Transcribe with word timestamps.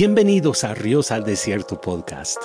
Bienvenidos 0.00 0.64
a 0.64 0.72
Ríos 0.72 1.10
al 1.10 1.24
Desierto 1.24 1.78
Podcast 1.78 2.38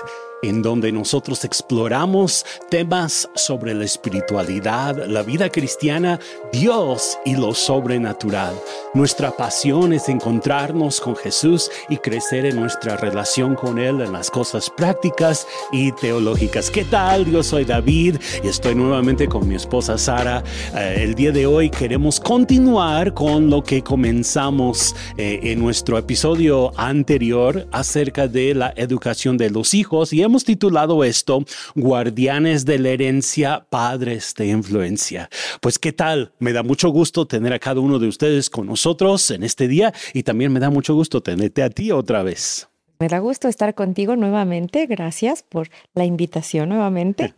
en 0.47 0.61
donde 0.61 0.91
nosotros 0.91 1.43
exploramos 1.45 2.45
temas 2.69 3.29
sobre 3.35 3.73
la 3.73 3.85
espiritualidad, 3.85 5.05
la 5.07 5.23
vida 5.23 5.49
cristiana, 5.49 6.19
Dios 6.51 7.17
y 7.25 7.35
lo 7.35 7.53
sobrenatural. 7.53 8.53
Nuestra 8.93 9.31
pasión 9.31 9.93
es 9.93 10.09
encontrarnos 10.09 11.01
con 11.01 11.15
Jesús 11.15 11.69
y 11.89 11.97
crecer 11.97 12.45
en 12.45 12.57
nuestra 12.57 12.97
relación 12.97 13.55
con 13.55 13.79
Él 13.79 14.01
en 14.01 14.13
las 14.13 14.29
cosas 14.29 14.69
prácticas 14.69 15.47
y 15.71 15.91
teológicas. 15.93 16.69
¿Qué 16.69 16.83
tal? 16.85 17.25
Yo 17.29 17.43
soy 17.43 17.65
David 17.65 18.17
y 18.43 18.47
estoy 18.47 18.75
nuevamente 18.75 19.27
con 19.27 19.47
mi 19.47 19.55
esposa 19.55 19.97
Sara. 19.97 20.43
Eh, 20.75 20.99
el 20.99 21.15
día 21.15 21.31
de 21.31 21.45
hoy 21.45 21.69
queremos 21.69 22.19
continuar 22.19 23.13
con 23.13 23.49
lo 23.49 23.63
que 23.63 23.81
comenzamos 23.81 24.95
eh, 25.17 25.39
en 25.43 25.59
nuestro 25.59 25.97
episodio 25.97 26.71
anterior 26.77 27.67
acerca 27.71 28.27
de 28.27 28.53
la 28.53 28.73
educación 28.75 29.37
de 29.37 29.49
los 29.49 29.73
hijos 29.73 30.13
y 30.13 30.21
hemos 30.21 30.34
titulado 30.43 31.03
esto 31.03 31.45
Guardianes 31.75 32.65
de 32.65 32.79
la 32.79 32.89
Herencia, 32.89 33.65
Padres 33.69 34.33
de 34.35 34.47
Influencia. 34.47 35.29
Pues 35.61 35.79
qué 35.79 35.93
tal, 35.93 36.33
me 36.39 36.53
da 36.53 36.63
mucho 36.63 36.89
gusto 36.89 37.25
tener 37.27 37.53
a 37.53 37.59
cada 37.59 37.79
uno 37.79 37.99
de 37.99 38.07
ustedes 38.07 38.49
con 38.49 38.67
nosotros 38.67 39.31
en 39.31 39.43
este 39.43 39.67
día 39.67 39.93
y 40.13 40.23
también 40.23 40.51
me 40.51 40.59
da 40.59 40.69
mucho 40.69 40.93
gusto 40.93 41.21
tenerte 41.21 41.63
a 41.63 41.69
ti 41.69 41.91
otra 41.91 42.23
vez. 42.23 42.67
Me 42.99 43.07
da 43.07 43.19
gusto 43.19 43.47
estar 43.47 43.75
contigo 43.75 44.15
nuevamente. 44.15 44.85
Gracias 44.87 45.43
por 45.43 45.69
la 45.93 46.05
invitación 46.05 46.69
nuevamente. 46.69 47.33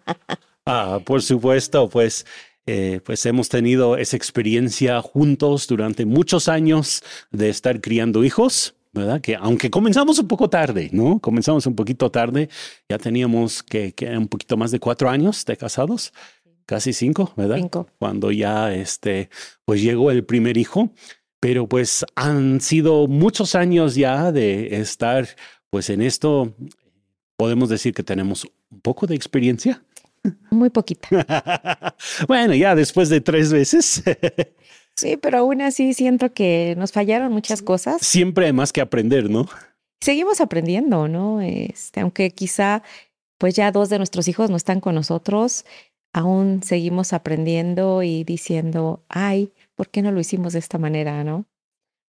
ah, 0.66 1.00
por 1.04 1.22
supuesto, 1.22 1.88
pues 1.88 2.26
eh, 2.66 3.00
pues 3.04 3.24
hemos 3.26 3.48
tenido 3.48 3.96
esa 3.96 4.16
experiencia 4.16 5.00
juntos 5.00 5.66
durante 5.66 6.04
muchos 6.04 6.48
años 6.48 7.02
de 7.30 7.48
estar 7.48 7.80
criando 7.80 8.22
hijos. 8.22 8.74
¿Verdad? 8.92 9.20
Que 9.20 9.36
aunque 9.36 9.70
comenzamos 9.70 10.18
un 10.18 10.28
poco 10.28 10.50
tarde, 10.50 10.90
¿no? 10.92 11.20
Comenzamos 11.20 11.66
un 11.66 11.74
poquito 11.74 12.10
tarde, 12.10 12.48
ya 12.88 12.98
teníamos 12.98 13.62
que, 13.62 13.92
que 13.92 14.16
un 14.16 14.28
poquito 14.28 14.56
más 14.56 14.70
de 14.70 14.80
cuatro 14.80 15.08
años 15.08 15.44
de 15.44 15.56
casados, 15.56 16.12
casi 16.66 16.92
cinco, 16.92 17.32
¿verdad? 17.36 17.56
Cinco. 17.56 17.88
Cuando 17.98 18.30
ya, 18.30 18.72
este, 18.74 19.30
pues 19.64 19.82
llegó 19.82 20.10
el 20.10 20.24
primer 20.24 20.56
hijo, 20.56 20.92
pero 21.40 21.68
pues 21.68 22.04
han 22.14 22.60
sido 22.60 23.06
muchos 23.06 23.54
años 23.54 23.94
ya 23.94 24.30
de 24.32 24.76
estar, 24.80 25.26
pues 25.70 25.90
en 25.90 26.02
esto, 26.02 26.54
podemos 27.36 27.68
decir 27.68 27.94
que 27.94 28.02
tenemos 28.02 28.46
un 28.70 28.80
poco 28.80 29.06
de 29.06 29.14
experiencia. 29.14 29.82
Muy 30.50 30.70
poquita. 30.70 31.94
bueno, 32.28 32.54
ya 32.54 32.74
después 32.74 33.08
de 33.08 33.20
tres 33.20 33.52
veces. 33.52 34.02
Sí, 35.00 35.16
pero 35.16 35.38
aún 35.38 35.62
así 35.62 35.94
siento 35.94 36.34
que 36.34 36.74
nos 36.76 36.92
fallaron 36.92 37.32
muchas 37.32 37.62
cosas. 37.62 38.02
Siempre 38.02 38.46
hay 38.46 38.52
más 38.52 38.70
que 38.70 38.82
aprender, 38.82 39.30
¿no? 39.30 39.48
Seguimos 40.02 40.42
aprendiendo, 40.42 41.08
¿no? 41.08 41.40
Este, 41.40 42.00
aunque 42.00 42.30
quizá 42.30 42.82
pues 43.38 43.54
ya 43.54 43.72
dos 43.72 43.88
de 43.88 43.96
nuestros 43.96 44.28
hijos 44.28 44.50
no 44.50 44.56
están 44.56 44.80
con 44.80 44.94
nosotros, 44.94 45.64
aún 46.12 46.62
seguimos 46.62 47.14
aprendiendo 47.14 48.02
y 48.02 48.24
diciendo, 48.24 49.02
ay, 49.08 49.54
¿por 49.74 49.88
qué 49.88 50.02
no 50.02 50.12
lo 50.12 50.20
hicimos 50.20 50.52
de 50.52 50.58
esta 50.58 50.76
manera, 50.76 51.24
no? 51.24 51.46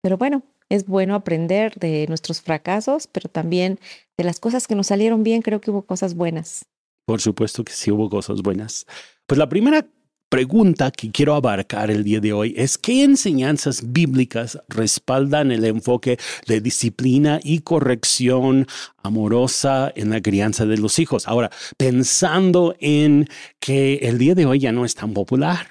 Pero 0.01 0.17
bueno, 0.17 0.45
es 0.69 0.87
bueno 0.87 1.17
aprender 1.17 1.75
de 1.75 2.07
nuestros 2.07 2.41
fracasos, 2.41 3.09
pero 3.09 3.29
también 3.29 3.81
de 4.17 4.23
las 4.23 4.39
cosas 4.39 4.69
que 4.69 4.77
nos 4.77 4.87
salieron 4.87 5.25
bien, 5.25 5.43
creo 5.43 5.61
que 5.61 5.73
hubo 5.73 5.83
cosas 5.83 6.15
buenas. 6.15 6.67
Por 7.07 7.21
supuesto 7.21 7.65
que 7.65 7.73
sí 7.73 7.91
hubo 7.91 8.09
cosas 8.09 8.43
buenas. 8.43 8.87
Pues 9.27 9.39
la 9.39 9.49
primera 9.49 9.85
pregunta 10.29 10.91
que 10.91 11.11
quiero 11.11 11.35
abarcar 11.35 11.91
el 11.91 12.05
día 12.05 12.21
de 12.21 12.33
hoy 12.33 12.55
es 12.57 12.79
qué 12.79 13.05
enseñanzas 13.05 13.93
bíblicas 13.93 14.59
respaldan 14.69 15.53
el 15.53 15.65
enfoque 15.65 16.19
de 16.47 16.61
disciplina 16.61 17.41
y 17.43 17.61
corrección 17.61 18.67
amorosa 19.03 19.93
en 19.95 20.11
la 20.11 20.21
crianza 20.21 20.67
de 20.67 20.79
los 20.79 20.99
hijos. 20.99 21.29
Ahora, 21.29 21.51
pensando 21.77 22.75
en 22.81 23.29
que 23.61 23.95
el 24.03 24.19
día 24.19 24.35
de 24.35 24.47
hoy 24.47 24.59
ya 24.59 24.73
no 24.73 24.85
es 24.85 24.95
tan 24.95 25.15
popular. 25.15 25.69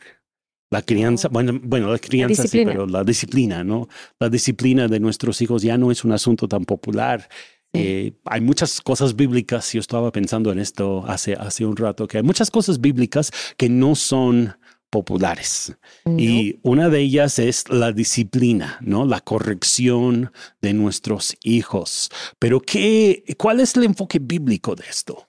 La 0.71 0.81
crianza, 0.81 1.29
bueno, 1.29 1.59
bueno, 1.61 1.91
la 1.91 1.99
crianza 1.99 2.47
sí, 2.47 2.65
pero 2.65 2.87
la 2.87 3.03
disciplina, 3.03 3.63
¿no? 3.63 3.87
La 4.19 4.29
disciplina 4.29 4.87
de 4.87 4.99
nuestros 4.99 5.41
hijos 5.41 5.61
ya 5.61 5.77
no 5.77 5.91
es 5.91 6.03
un 6.03 6.11
asunto 6.11 6.47
tan 6.47 6.65
popular. 6.65 7.29
Eh, 7.75 8.13
hay 8.25 8.41
muchas 8.41 8.81
cosas 8.81 9.15
bíblicas, 9.15 9.73
yo 9.73 9.79
estaba 9.79 10.11
pensando 10.11 10.51
en 10.51 10.59
esto 10.59 11.03
hace, 11.07 11.33
hace 11.33 11.65
un 11.65 11.75
rato, 11.75 12.07
que 12.07 12.17
hay 12.17 12.23
muchas 12.23 12.49
cosas 12.49 12.79
bíblicas 12.81 13.31
que 13.57 13.69
no 13.69 13.95
son 13.95 14.55
populares. 14.89 15.75
Y 16.05 16.59
una 16.61 16.87
de 16.87 17.01
ellas 17.01 17.37
es 17.37 17.67
la 17.69 17.91
disciplina, 17.91 18.77
¿no? 18.79 19.05
La 19.05 19.19
corrección 19.19 20.31
de 20.61 20.73
nuestros 20.73 21.35
hijos. 21.43 22.09
Pero 22.39 22.61
¿qué, 22.61 23.25
¿cuál 23.37 23.59
es 23.59 23.75
el 23.75 23.83
enfoque 23.83 24.19
bíblico 24.19 24.73
de 24.73 24.85
esto? 24.89 25.27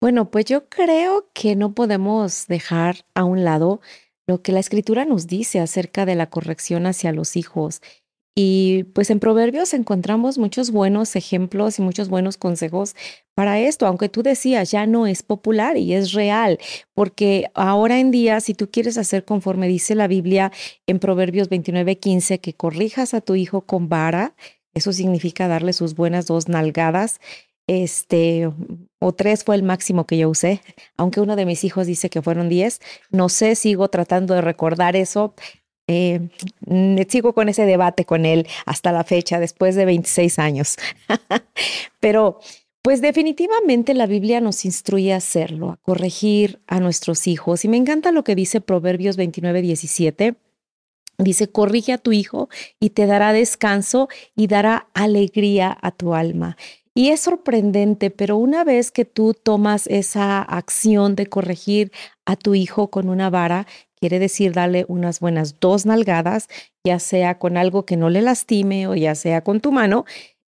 Bueno, 0.00 0.30
pues 0.30 0.44
yo 0.44 0.68
creo 0.68 1.28
que 1.34 1.56
no 1.56 1.74
podemos 1.74 2.46
dejar 2.46 3.04
a 3.14 3.24
un 3.24 3.42
lado 3.42 3.80
lo 4.28 4.42
que 4.42 4.52
la 4.52 4.60
escritura 4.60 5.04
nos 5.04 5.26
dice 5.26 5.58
acerca 5.58 6.06
de 6.06 6.14
la 6.14 6.30
corrección 6.30 6.86
hacia 6.86 7.12
los 7.12 7.34
hijos 7.34 7.80
y 8.40 8.84
pues 8.92 9.10
en 9.10 9.18
Proverbios 9.18 9.74
encontramos 9.74 10.38
muchos 10.38 10.70
buenos 10.70 11.16
ejemplos 11.16 11.80
y 11.80 11.82
muchos 11.82 12.08
buenos 12.08 12.36
consejos 12.36 12.94
para 13.34 13.58
esto, 13.58 13.84
aunque 13.84 14.08
tú 14.08 14.22
decías, 14.22 14.70
ya 14.70 14.86
no 14.86 15.08
es 15.08 15.24
popular 15.24 15.76
y 15.76 15.92
es 15.92 16.12
real, 16.12 16.60
porque 16.94 17.50
ahora 17.54 17.98
en 17.98 18.12
día, 18.12 18.38
si 18.38 18.54
tú 18.54 18.70
quieres 18.70 18.96
hacer 18.96 19.24
conforme 19.24 19.66
dice 19.66 19.96
la 19.96 20.06
Biblia 20.06 20.52
en 20.86 21.00
Proverbios 21.00 21.48
29, 21.48 21.98
15, 21.98 22.38
que 22.38 22.54
corrijas 22.54 23.12
a 23.12 23.20
tu 23.22 23.34
hijo 23.34 23.62
con 23.62 23.88
vara, 23.88 24.36
eso 24.72 24.92
significa 24.92 25.48
darle 25.48 25.72
sus 25.72 25.96
buenas 25.96 26.26
dos 26.26 26.48
nalgadas, 26.48 27.18
este, 27.66 28.48
o 29.00 29.12
tres 29.14 29.42
fue 29.42 29.56
el 29.56 29.64
máximo 29.64 30.06
que 30.06 30.16
yo 30.16 30.30
usé, 30.30 30.60
aunque 30.96 31.20
uno 31.20 31.34
de 31.34 31.44
mis 31.44 31.64
hijos 31.64 31.88
dice 31.88 32.08
que 32.08 32.22
fueron 32.22 32.48
diez, 32.48 32.78
no 33.10 33.30
sé, 33.30 33.56
sigo 33.56 33.88
tratando 33.88 34.34
de 34.34 34.42
recordar 34.42 34.94
eso, 34.94 35.34
eh, 35.88 36.28
sigo 37.08 37.32
con 37.32 37.48
ese 37.48 37.64
debate 37.64 38.04
con 38.04 38.26
él 38.26 38.46
hasta 38.66 38.92
la 38.92 39.04
fecha, 39.04 39.40
después 39.40 39.74
de 39.74 39.86
26 39.86 40.38
años. 40.38 40.76
Pero, 42.00 42.38
pues 42.82 43.00
definitivamente 43.00 43.94
la 43.94 44.06
Biblia 44.06 44.40
nos 44.40 44.64
instruye 44.64 45.12
a 45.12 45.16
hacerlo, 45.16 45.70
a 45.70 45.76
corregir 45.78 46.60
a 46.66 46.78
nuestros 46.78 47.26
hijos. 47.26 47.64
Y 47.64 47.68
me 47.68 47.76
encanta 47.76 48.12
lo 48.12 48.22
que 48.22 48.34
dice 48.34 48.60
Proverbios 48.60 49.16
29, 49.16 49.62
17. 49.62 50.36
Dice, 51.18 51.48
corrige 51.48 51.92
a 51.94 51.98
tu 51.98 52.12
hijo 52.12 52.48
y 52.78 52.90
te 52.90 53.06
dará 53.06 53.32
descanso 53.32 54.08
y 54.36 54.46
dará 54.46 54.88
alegría 54.94 55.76
a 55.82 55.90
tu 55.90 56.14
alma. 56.14 56.56
Y 56.94 57.10
es 57.10 57.20
sorprendente, 57.20 58.10
pero 58.10 58.36
una 58.36 58.64
vez 58.64 58.90
que 58.90 59.04
tú 59.04 59.34
tomas 59.34 59.86
esa 59.86 60.42
acción 60.42 61.14
de 61.14 61.26
corregir 61.26 61.92
a 62.24 62.36
tu 62.36 62.54
hijo 62.54 62.90
con 62.90 63.08
una 63.08 63.30
vara, 63.30 63.66
quiere 64.00 64.18
decir 64.18 64.52
darle 64.52 64.84
unas 64.88 65.20
buenas 65.20 65.60
dos 65.60 65.86
nalgadas, 65.86 66.48
ya 66.84 66.98
sea 66.98 67.38
con 67.38 67.56
algo 67.56 67.84
que 67.84 67.96
no 67.96 68.10
le 68.10 68.22
lastime 68.22 68.86
o 68.86 68.94
ya 68.94 69.14
sea 69.14 69.42
con 69.42 69.60
tu 69.60 69.72
mano, 69.72 70.04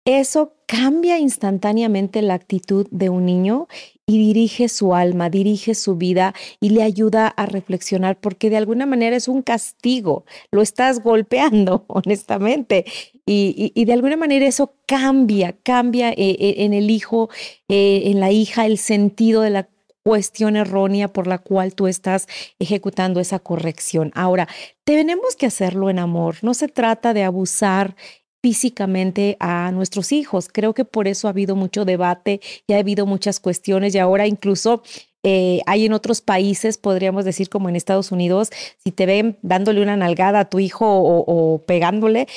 eso 0.04 0.54
cambia 0.64 1.19
instantáneamente 1.19 2.22
la 2.22 2.32
actitud 2.32 2.87
de 2.91 3.10
un 3.10 3.26
niño 3.26 3.69
y 4.06 4.16
dirige 4.16 4.70
su 4.70 4.94
alma, 4.94 5.28
dirige 5.28 5.75
su 5.75 5.97
vida 5.97 6.34
y 6.60 6.70
le 6.70 6.82
ayuda 6.82 7.28
a 7.28 7.44
reflexionar 7.44 8.19
porque 8.19 8.48
de 8.48 8.56
alguna 8.56 8.87
manera 8.87 9.16
es 9.16 9.28
un 9.28 9.42
castigo, 9.42 10.25
lo 10.50 10.62
estás 10.62 11.03
golpeando, 11.03 11.84
honestamente. 11.88 12.87
Y, 13.26 13.84
de 13.84 13.92
alguna 13.92 14.16
manera 14.16 14.47
eso 14.47 14.72
cambia, 14.87 15.54
cambia 15.62 16.08
eh, 16.12 16.16
eh, 16.16 16.54
en 16.58 16.72
el 16.72 16.88
hijo, 16.88 17.28
eh, 17.69 18.04
en 18.06 18.19
la 18.20 18.31
hija, 18.31 18.64
el 18.64 18.78
sentido 18.78 19.42
de 19.42 19.50
la 19.50 19.69
cuestión 20.03 20.56
errónea 20.56 21.09
por 21.09 21.26
la 21.26 21.38
cual 21.38 21.75
tú 21.75 21.86
estás 21.86 22.26
ejecutando 22.59 23.20
esa 23.20 23.38
corrección. 23.38 24.10
Ahora, 24.14 24.48
tenemos 24.84 25.37
que 25.37 25.46
hacerlo 25.46 25.90
en 25.90 25.99
amor. 25.99 26.37
No 26.43 26.55
se 26.55 26.69
trata 26.69 27.14
de 27.14 27.25
abusar 27.25 27.96
físicamente 28.43 29.37
a 29.40 29.70
nuestros 29.72 30.12
hijos. 30.12 30.49
Creo 30.50 30.75
que 30.75 30.84
por 30.84 31.08
eso 31.08 31.26
ha 31.26 31.31
habido 31.31 31.56
mucho 31.56 31.84
debate 31.84 32.40
y 32.67 32.72
ha 32.72 32.78
habido 32.78 33.05
muchas 33.05 33.40
cuestiones 33.40 33.94
y 33.94 33.99
ahora 33.99 34.26
incluso 34.26 34.82
eh, 35.25 35.61
hay 35.67 35.87
en 35.87 35.93
otros 35.93 36.20
países, 36.20 36.78
podríamos 36.78 37.25
decir 37.25 37.49
como 37.49 37.69
en 37.69 37.76
Estados 37.76 38.12
Unidos, 38.12 38.50
si 38.82 38.93
te 38.93 39.05
ven 39.05 39.37
dándole 39.43 39.82
una 39.82 39.96
nalgada 39.96 40.40
a 40.40 40.49
tu 40.49 40.61
hijo 40.61 40.87
o, 40.88 41.64
pegándole, 41.67 42.28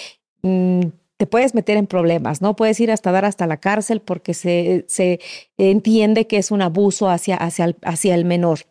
mm, 0.41 0.81
te 1.21 1.27
puedes 1.27 1.53
meter 1.53 1.77
en 1.77 1.85
problemas, 1.85 2.41
¿no? 2.41 2.55
Puedes 2.55 2.79
ir 2.79 2.89
hasta 2.89 3.11
dar 3.11 3.25
hasta 3.25 3.45
la 3.45 3.57
cárcel 3.57 4.01
porque 4.01 4.33
se, 4.33 4.85
se 4.87 5.19
entiende 5.55 6.25
que 6.25 6.37
es 6.37 6.49
un 6.49 6.63
abuso 6.63 7.09
hacia, 7.09 7.35
hacia, 7.35 7.75
hacia 7.83 8.15
el 8.15 8.25
menor. 8.25 8.61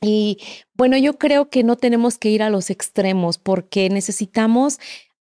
Y 0.00 0.38
bueno, 0.72 0.96
yo 0.96 1.18
creo 1.18 1.50
que 1.50 1.64
no 1.64 1.76
tenemos 1.76 2.16
que 2.16 2.30
ir 2.30 2.42
a 2.42 2.48
los 2.48 2.70
extremos 2.70 3.36
porque 3.36 3.90
necesitamos 3.90 4.80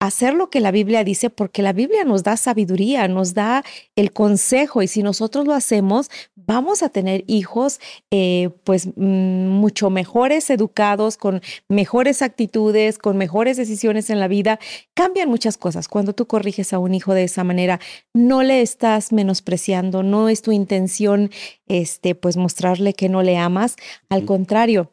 hacer 0.06 0.34
lo 0.34 0.50
que 0.50 0.60
la 0.60 0.72
Biblia 0.72 1.06
dice, 1.06 1.30
porque 1.30 1.62
la 1.62 1.72
Biblia 1.72 2.04
nos 2.04 2.24
da 2.24 2.36
sabiduría, 2.36 3.08
nos 3.08 3.34
da 3.34 3.64
el 3.96 4.12
consejo 4.12 4.82
y 4.82 4.90
si 4.90 5.02
nosotros 5.02 5.46
lo 5.46 5.54
hacemos, 5.54 6.10
vamos 6.36 6.84
a 6.84 6.90
tener 6.90 7.24
hijos 7.28 7.80
eh, 8.12 8.50
pues 8.66 8.88
mm, 8.88 9.48
mucho 9.48 9.90
mejores 9.90 10.50
educados, 10.50 11.16
con 11.16 11.42
mejores 11.70 12.22
actitudes, 12.22 12.98
con 12.98 13.16
mejores 13.16 13.56
decisiones 13.56 14.10
en 14.10 14.20
la 14.20 14.28
vida. 14.28 14.60
Cambian 14.94 15.30
muchas 15.30 15.56
cosas. 15.56 15.88
Cuando 15.88 16.12
tú 16.14 16.28
corriges 16.28 16.74
a 16.74 16.80
un 16.80 16.94
hijo 16.94 17.14
de 17.14 17.24
esa 17.24 17.46
manera, 17.46 17.80
no 18.14 18.44
le 18.44 18.62
estás 18.62 19.14
menospreciando, 19.14 20.04
no 20.04 20.28
es 20.28 20.42
tu 20.42 20.52
intención 20.52 21.32
este 21.68 22.14
pues 22.14 22.36
mostrarle 22.36 22.94
que 22.94 23.08
no 23.08 23.24
le 23.24 23.38
amas, 23.38 23.78
al 24.10 24.26
contrario, 24.26 24.92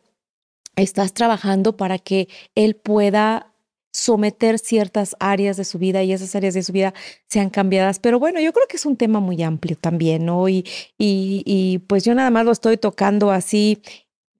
estás 0.76 1.12
trabajando 1.14 1.76
para 1.76 1.98
que 1.98 2.28
él 2.54 2.76
pueda 2.76 3.49
someter 3.92 4.58
ciertas 4.58 5.16
áreas 5.18 5.56
de 5.56 5.64
su 5.64 5.78
vida 5.78 6.02
y 6.02 6.12
esas 6.12 6.34
áreas 6.34 6.54
de 6.54 6.62
su 6.62 6.72
vida 6.72 6.94
sean 7.28 7.50
cambiadas. 7.50 7.98
Pero 7.98 8.18
bueno, 8.18 8.40
yo 8.40 8.52
creo 8.52 8.66
que 8.68 8.76
es 8.76 8.86
un 8.86 8.96
tema 8.96 9.20
muy 9.20 9.42
amplio 9.42 9.76
también, 9.76 10.24
¿no? 10.26 10.48
Y, 10.48 10.64
y, 10.98 11.78
pues 11.86 12.04
yo 12.04 12.14
nada 12.14 12.30
más 12.30 12.44
lo 12.44 12.52
estoy 12.52 12.76
tocando 12.76 13.30
así 13.30 13.82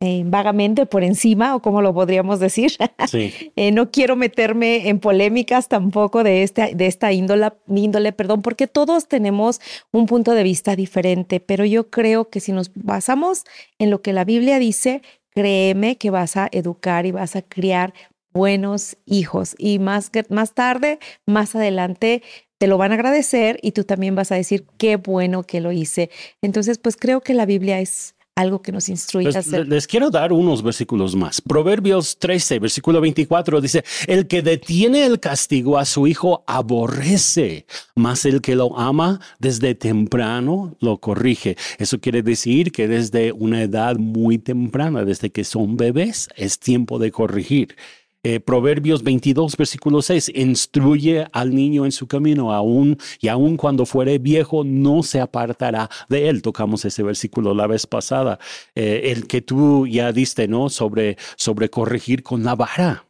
eh, 0.03 0.23
vagamente 0.25 0.87
por 0.87 1.05
encima, 1.05 1.55
o 1.55 1.61
como 1.61 1.83
lo 1.83 1.93
podríamos 1.93 2.41
decir. 2.41 2.73
Sí. 3.09 3.33
Eh, 3.57 3.73
no 3.73 3.91
quiero 3.91 4.17
meterme 4.17 4.89
en 4.89 5.01
polémicas 5.01 5.69
tampoco 5.69 6.23
de, 6.23 6.43
este, 6.43 6.75
de 6.75 6.87
esta 6.87 7.13
índole, 7.13 7.51
índole, 7.69 8.13
perdón, 8.13 8.41
porque 8.41 8.67
todos 8.67 9.07
tenemos 9.09 9.61
un 9.93 10.07
punto 10.07 10.33
de 10.33 10.43
vista 10.43 10.77
diferente, 10.77 11.41
pero 11.41 11.65
yo 11.67 11.91
creo 11.91 12.31
que 12.31 12.41
si 12.41 12.53
nos 12.53 12.71
basamos 12.75 13.45
en 13.79 13.91
lo 13.91 14.01
que 14.01 14.15
la 14.15 14.25
Biblia 14.25 14.59
dice, 14.59 15.03
créeme 15.35 15.97
que 15.97 16.11
vas 16.11 16.37
a 16.37 16.49
educar 16.53 17.07
y 17.07 17.13
vas 17.13 17.37
a 17.37 17.43
criar 17.43 17.93
buenos 18.33 18.97
hijos 19.07 19.55
y 19.59 19.79
más, 19.79 20.11
más 20.29 20.55
tarde, 20.55 20.99
más 21.27 21.55
adelante, 21.55 22.23
te 22.59 22.67
lo 22.67 22.77
van 22.77 22.93
a 22.93 22.97
agradecer 22.97 23.59
y 23.63 23.73
tú 23.73 23.85
también 23.85 24.15
vas 24.15 24.33
a 24.33 24.35
decir 24.35 24.67
qué 24.77 24.97
bueno 24.97 25.43
que 25.45 25.61
lo 25.61 25.73
hice. 25.73 26.11
Entonces, 26.43 26.79
pues 26.79 26.97
creo 26.97 27.23
que 27.23 27.35
la 27.35 27.47
Biblia 27.47 27.81
es 27.81 28.15
algo 28.41 28.63
que 28.63 28.73
nos 28.73 28.89
instruye 28.89 29.29
a 29.35 29.39
hacer. 29.39 29.69
Les 29.69 29.87
quiero 29.87 30.11
dar 30.11 30.33
unos 30.33 30.63
versículos 30.63 31.15
más. 31.15 31.41
Proverbios 31.41 32.19
13, 32.19 32.59
versículo 32.59 33.01
24 33.01 33.61
dice, 33.61 33.85
el 34.07 34.27
que 34.27 34.43
detiene 34.43 35.05
el 35.05 35.21
castigo 35.21 35.79
a 35.79 35.85
su 35.85 36.07
hijo 36.07 36.43
aborrece, 36.47 37.67
mas 37.97 38.25
el 38.25 38.41
que 38.41 38.57
lo 38.57 38.79
ama 38.79 39.21
desde 39.39 39.75
temprano 39.75 40.77
lo 40.81 40.99
corrige. 40.99 41.57
Eso 41.79 42.01
quiere 42.01 42.23
decir 42.23 42.73
que 42.73 42.89
desde 42.89 43.33
una 43.33 43.63
edad 43.63 43.97
muy 43.97 44.39
temprana, 44.39 45.05
desde 45.05 45.31
que 45.31 45.45
son 45.45 45.77
bebés, 45.77 46.29
es 46.37 46.59
tiempo 46.59 46.99
de 46.99 47.11
corregir. 47.11 47.77
Eh, 48.23 48.39
Proverbios 48.39 49.03
22, 49.03 49.57
versículo 49.57 50.03
6, 50.03 50.33
instruye 50.35 51.27
al 51.33 51.55
niño 51.55 51.87
en 51.87 51.93
su 51.93 52.07
camino, 52.07 52.53
aún 52.53 52.99
y 53.19 53.29
aún 53.29 53.57
cuando 53.57 53.87
fuere 53.87 54.19
viejo, 54.19 54.63
no 54.63 55.03
se 55.03 55.21
apartará 55.21 55.89
de 56.11 56.29
él. 56.29 56.43
Tocamos 56.43 56.85
ese 56.85 57.03
versículo 57.03 57.55
la 57.55 57.67
vez 57.67 57.87
pasada, 57.87 58.39
eh, 58.75 59.03
el 59.05 59.27
que 59.27 59.41
tú 59.41 59.87
ya 59.87 60.13
diste, 60.13 60.49
¿no? 60.49 60.69
Sobre, 60.69 61.17
sobre 61.37 61.71
corregir 61.71 62.23
con 62.23 62.45
la 62.45 62.55
vara. 62.55 63.07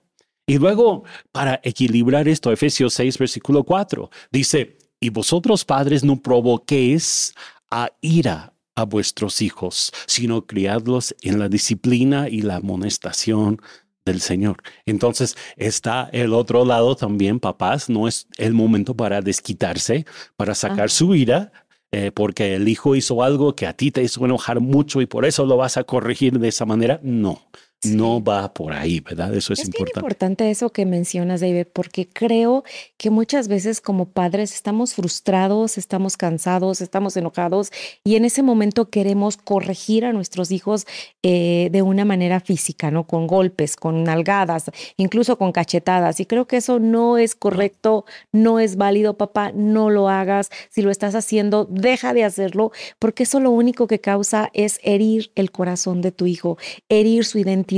Y 0.47 0.59
luego, 0.59 1.03
para 1.33 1.61
equilibrar 1.65 2.29
esto, 2.29 2.53
Efesios 2.53 2.95
6, 2.95 3.19
versículo 3.19 3.65
4, 3.65 4.11
dice, 4.31 4.79
y 5.01 5.11
vosotros 5.11 5.65
padres 5.65 6.05
no 6.05 6.23
provoquéis 6.23 7.35
a 7.69 7.91
ira 8.01 8.53
a 8.77 8.85
vuestros 8.85 9.43
hijos, 9.43 9.93
sino 10.07 10.47
criadlos 10.47 11.17
en 11.23 11.41
la 11.41 11.49
disciplina 11.49 12.29
y 12.29 12.43
la 12.43 12.57
amonestación 12.57 13.61
del 14.05 14.21
Señor. 14.21 14.63
Entonces 14.87 15.37
está 15.57 16.09
el 16.13 16.33
otro 16.33 16.65
lado 16.65 16.97
también, 16.97 17.41
papás, 17.41 17.89
no 17.89 18.09
es 18.09 18.27
el 18.39 18.55
momento 18.55 18.95
para 18.95 19.21
desquitarse, 19.21 20.07
para 20.37 20.55
sacar 20.55 20.91
su 20.91 21.15
ira, 21.15 21.53
eh, 21.93 22.13
porque 22.13 22.55
el 22.55 22.69
hijo 22.69 22.95
hizo 22.95 23.23
algo 23.23 23.57
que 23.57 23.67
a 23.67 23.73
ti 23.73 23.91
te 23.91 24.03
hizo 24.03 24.25
enojar 24.25 24.61
mucho 24.61 25.01
y 25.01 25.07
por 25.07 25.25
eso 25.25 25.45
lo 25.45 25.57
vas 25.57 25.77
a 25.77 25.85
corregir 25.85 26.39
de 26.39 26.49
esa 26.49 26.65
manera. 26.65 27.01
No, 27.03 27.43
no 27.85 28.23
va 28.23 28.53
por 28.53 28.73
ahí, 28.75 29.01
¿verdad? 29.01 29.35
Eso 29.35 29.55
es, 29.55 29.61
importante. 29.61 29.93
Es 29.93 29.97
importante 29.97 30.51
eso 30.51 30.71
que 30.71 30.85
mencionas, 30.85 31.41
David, 31.41 31.67
porque 31.73 32.07
creo 32.07 32.63
que 32.99 33.09
muchas 33.09 33.49
veces 33.49 33.81
como 33.81 34.07
padres 34.07 34.53
estamos 34.53 34.95
frustrados, 34.95 35.79
estamos 35.79 36.19
cansados, 36.19 36.83
estamos 36.83 37.17
enojados 37.17 37.71
y 38.05 38.17
en 38.17 38.27
ese 38.27 38.43
momento 38.43 38.91
queremos 38.91 39.39
corregir 39.39 40.05
a 40.05 40.13
nuestros 40.13 40.51
hijos 40.51 40.87
eh, 41.23 41.71
de 41.73 41.81
una 41.81 42.05
manera 42.05 42.41
física, 42.41 42.91
¿no? 42.91 43.05
Con 43.05 43.27
golpes, 43.27 43.77
con 43.77 44.05
nalgadas, 44.05 44.71
incluso 44.99 45.39
con 45.39 45.53
cachetadas. 45.53 46.21
Y 46.21 46.27
creo 46.27 46.47
que 46.47 46.59
eso 46.59 46.81
no 46.81 47.17
es 47.17 47.35
correcto, 47.35 48.05
no 48.31 48.61
es 48.61 48.77
válido, 48.77 49.17
papá, 49.17 49.53
no 49.55 49.89
lo 49.89 50.11
hagas. 50.11 50.51
Si 50.69 50.83
lo 50.83 50.91
estás 50.91 51.15
haciendo, 51.15 51.65
deja 51.65 52.13
de 52.13 52.25
hacerlo, 52.25 52.73
porque 52.99 53.23
eso 53.23 53.41
lo 53.41 53.51
único 53.51 53.87
que 53.87 54.01
causa 54.01 54.51
es 54.53 54.81
herir 54.83 55.33
el 55.35 55.51
corazón 55.51 56.03
de 56.03 56.13
tu 56.13 56.27
hijo, 56.27 56.59
herir 56.91 57.25
su 57.25 57.39
identidad 57.39 57.70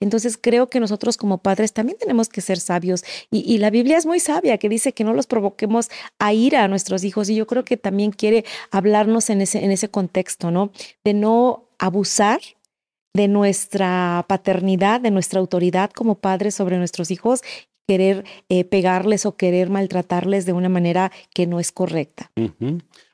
entonces 0.00 0.38
creo 0.40 0.68
que 0.68 0.80
nosotros 0.80 1.16
como 1.16 1.38
padres 1.38 1.72
también 1.72 1.98
tenemos 1.98 2.28
que 2.28 2.40
ser 2.40 2.58
sabios 2.58 3.04
y, 3.30 3.58
la 3.58 3.70
Biblia 3.70 3.98
es 3.98 4.06
muy 4.06 4.20
sabia 4.20 4.58
que 4.58 4.68
dice 4.68 4.92
que 4.92 5.04
no 5.04 5.12
los 5.12 5.26
provoquemos 5.26 5.90
a 6.18 6.32
ira 6.32 6.64
a 6.64 6.68
nuestros 6.68 7.04
hijos 7.04 7.28
y 7.28 7.34
yo 7.34 7.46
creo 7.46 7.64
que 7.64 7.76
también 7.76 8.12
quiere 8.12 8.44
hablarnos 8.70 9.30
en 9.30 9.40
ese, 9.40 9.64
en 9.64 9.70
ese 9.72 9.88
contexto, 9.88 10.50
¿no? 10.50 10.70
De 11.04 11.12
no 11.12 11.64
abusar 11.78 12.40
de 13.14 13.26
nuestra 13.26 14.24
paternidad, 14.28 15.00
de 15.00 15.10
nuestra 15.10 15.40
autoridad 15.40 15.90
como 15.90 16.16
padres 16.16 16.54
sobre 16.54 16.78
nuestros 16.78 17.10
hijos 17.10 17.42
querer 17.88 18.24
eh, 18.50 18.64
pegarles 18.64 19.24
o 19.24 19.36
querer 19.36 19.70
maltratarles 19.70 20.44
de 20.44 20.52
una 20.52 20.68
manera 20.68 21.10
que 21.32 21.46
no 21.46 21.58
es 21.58 21.72
correcta. 21.72 22.30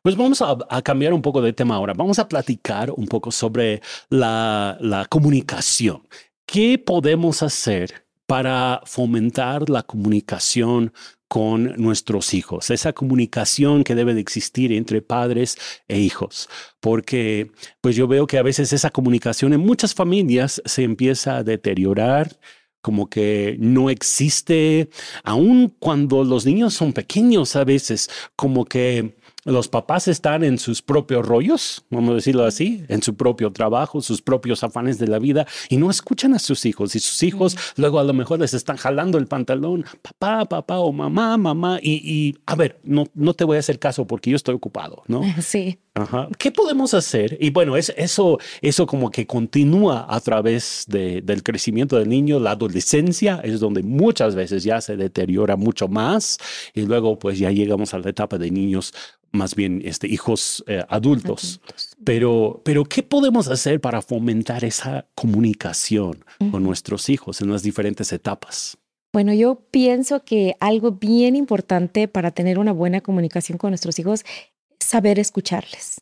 Pues 0.03 0.17
vamos 0.17 0.43
a, 0.43 0.82
cambiar 0.82 1.15
un 1.15 1.23
poco 1.23 1.41
de 1.41 1.53
tema 1.53 1.76
ahora. 1.76 1.94
Vamos 1.94 2.19
a 2.19 2.26
platicar 2.26 2.91
un 2.91 3.06
poco 3.06 3.31
sobre 3.31 3.81
la, 4.11 4.76
la 4.81 5.06
comunicación. 5.06 6.03
¿Qué 6.44 6.76
podemos 6.79 7.44
hacer 7.44 8.05
para 8.26 8.81
fomentar 8.85 9.71
la 9.71 9.85
comunicación 9.85 10.93
con 11.29 11.75
nuestros 11.82 12.32
hijos, 12.32 12.71
esa 12.71 12.93
comunicación 12.93 13.82
que 13.82 13.94
debe 13.94 14.15
de 14.15 14.21
existir 14.21 14.73
entre 14.73 15.03
padres 15.03 15.56
e 15.88 15.99
hijos, 15.99 16.49
porque 16.81 17.50
pues 17.81 17.97
yo 17.97 18.06
veo 18.06 18.26
que 18.26 18.38
a 18.38 18.43
veces 18.43 18.73
esa 18.73 18.91
comunicación 18.91 19.53
en 19.53 19.61
muchas 19.61 19.94
familias 19.94 20.62
se 20.65 20.85
empieza 20.85 21.38
a 21.38 21.43
deteriorar, 21.43 22.38
como 22.84 23.08
que 23.08 23.56
no 23.60 23.88
existe, 23.88 24.90
aun 25.22 25.75
cuando 25.78 26.22
los 26.22 26.44
niños 26.44 26.75
son 26.75 26.92
pequeños 26.92 27.56
a 27.56 27.64
veces, 27.64 28.10
como 28.36 28.66
que 28.66 29.14
los 29.44 29.69
papás 29.69 30.08
están 30.08 30.44
en 30.44 30.58
sus 30.58 30.82
propios 30.82 31.26
rollos, 31.26 31.85
vamos 31.91 32.12
a 32.12 32.14
decirlo 32.14 32.44
así, 32.44 32.85
en 32.88 33.02
su 33.02 33.14
propio 33.14 33.52
trabajo, 33.52 34.00
sus 34.00 34.23
propios 34.23 34.64
afanes 34.64 34.99
de 34.99 35.08
la 35.08 35.19
vida 35.19 35.46
y 35.69 35.76
no 35.76 35.91
escuchan 35.91 36.35
a 36.35 36.38
sus 36.38 36.64
hijos 36.67 36.94
y 36.94 37.00
sus 37.00 37.23
hijos 37.23 37.56
luego 37.76 37.99
a 37.99 38.05
lo 38.05 38.14
mejor 38.14 38.41
les 38.41 38.55
están 38.55 38.76
jalando 38.76 39.19
el 39.19 39.26
pantalón, 39.26 39.85
papá, 40.02 40.45
papá 40.47 40.78
o 40.78 40.92
mamá, 40.92 41.37
mamá 41.37 41.78
y, 41.83 42.37
a 42.47 42.54
ver, 42.54 42.78
no, 42.85 43.07
no 43.14 43.35
te 43.35 43.45
voy 43.45 43.57
a 43.57 43.61
hacer 43.61 43.78
caso 43.78 44.07
porque 44.07 44.30
yo 44.30 44.37
estoy 44.37 44.54
ocupado, 44.54 45.02
¿no? 45.07 45.23
Sí. 45.45 45.78
Ajá. 45.97 46.28
¿Qué 46.38 46.50
podemos 46.50 46.92
hacer? 46.92 47.38
Y 47.40 47.50
bueno, 47.50 47.76
es, 47.76 47.92
eso, 47.97 48.38
eso 48.62 48.85
como 48.85 49.12
que 49.12 49.28
continúa 49.28 50.07
a 50.09 50.18
través 50.21 50.87
de, 50.88 51.23
del 51.23 51.45
crecimiento 51.45 51.97
del 51.97 52.09
niño, 52.09 52.40
la 52.40 52.52
adolescencia 52.52 53.40
es 53.45 53.61
donde 53.61 53.85
muchas 53.85 54.35
veces 54.35 54.64
ya 54.64 54.80
se 54.80 54.97
deteriora 54.97 55.54
mucho 55.54 55.87
más 55.87 56.38
y 56.75 56.83
luego 56.83 57.16
pues 57.18 57.38
ya 57.38 57.52
llegamos 57.52 57.95
a 57.95 57.99
la 58.00 58.11
etapa 58.11 58.38
de 58.38 58.50
niños 58.50 58.92
más 59.35 59.55
bien 59.55 59.83
este, 59.85 60.07
hijos 60.07 60.64
eh, 60.67 60.83
adultos. 60.88 61.61
Pero, 62.05 62.62
pero, 62.64 62.85
¿qué 62.85 63.03
podemos 63.03 63.49
hacer 63.49 63.81
para 63.81 64.00
fomentar 64.00 64.64
esa 64.64 65.07
comunicación 65.14 66.25
con 66.50 66.62
nuestros 66.62 67.09
hijos 67.09 67.41
en 67.41 67.50
las 67.50 67.62
diferentes 67.62 68.12
etapas? 68.12 68.79
Bueno, 69.12 69.33
yo 69.33 69.61
pienso 69.71 70.25
que 70.25 70.57
algo 70.61 70.93
bien 70.93 71.37
importante 71.37 72.09
para 72.09 72.31
tener 72.33 72.59
una 72.59 72.73
buena 72.73 73.00
comunicación 73.00 73.59
con 73.59 73.71
nuestros 73.71 73.99
hijos 73.99 74.25
es 74.81 74.87
saber 74.87 75.19
escucharles. 75.19 76.00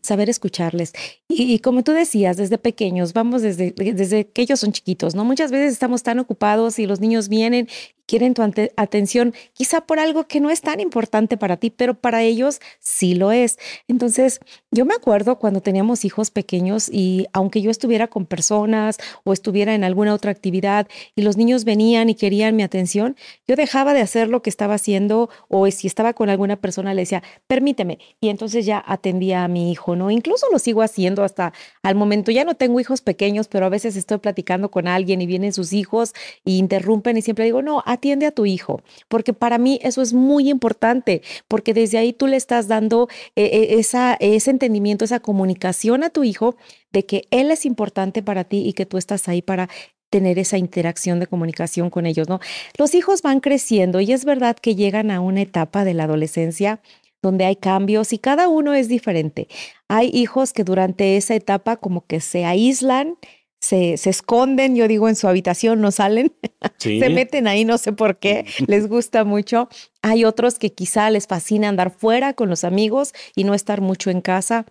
Saber 0.00 0.30
escucharles. 0.30 0.92
Y, 1.28 1.58
como 1.58 1.82
tú 1.82 1.90
decías, 1.92 2.36
desde 2.36 2.58
pequeños, 2.58 3.14
vamos 3.14 3.42
desde, 3.42 3.72
desde 3.72 4.28
que 4.28 4.42
ellos 4.42 4.60
son 4.60 4.70
chiquitos, 4.72 5.16
¿no? 5.16 5.24
Muchas 5.24 5.50
veces 5.50 5.72
estamos 5.72 6.04
tan 6.04 6.20
ocupados 6.20 6.78
y 6.78 6.86
los 6.86 7.00
niños 7.00 7.28
vienen 7.28 7.68
quieren 8.12 8.34
tu 8.34 8.42
atención, 8.42 9.32
quizá 9.54 9.80
por 9.86 9.98
algo 9.98 10.24
que 10.24 10.38
no 10.38 10.50
es 10.50 10.60
tan 10.60 10.80
importante 10.80 11.38
para 11.38 11.56
ti, 11.56 11.70
pero 11.70 11.94
para 11.94 12.20
ellos 12.22 12.60
sí 12.78 13.14
lo 13.14 13.32
es. 13.32 13.58
Entonces, 13.88 14.40
yo 14.70 14.84
me 14.84 14.92
acuerdo 14.92 15.38
cuando 15.38 15.62
teníamos 15.62 16.04
hijos 16.04 16.30
pequeños 16.30 16.90
y 16.92 17.26
aunque 17.32 17.62
yo 17.62 17.70
estuviera 17.70 18.08
con 18.08 18.26
personas 18.26 18.98
o 19.24 19.32
estuviera 19.32 19.74
en 19.74 19.82
alguna 19.82 20.12
otra 20.12 20.30
actividad 20.30 20.88
y 21.16 21.22
los 21.22 21.38
niños 21.38 21.64
venían 21.64 22.10
y 22.10 22.14
querían 22.14 22.54
mi 22.54 22.62
atención, 22.62 23.16
yo 23.48 23.56
dejaba 23.56 23.94
de 23.94 24.02
hacer 24.02 24.28
lo 24.28 24.42
que 24.42 24.50
estaba 24.50 24.74
haciendo 24.74 25.30
o 25.48 25.70
si 25.70 25.86
estaba 25.86 26.12
con 26.12 26.28
alguna 26.28 26.56
persona 26.56 26.92
le 26.92 27.00
decía, 27.00 27.22
permíteme. 27.46 27.98
Y 28.20 28.28
entonces 28.28 28.66
ya 28.66 28.84
atendía 28.86 29.42
a 29.42 29.48
mi 29.48 29.72
hijo, 29.72 29.96
¿no? 29.96 30.10
Incluso 30.10 30.48
lo 30.52 30.58
sigo 30.58 30.82
haciendo 30.82 31.24
hasta 31.24 31.54
al 31.82 31.94
momento. 31.94 32.30
Ya 32.30 32.44
no 32.44 32.56
tengo 32.56 32.78
hijos 32.78 33.00
pequeños, 33.00 33.48
pero 33.48 33.64
a 33.64 33.70
veces 33.70 33.96
estoy 33.96 34.18
platicando 34.18 34.70
con 34.70 34.86
alguien 34.86 35.22
y 35.22 35.26
vienen 35.26 35.54
sus 35.54 35.72
hijos 35.72 36.12
y 36.44 36.58
interrumpen 36.58 37.16
y 37.16 37.22
siempre 37.22 37.46
digo, 37.46 37.62
no, 37.62 37.82
atiende 38.02 38.26
a 38.26 38.32
tu 38.32 38.46
hijo, 38.46 38.82
porque 39.06 39.32
para 39.32 39.58
mí 39.58 39.78
eso 39.80 40.02
es 40.02 40.12
muy 40.12 40.50
importante, 40.50 41.22
porque 41.46 41.72
desde 41.72 41.98
ahí 41.98 42.12
tú 42.12 42.26
le 42.26 42.36
estás 42.36 42.66
dando 42.66 43.08
eh, 43.36 43.44
eh, 43.44 43.78
esa, 43.78 44.14
ese 44.18 44.50
entendimiento, 44.50 45.04
esa 45.04 45.20
comunicación 45.20 46.02
a 46.02 46.10
tu 46.10 46.24
hijo 46.24 46.56
de 46.90 47.06
que 47.06 47.28
él 47.30 47.52
es 47.52 47.64
importante 47.64 48.20
para 48.20 48.42
ti 48.42 48.66
y 48.66 48.72
que 48.72 48.86
tú 48.86 48.98
estás 48.98 49.28
ahí 49.28 49.40
para 49.40 49.68
tener 50.10 50.40
esa 50.40 50.58
interacción 50.58 51.20
de 51.20 51.28
comunicación 51.28 51.90
con 51.90 52.04
ellos, 52.04 52.28
¿no? 52.28 52.40
Los 52.76 52.92
hijos 52.96 53.22
van 53.22 53.38
creciendo 53.38 54.00
y 54.00 54.12
es 54.12 54.24
verdad 54.24 54.56
que 54.60 54.74
llegan 54.74 55.12
a 55.12 55.20
una 55.20 55.42
etapa 55.42 55.84
de 55.84 55.94
la 55.94 56.04
adolescencia 56.04 56.80
donde 57.22 57.44
hay 57.44 57.54
cambios 57.54 58.12
y 58.12 58.18
cada 58.18 58.48
uno 58.48 58.74
es 58.74 58.88
diferente. 58.88 59.46
Hay 59.86 60.10
hijos 60.12 60.52
que 60.52 60.64
durante 60.64 61.16
esa 61.16 61.36
etapa 61.36 61.76
como 61.76 62.04
que 62.04 62.20
se 62.20 62.44
aíslan, 62.44 63.16
se, 63.62 63.96
se 63.96 64.10
esconden, 64.10 64.74
yo 64.74 64.88
digo, 64.88 65.08
en 65.08 65.14
su 65.14 65.28
habitación, 65.28 65.80
no 65.80 65.92
salen, 65.92 66.32
se 66.78 67.08
meten 67.08 67.46
ahí, 67.46 67.64
no 67.64 67.78
sé 67.78 67.92
por 67.92 68.18
qué, 68.18 68.44
les 68.66 68.88
gusta 68.88 69.24
mucho. 69.24 69.68
Hay 70.02 70.24
otros 70.24 70.58
que 70.58 70.72
quizá 70.72 71.08
les 71.10 71.28
fascina 71.28 71.68
andar 71.68 71.92
fuera 71.92 72.34
con 72.34 72.50
los 72.50 72.64
amigos 72.64 73.14
y 73.36 73.44
no 73.44 73.54
estar 73.54 73.80
mucho 73.80 74.10
en 74.10 74.20
casa. 74.20 74.66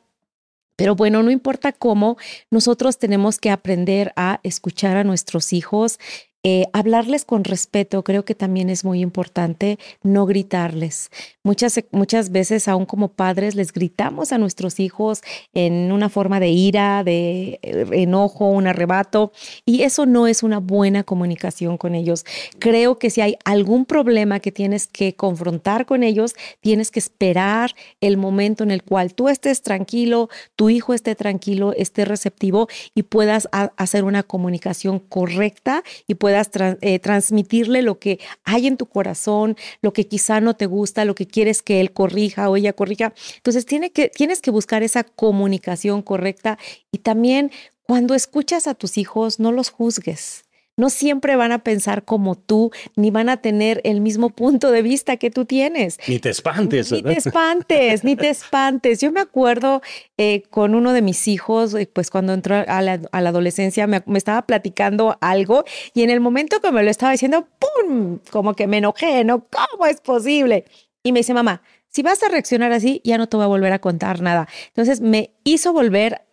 Pero 0.76 0.96
bueno, 0.96 1.24
no 1.24 1.32
importa 1.32 1.72
cómo, 1.72 2.18
nosotros 2.50 2.98
tenemos 2.98 3.40
que 3.40 3.50
aprender 3.50 4.12
a 4.18 4.42
escuchar 4.44 4.98
a 4.98 5.06
nuestros 5.06 5.54
hijos, 5.54 5.98
eh, 6.44 6.66
hablarles 6.74 7.24
con 7.24 7.44
respeto, 7.44 8.04
creo 8.04 8.26
que 8.26 8.34
también 8.34 8.72
es 8.72 8.84
muy 8.84 9.02
importante, 9.02 9.78
no 10.02 10.26
gritarles. 10.26 11.12
Muchas, 11.44 11.80
muchas 11.92 12.32
veces, 12.32 12.68
aún 12.68 12.88
como 12.88 13.10
padres, 13.10 13.54
les 13.54 13.72
gritamos 13.72 14.32
a 14.32 14.40
nuestros 14.40 14.80
hijos 14.80 15.22
en 15.54 15.92
una 15.92 16.10
forma 16.10 16.40
de 16.40 16.50
ira, 16.50 17.04
de 17.04 17.60
eh, 17.62 17.86
enojo, 17.92 18.48
un 18.48 18.66
arrebato, 18.66 19.32
y 19.68 19.84
eso 19.84 20.08
no 20.08 20.26
es 20.26 20.42
una 20.42 20.58
buena 20.58 21.04
comunicación 21.04 21.78
con 21.78 21.94
ellos. 21.94 22.26
Creo 22.58 22.98
que 22.98 23.12
si 23.12 23.22
hay 23.22 23.38
algún 23.46 23.86
problema 23.86 24.40
que 24.40 24.52
tienes 24.52 24.88
que 24.88 25.16
confrontar 25.16 25.86
con 25.86 26.02
ellos, 26.02 26.34
tienes 26.60 26.90
que 26.90 27.00
esperar 27.00 27.76
el 28.00 28.18
momento 28.18 28.64
en 28.64 28.72
el 28.72 28.82
cual 28.82 29.14
tú 29.14 29.30
estés 29.30 29.62
tranquilo, 29.62 30.30
tu 30.56 30.72
hijo 30.72 30.96
esté 30.96 31.14
tranquilo, 31.14 31.74
esté 31.78 32.04
receptivo 32.04 32.68
y 32.96 33.04
puedas 33.04 33.48
hacer 33.52 34.06
una 34.06 34.24
comunicación 34.24 34.98
correcta 34.98 35.84
y 36.08 36.16
puedas 36.16 36.31
puedas 36.32 36.78
eh, 36.80 37.00
transmitirle 37.00 37.82
lo 37.82 38.00
que 38.00 38.20
hay 38.46 38.68
en 38.68 38.78
tu 38.78 38.86
corazón, 38.86 39.58
lo 39.82 39.92
que 39.92 40.08
quizá 40.08 40.40
no 40.40 40.56
te 40.56 40.66
gusta, 40.66 41.04
lo 41.04 41.14
que 41.14 41.28
quieres 41.28 41.62
que 41.62 41.82
él 41.82 41.92
corrija 41.92 42.50
o 42.50 42.56
ella 42.56 42.72
corrija. 42.72 43.14
Entonces 43.36 43.66
tiene 43.66 43.92
que, 43.92 44.08
tienes 44.08 44.40
que 44.42 44.50
buscar 44.50 44.82
esa 44.82 45.04
comunicación 45.04 46.02
correcta 46.02 46.58
y 46.90 47.00
también 47.00 47.52
cuando 47.84 48.16
escuchas 48.16 48.68
a 48.68 48.76
tus 48.76 48.98
hijos, 48.98 49.42
no 49.42 49.52
los 49.52 49.72
juzgues 49.72 50.46
no 50.82 50.90
siempre 50.90 51.36
van 51.36 51.52
a 51.52 51.60
pensar 51.60 52.06
como 52.06 52.34
tú, 52.34 52.72
ni 52.96 53.12
van 53.12 53.30
a 53.30 53.38
tener 53.38 53.82
el 53.84 54.02
mismo 54.02 54.32
punto 54.32 54.72
de 54.72 54.82
vista 54.82 55.18
que 55.18 55.30
tú 55.30 55.46
tienes. 55.46 56.00
Ni 56.08 56.18
te 56.18 56.32
espantes. 56.32 56.92
Ni 56.92 57.04
te 57.04 57.14
espantes, 57.14 58.04
ni 58.04 58.16
te 58.16 58.30
espantes. 58.30 59.00
Yo 59.00 59.12
me 59.12 59.20
acuerdo 59.20 59.84
eh, 60.18 60.42
con 60.50 60.74
uno 60.74 60.94
de 60.94 61.04
mis 61.04 61.28
hijos, 61.28 61.76
eh, 61.76 61.88
pues 61.94 62.10
cuando 62.10 62.34
entró 62.34 62.56
a 62.68 62.82
la, 62.82 63.00
adolescencia, 63.12 63.86
me, 63.86 64.02
estaba 64.16 64.42
platicando 64.48 65.20
algo 65.22 65.66
y 65.94 66.02
en 66.02 66.10
el 66.10 66.20
momento 66.20 66.60
que 66.62 66.72
me 66.72 66.82
lo 66.82 66.90
estaba 66.90 67.12
diciendo, 67.12 67.48
¡pum! 67.60 68.18
Como 68.32 68.56
que 68.56 68.66
me 68.66 68.80
enojé, 68.80 69.24
¿no? 69.24 69.46
¿Cómo 69.50 69.86
es 69.86 70.02
posible? 70.02 70.66
Y 71.04 71.12
me 71.12 71.20
dice, 71.20 71.36
mamá, 71.36 71.62
si 71.90 72.02
vas 72.02 72.24
a 72.24 72.30
reaccionar 72.30 72.72
así, 72.72 73.02
ya 73.04 73.20
no 73.20 73.30
te 73.30 73.38
voy 73.38 73.44
a 73.44 73.50
volver 73.50 73.72
a 73.72 73.78
contar 73.78 74.22
nada. 74.22 74.48
Entonces 74.70 75.00
me 75.00 75.36
hizo 75.44 75.74
volver 75.74 76.24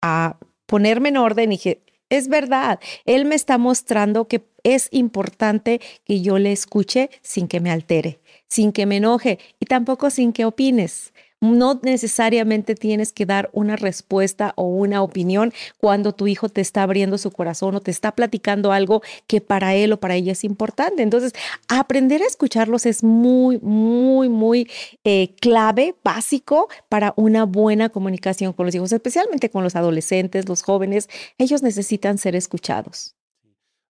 a 0.00 0.38
ponerme 0.64 1.10
en 1.10 1.18
orden 1.18 1.52
y 1.52 1.56
dije, 1.56 1.82
es 2.10 2.28
verdad, 2.28 2.80
Él 3.04 3.24
me 3.24 3.34
está 3.34 3.58
mostrando 3.58 4.28
que 4.28 4.46
es 4.62 4.88
importante 4.90 5.80
que 6.04 6.20
yo 6.20 6.38
le 6.38 6.52
escuche 6.52 7.10
sin 7.22 7.48
que 7.48 7.60
me 7.60 7.70
altere, 7.70 8.20
sin 8.48 8.72
que 8.72 8.86
me 8.86 8.96
enoje 8.96 9.38
y 9.60 9.66
tampoco 9.66 10.10
sin 10.10 10.32
que 10.32 10.44
opines. 10.44 11.12
No 11.40 11.80
necesariamente 11.82 12.74
tienes 12.74 13.12
que 13.12 13.26
dar 13.26 13.48
una 13.52 13.76
respuesta 13.76 14.52
o 14.56 14.64
una 14.64 15.02
opinión 15.02 15.52
cuando 15.78 16.12
tu 16.12 16.26
hijo 16.26 16.48
te 16.48 16.60
está 16.60 16.82
abriendo 16.82 17.18
su 17.18 17.30
corazón 17.30 17.74
o 17.76 17.80
te 17.80 17.90
está 17.90 18.12
platicando 18.12 18.72
algo 18.72 19.02
que 19.26 19.40
para 19.40 19.74
él 19.74 19.92
o 19.92 20.00
para 20.00 20.16
ella 20.16 20.32
es 20.32 20.44
importante. 20.44 21.02
Entonces, 21.02 21.32
aprender 21.68 22.22
a 22.22 22.26
escucharlos 22.26 22.86
es 22.86 23.04
muy, 23.04 23.58
muy, 23.60 24.28
muy 24.28 24.70
eh, 25.04 25.34
clave, 25.40 25.94
básico 26.02 26.68
para 26.88 27.14
una 27.16 27.44
buena 27.44 27.88
comunicación 27.88 28.52
con 28.52 28.66
los 28.66 28.74
hijos, 28.74 28.92
especialmente 28.92 29.50
con 29.50 29.62
los 29.62 29.76
adolescentes, 29.76 30.48
los 30.48 30.62
jóvenes. 30.62 31.08
Ellos 31.38 31.62
necesitan 31.62 32.18
ser 32.18 32.34
escuchados. 32.34 33.14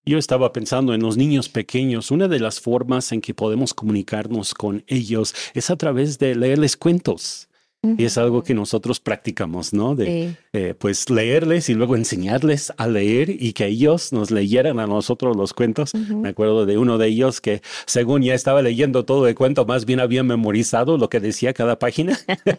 Yo 0.08 0.16
estaba 0.16 0.54
pensando 0.54 0.94
en 0.94 1.02
los 1.02 1.18
niños 1.18 1.50
pequeños. 1.50 2.10
Una 2.10 2.28
de 2.28 2.40
las 2.40 2.60
formas 2.60 3.12
en 3.12 3.20
que 3.20 3.34
podemos 3.34 3.74
comunicarnos 3.74 4.54
con 4.54 4.82
ellos 4.86 5.34
es 5.52 5.68
a 5.68 5.76
través 5.76 6.18
de 6.18 6.34
leerles 6.34 6.78
cuentos. 6.78 7.47
Y 7.80 8.04
es 8.04 8.18
algo 8.18 8.42
que 8.42 8.54
nosotros 8.54 8.98
practicamos, 8.98 9.72
¿no? 9.72 9.94
De 9.94 10.34
eh, 10.52 10.74
pues 10.76 11.10
leerles 11.10 11.68
y 11.68 11.74
luego 11.74 11.94
enseñarles 11.94 12.72
a 12.76 12.88
leer 12.88 13.30
y 13.30 13.52
que 13.52 13.66
ellos 13.66 14.12
nos 14.12 14.32
leyeran 14.32 14.80
a 14.80 14.88
nosotros 14.88 15.36
los 15.36 15.54
cuentos. 15.54 15.94
Me 15.94 16.30
acuerdo 16.30 16.66
de 16.66 16.76
uno 16.76 16.98
de 16.98 17.06
ellos 17.06 17.40
que 17.40 17.62
según 17.86 18.22
ya 18.22 18.34
estaba 18.34 18.62
leyendo 18.62 19.04
todo 19.04 19.28
el 19.28 19.36
cuento, 19.36 19.64
más 19.64 19.84
bien 19.84 20.00
había 20.00 20.24
memorizado 20.24 20.98
lo 20.98 21.08
que 21.08 21.20
decía 21.20 21.52
cada 21.52 21.78
página. 21.78 22.18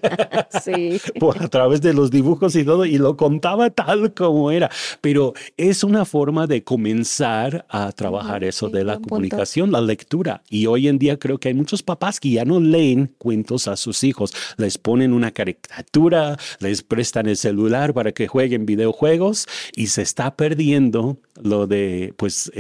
sí. 0.63 1.01
Por, 1.19 1.43
a 1.43 1.49
través 1.49 1.81
de 1.81 1.93
los 1.93 2.11
dibujos 2.11 2.55
y 2.55 2.63
todo 2.63 2.85
y 2.85 2.97
lo 2.97 3.17
contaba 3.17 3.69
tal 3.71 4.13
como 4.13 4.51
era. 4.51 4.71
Pero 5.01 5.33
es 5.57 5.83
una 5.83 6.05
forma 6.05 6.47
de 6.47 6.63
comenzar 6.63 7.65
a 7.67 7.91
trabajar 7.91 8.45
eso 8.45 8.69
de 8.69 8.85
la 8.85 8.99
comunicación, 8.99 9.73
la 9.73 9.81
lectura. 9.81 10.43
Y 10.49 10.67
hoy 10.67 10.87
en 10.87 10.97
día 10.97 11.19
creo 11.19 11.39
que 11.39 11.49
hay 11.49 11.55
muchos 11.55 11.83
papás 11.83 12.21
que 12.21 12.29
ya 12.29 12.45
no 12.45 12.61
leen 12.61 13.13
cuentos 13.17 13.67
a 13.67 13.75
sus 13.75 14.05
hijos, 14.05 14.33
les 14.55 14.77
ponen 14.77 15.08
una 15.13 15.31
caricatura, 15.31 16.37
les 16.59 16.83
prestan 16.83 17.27
el 17.27 17.37
celular 17.37 17.93
para 17.93 18.11
que 18.11 18.27
jueguen 18.27 18.65
videojuegos 18.65 19.47
y 19.75 19.87
se 19.87 20.01
está 20.01 20.35
perdiendo 20.35 21.17
lo 21.41 21.67
de, 21.67 22.13
pues, 22.17 22.51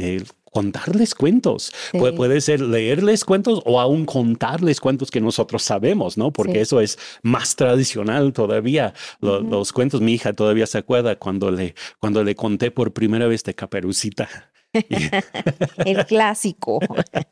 contarles 0.51 1.15
cuentos. 1.15 1.71
puede 2.15 2.41
ser 2.41 2.61
leerles 2.61 3.25
cuentos 3.25 3.61
o 3.65 3.79
aún 3.79 4.05
contarles 4.05 4.79
cuentos 4.79 5.11
que 5.11 5.21
nosotros 5.21 5.63
sabemos, 5.63 6.17
¿no? 6.17 6.31
Porque 6.31 6.61
eso 6.61 6.81
es 6.81 6.97
más 7.21 7.55
tradicional 7.55 8.33
todavía. 8.33 8.93
Los 9.21 9.73
cuentos, 9.73 10.01
mi 10.01 10.13
hija 10.13 10.33
todavía 10.33 10.65
se 10.67 10.77
acuerda 10.77 11.17
cuando 11.17 11.51
le, 11.51 11.75
cuando 11.99 12.23
le 12.23 12.35
conté 12.35 12.71
por 12.71 12.93
primera 12.93 13.27
vez 13.27 13.43
de 13.43 13.53
Caperucita. 13.53 14.51
El 15.85 16.05
clásico. 16.05 16.79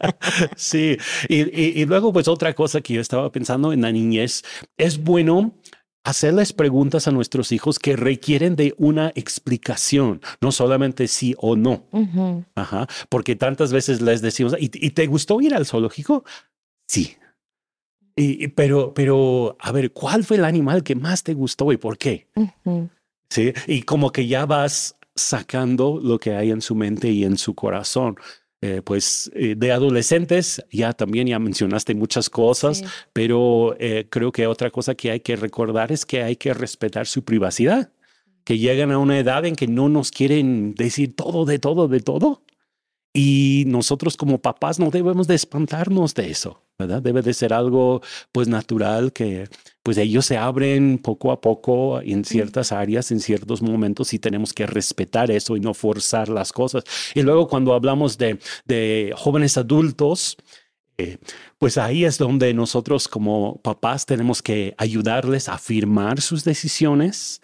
sí, 0.56 0.98
y, 1.30 1.86
luego 1.86 2.12
pues 2.14 2.28
otra 2.28 2.54
cosa 2.54 2.82
que 2.82 2.96
yo 2.96 3.02
estaba 3.02 3.32
pensando 3.32 3.74
en 3.74 3.82
la 3.82 3.92
niñez, 3.92 4.44
es 4.78 5.04
bueno 5.04 5.54
hacerles 6.04 6.54
preguntas 6.54 7.08
a 7.08 7.12
nuestros 7.12 7.52
hijos 7.52 7.80
que 7.80 7.96
requieren 7.96 8.56
de 8.56 8.74
una 8.78 9.12
explicación, 9.16 10.22
no 10.40 10.52
solamente 10.52 11.08
sí 11.08 11.36
o 11.38 11.56
no. 11.56 11.84
Ajá, 12.56 12.88
porque 13.10 13.36
tantas 13.36 13.74
veces 13.74 14.02
les 14.02 14.22
decimos, 14.22 14.56
¿y, 14.60 14.70
te 14.70 15.08
gustó 15.08 15.42
ir 15.42 15.54
al 15.54 15.66
zoológico? 15.66 16.24
Sí. 16.88 17.18
Y, 18.16 18.48
pero, 18.48 18.94
pero, 18.94 19.58
a 19.60 19.72
ver, 19.72 19.92
¿cuál 19.92 20.24
fue 20.24 20.38
el 20.38 20.46
animal 20.46 20.82
que 20.82 20.96
más 20.96 21.24
te 21.24 21.34
gustó 21.34 21.72
y 21.72 21.78
por 21.78 21.98
qué? 21.98 22.28
Sí, 23.30 23.54
y 23.68 23.82
como 23.82 24.12
que 24.12 24.28
ya 24.28 24.46
vas 24.46 24.97
sacando 25.18 26.00
lo 26.02 26.20
que 26.20 26.36
hay 26.36 26.52
en 26.52 26.62
su 26.62 26.76
mente 26.76 27.10
y 27.10 27.26
en 27.26 27.38
su 27.38 27.54
corazón. 27.56 28.16
Eh, 28.62 28.82
pues 28.84 29.30
eh, 29.36 29.54
de 29.56 29.72
adolescentes, 29.72 30.66
ya 30.72 30.94
también 30.94 31.28
ya 31.28 31.38
mencionaste 31.38 31.94
muchas 31.94 32.28
cosas, 32.28 32.84
pero 33.14 33.76
eh, 33.80 34.08
creo 34.10 34.32
que 34.32 34.48
otra 34.48 34.72
cosa 34.72 34.96
que 34.96 35.12
hay 35.12 35.20
que 35.20 35.36
recordar 35.36 35.92
es 35.92 36.08
que 36.08 36.24
hay 36.24 36.38
que 36.38 36.56
respetar 36.56 37.06
su 37.06 37.24
privacidad, 37.24 37.92
que 38.44 38.58
llegan 38.58 38.92
a 38.92 38.98
una 38.98 39.20
edad 39.20 39.46
en 39.46 39.56
que 39.56 39.68
no 39.68 39.90
nos 39.90 40.10
quieren 40.10 40.74
decir 40.74 41.16
todo 41.16 41.46
de 41.46 41.60
todo 41.60 41.88
de 41.88 42.00
todo. 42.00 42.44
Y 43.14 43.66
nosotros 43.68 44.18
como 44.18 44.42
papás 44.42 44.80
no 44.80 44.90
debemos 44.90 45.28
de 45.28 45.36
espantarnos 45.36 46.16
de 46.16 46.32
eso, 46.32 46.64
¿verdad? 46.80 47.02
Debe 47.02 47.22
de 47.24 47.34
ser 47.34 47.54
algo 47.54 48.02
pues 48.32 48.48
natural 48.48 49.12
que 49.12 49.50
pues 49.82 49.98
ellos 49.98 50.26
se 50.26 50.38
abren 50.38 51.00
poco 51.00 51.32
a 51.32 51.42
poco 51.42 52.02
en 52.02 52.24
ciertas 52.24 52.72
áreas, 52.72 53.12
en 53.12 53.20
ciertos 53.20 53.62
momentos 53.62 54.14
y 54.14 54.20
tenemos 54.20 54.54
que 54.54 54.68
respetar 54.68 55.32
eso 55.32 55.58
y 55.58 55.60
no 55.60 55.74
forzar 55.74 56.30
las 56.30 56.54
cosas. 56.54 56.84
Y 57.16 57.24
luego 57.24 57.48
cuando 57.48 57.74
hablamos 57.74 58.18
de, 58.18 58.40
de 58.66 59.14
jóvenes 59.18 59.58
adultos, 59.58 60.38
eh, 61.00 61.18
pues 61.58 61.78
ahí 61.78 62.06
es 62.06 62.18
donde 62.20 62.54
nosotros 62.54 63.08
como 63.08 63.60
papás 63.64 64.06
tenemos 64.06 64.42
que 64.44 64.76
ayudarles 64.78 65.50
a 65.50 65.54
afirmar 65.54 66.22
sus 66.22 66.44
decisiones, 66.44 67.42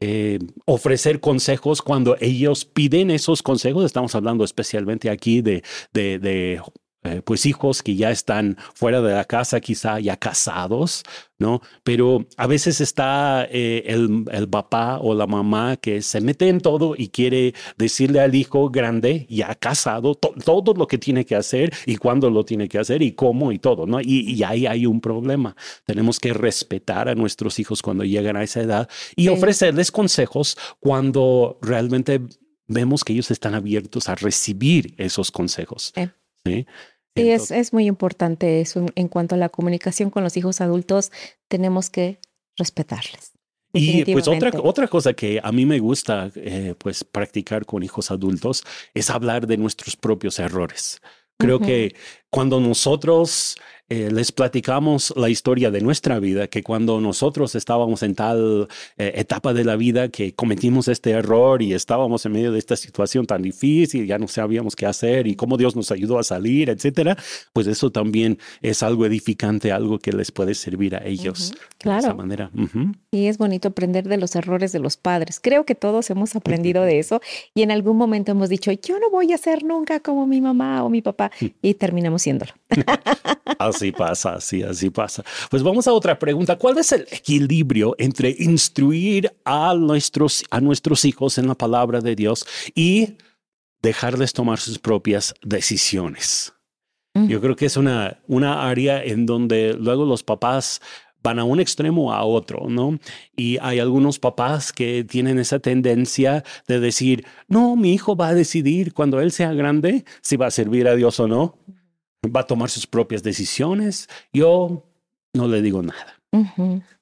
eh, 0.00 0.40
ofrecer 0.66 1.20
consejos 1.20 1.82
cuando 1.82 2.16
ellos 2.20 2.64
piden 2.64 3.12
esos 3.12 3.42
consejos. 3.42 3.84
Estamos 3.84 4.16
hablando 4.16 4.44
especialmente 4.44 5.10
aquí 5.10 5.40
de, 5.42 5.62
de, 5.92 6.60
eh, 7.04 7.20
pues 7.24 7.46
hijos 7.46 7.82
que 7.82 7.96
ya 7.96 8.12
están 8.12 8.56
fuera 8.74 9.00
de 9.00 9.12
la 9.12 9.24
casa, 9.24 9.60
quizá 9.60 9.98
ya 9.98 10.16
casados, 10.16 11.02
¿no? 11.36 11.60
Pero 11.82 12.26
a 12.36 12.46
veces 12.46 12.80
está 12.80 13.44
eh, 13.50 13.82
el, 13.86 14.24
el, 14.30 14.48
papá 14.48 14.98
o 15.00 15.12
la 15.12 15.26
mamá 15.26 15.76
que 15.76 16.00
se 16.00 16.20
mete 16.20 16.48
en 16.48 16.60
todo 16.60 16.94
y 16.96 17.08
quiere 17.08 17.54
decirle 17.76 18.20
al 18.20 18.36
hijo 18.36 18.70
grande, 18.70 19.26
ya 19.28 19.52
casado, 19.56 20.14
todo 20.14 20.74
lo 20.74 20.86
que 20.86 20.98
tiene 20.98 21.24
que 21.24 21.34
hacer 21.34 21.72
y 21.86 21.96
cuándo 21.96 22.30
lo 22.30 22.44
tiene 22.44 22.68
que 22.68 22.78
hacer 22.78 23.02
y 23.02 23.12
cómo 23.12 23.50
y 23.50 23.58
todo, 23.58 23.84
¿no? 23.84 24.00
Y, 24.00 24.32
y, 24.32 24.44
ahí 24.44 24.66
hay 24.66 24.86
un 24.86 25.00
problema. 25.00 25.56
Tenemos 25.84 26.20
que 26.20 26.32
respetar 26.32 27.08
a 27.08 27.16
nuestros 27.16 27.58
hijos 27.58 27.82
cuando 27.82 28.04
llegan 28.04 28.36
a 28.36 28.44
esa 28.44 28.60
edad 28.60 28.88
y 29.16 29.26
ofrecerles 29.26 29.90
consejos 29.90 30.56
cuando 30.78 31.58
realmente 31.62 32.20
vemos 32.68 33.02
que 33.02 33.12
ellos 33.12 33.32
están 33.32 33.54
abiertos 33.54 34.08
a 34.08 34.14
recibir 34.14 34.94
esos 34.98 35.32
consejos. 35.32 35.92
¿sí? 35.96 36.08
Sí, 36.44 36.66
es, 37.14 37.50
es 37.50 37.72
muy 37.72 37.86
importante 37.86 38.60
eso. 38.60 38.86
En 38.94 39.08
cuanto 39.08 39.34
a 39.34 39.38
la 39.38 39.48
comunicación 39.48 40.10
con 40.10 40.22
los 40.22 40.36
hijos 40.36 40.60
adultos, 40.60 41.12
tenemos 41.48 41.90
que 41.90 42.18
respetarles. 42.56 43.32
Y 43.74 44.04
pues 44.12 44.28
otra, 44.28 44.50
otra 44.62 44.86
cosa 44.86 45.14
que 45.14 45.40
a 45.42 45.50
mí 45.50 45.64
me 45.64 45.78
gusta 45.78 46.30
eh, 46.34 46.74
pues 46.76 47.04
practicar 47.04 47.64
con 47.64 47.82
hijos 47.82 48.10
adultos 48.10 48.64
es 48.92 49.08
hablar 49.08 49.46
de 49.46 49.56
nuestros 49.56 49.96
propios 49.96 50.38
errores. 50.38 51.00
Creo 51.38 51.58
que 51.58 51.96
cuando 52.32 52.60
nosotros 52.60 53.58
eh, 53.90 54.10
les 54.10 54.32
platicamos 54.32 55.12
la 55.16 55.28
historia 55.28 55.70
de 55.70 55.82
nuestra 55.82 56.18
vida, 56.18 56.48
que 56.48 56.62
cuando 56.62 56.98
nosotros 56.98 57.54
estábamos 57.54 58.02
en 58.02 58.14
tal 58.14 58.68
eh, 58.96 59.12
etapa 59.16 59.52
de 59.52 59.66
la 59.66 59.76
vida 59.76 60.08
que 60.08 60.34
cometimos 60.34 60.88
este 60.88 61.10
error 61.10 61.60
y 61.60 61.74
estábamos 61.74 62.24
en 62.24 62.32
medio 62.32 62.52
de 62.52 62.58
esta 62.58 62.74
situación 62.76 63.26
tan 63.26 63.42
difícil, 63.42 64.06
ya 64.06 64.16
no 64.16 64.28
sabíamos 64.28 64.76
qué 64.76 64.86
hacer 64.86 65.26
y 65.26 65.36
cómo 65.36 65.58
Dios 65.58 65.76
nos 65.76 65.90
ayudó 65.90 66.18
a 66.18 66.22
salir, 66.22 66.70
etcétera, 66.70 67.18
pues 67.52 67.66
eso 67.66 67.90
también 67.90 68.38
es 68.62 68.82
algo 68.82 69.04
edificante, 69.04 69.72
algo 69.72 69.98
que 69.98 70.12
les 70.12 70.32
puede 70.32 70.54
servir 70.54 70.96
a 70.96 71.04
ellos 71.04 71.52
claro. 71.76 72.00
de 72.00 72.06
esa 72.06 72.14
manera. 72.14 72.50
Y 73.10 73.26
es 73.26 73.36
bonito 73.36 73.68
aprender 73.68 74.08
de 74.08 74.16
los 74.16 74.34
errores 74.36 74.72
de 74.72 74.78
los 74.78 74.96
padres. 74.96 75.38
Creo 75.38 75.66
que 75.66 75.74
todos 75.74 76.08
hemos 76.08 76.34
aprendido 76.34 76.82
de 76.82 76.98
eso 76.98 77.20
y 77.54 77.60
en 77.60 77.70
algún 77.70 77.98
momento 77.98 78.32
hemos 78.32 78.48
dicho, 78.48 78.72
yo 78.72 78.98
no 78.98 79.10
voy 79.10 79.34
a 79.34 79.36
ser 79.36 79.64
nunca 79.64 80.00
como 80.00 80.26
mi 80.26 80.40
mamá 80.40 80.82
o 80.82 80.88
mi 80.88 81.02
papá 81.02 81.30
y 81.60 81.74
terminamos 81.74 82.21
Así 83.58 83.92
pasa, 83.92 84.34
así, 84.34 84.62
así 84.62 84.90
pasa. 84.90 85.22
Pues 85.50 85.62
vamos 85.62 85.86
a 85.86 85.92
otra 85.92 86.18
pregunta. 86.18 86.56
¿Cuál 86.56 86.78
es 86.78 86.90
el 86.90 87.02
equilibrio 87.10 87.94
entre 87.98 88.34
instruir 88.38 89.32
a 89.44 89.74
nuestros, 89.74 90.44
a 90.50 90.60
nuestros 90.60 91.04
hijos 91.04 91.38
en 91.38 91.46
la 91.46 91.54
palabra 91.54 92.00
de 92.00 92.16
Dios 92.16 92.44
y 92.74 93.18
dejarles 93.80 94.32
tomar 94.32 94.58
sus 94.58 94.78
propias 94.78 95.34
decisiones? 95.42 96.52
Yo 97.14 97.42
creo 97.42 97.54
que 97.56 97.66
es 97.66 97.76
una, 97.76 98.20
una 98.26 98.66
área 98.66 99.04
en 99.04 99.26
donde 99.26 99.74
luego 99.78 100.06
los 100.06 100.22
papás 100.22 100.80
van 101.22 101.38
a 101.38 101.44
un 101.44 101.60
extremo 101.60 102.12
a 102.12 102.24
otro, 102.24 102.68
¿no? 102.68 102.98
Y 103.36 103.58
hay 103.60 103.78
algunos 103.78 104.18
papás 104.18 104.72
que 104.72 105.04
tienen 105.04 105.38
esa 105.38 105.58
tendencia 105.58 106.42
de 106.66 106.80
decir, 106.80 107.26
no, 107.48 107.76
mi 107.76 107.92
hijo 107.92 108.16
va 108.16 108.28
a 108.28 108.34
decidir 108.34 108.94
cuando 108.94 109.20
él 109.20 109.30
sea 109.30 109.52
grande 109.52 110.04
si 110.22 110.36
va 110.36 110.46
a 110.46 110.50
servir 110.50 110.88
a 110.88 110.96
Dios 110.96 111.20
o 111.20 111.28
no 111.28 111.58
va 112.30 112.40
a 112.40 112.46
tomar 112.46 112.70
sus 112.70 112.86
propias 112.86 113.22
decisiones. 113.22 114.08
Yo 114.32 114.84
no 115.32 115.48
le 115.48 115.62
digo 115.62 115.82
nada. 115.82 116.20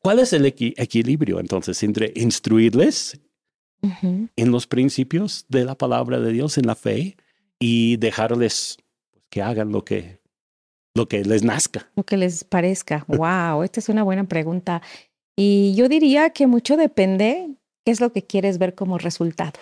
¿Cuál 0.01 0.19
es 0.19 0.33
el 0.33 0.45
equilibrio 0.47 1.39
entonces 1.39 1.83
entre 1.85 2.13
instruirles 2.17 3.21
en 3.81 4.51
los 4.51 4.67
principios 4.67 5.47
de 5.49 5.65
la 5.65 5.77
palabra 5.77 6.19
de 6.19 6.33
Dios, 6.33 6.59
en 6.59 6.67
la 6.67 6.75
fe, 6.75 7.17
y 7.59 7.97
dejarles 7.99 8.79
que 9.29 9.41
hagan 9.41 9.71
lo 9.71 9.85
que, 9.85 10.19
lo 10.95 11.07
que 11.07 11.25
les 11.25 11.45
nazca? 11.45 11.91
Lo 11.95 12.05
que 12.05 12.17
les 12.17 12.43
parezca. 12.43 13.05
wow, 13.07 13.63
esta 13.63 13.79
es 13.79 13.89
una 13.89 14.03
buena 14.03 14.25
pregunta. 14.25 14.83
Y 15.37 15.75
yo 15.77 15.89
diría 15.89 16.31
que 16.31 16.47
mucho 16.47 16.77
depende 16.77 17.51
qué 17.85 17.93
es 17.93 18.01
lo 18.01 18.13
que 18.13 18.25
quieres 18.25 18.59
ver 18.59 18.75
como 18.75 18.99
resultado. 18.99 19.61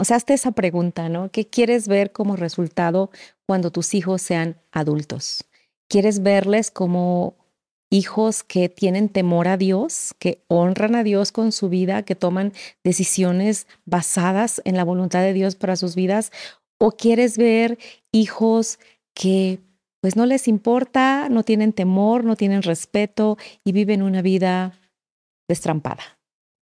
O 0.00 0.04
sea, 0.04 0.16
hazte 0.16 0.32
esa 0.32 0.52
pregunta, 0.52 1.10
¿no? 1.10 1.30
¿Qué 1.30 1.46
quieres 1.46 1.86
ver 1.86 2.10
como 2.10 2.34
resultado 2.34 3.10
cuando 3.46 3.70
tus 3.70 3.92
hijos 3.92 4.22
sean 4.22 4.56
adultos? 4.72 5.44
¿Quieres 5.90 6.22
verles 6.22 6.70
como 6.70 7.36
hijos 7.90 8.42
que 8.42 8.70
tienen 8.70 9.10
temor 9.10 9.46
a 9.46 9.58
Dios, 9.58 10.14
que 10.18 10.42
honran 10.48 10.94
a 10.94 11.04
Dios 11.04 11.32
con 11.32 11.52
su 11.52 11.68
vida, 11.68 12.02
que 12.02 12.14
toman 12.14 12.54
decisiones 12.82 13.66
basadas 13.84 14.62
en 14.64 14.78
la 14.78 14.84
voluntad 14.84 15.20
de 15.20 15.34
Dios 15.34 15.54
para 15.54 15.76
sus 15.76 15.94
vidas? 15.96 16.32
¿O 16.78 16.92
quieres 16.92 17.36
ver 17.36 17.78
hijos 18.10 18.78
que 19.12 19.58
pues 20.00 20.16
no 20.16 20.24
les 20.24 20.48
importa, 20.48 21.28
no 21.28 21.42
tienen 21.42 21.74
temor, 21.74 22.24
no 22.24 22.36
tienen 22.36 22.62
respeto 22.62 23.36
y 23.64 23.72
viven 23.72 24.00
una 24.00 24.22
vida 24.22 24.80
destrampada? 25.46 26.19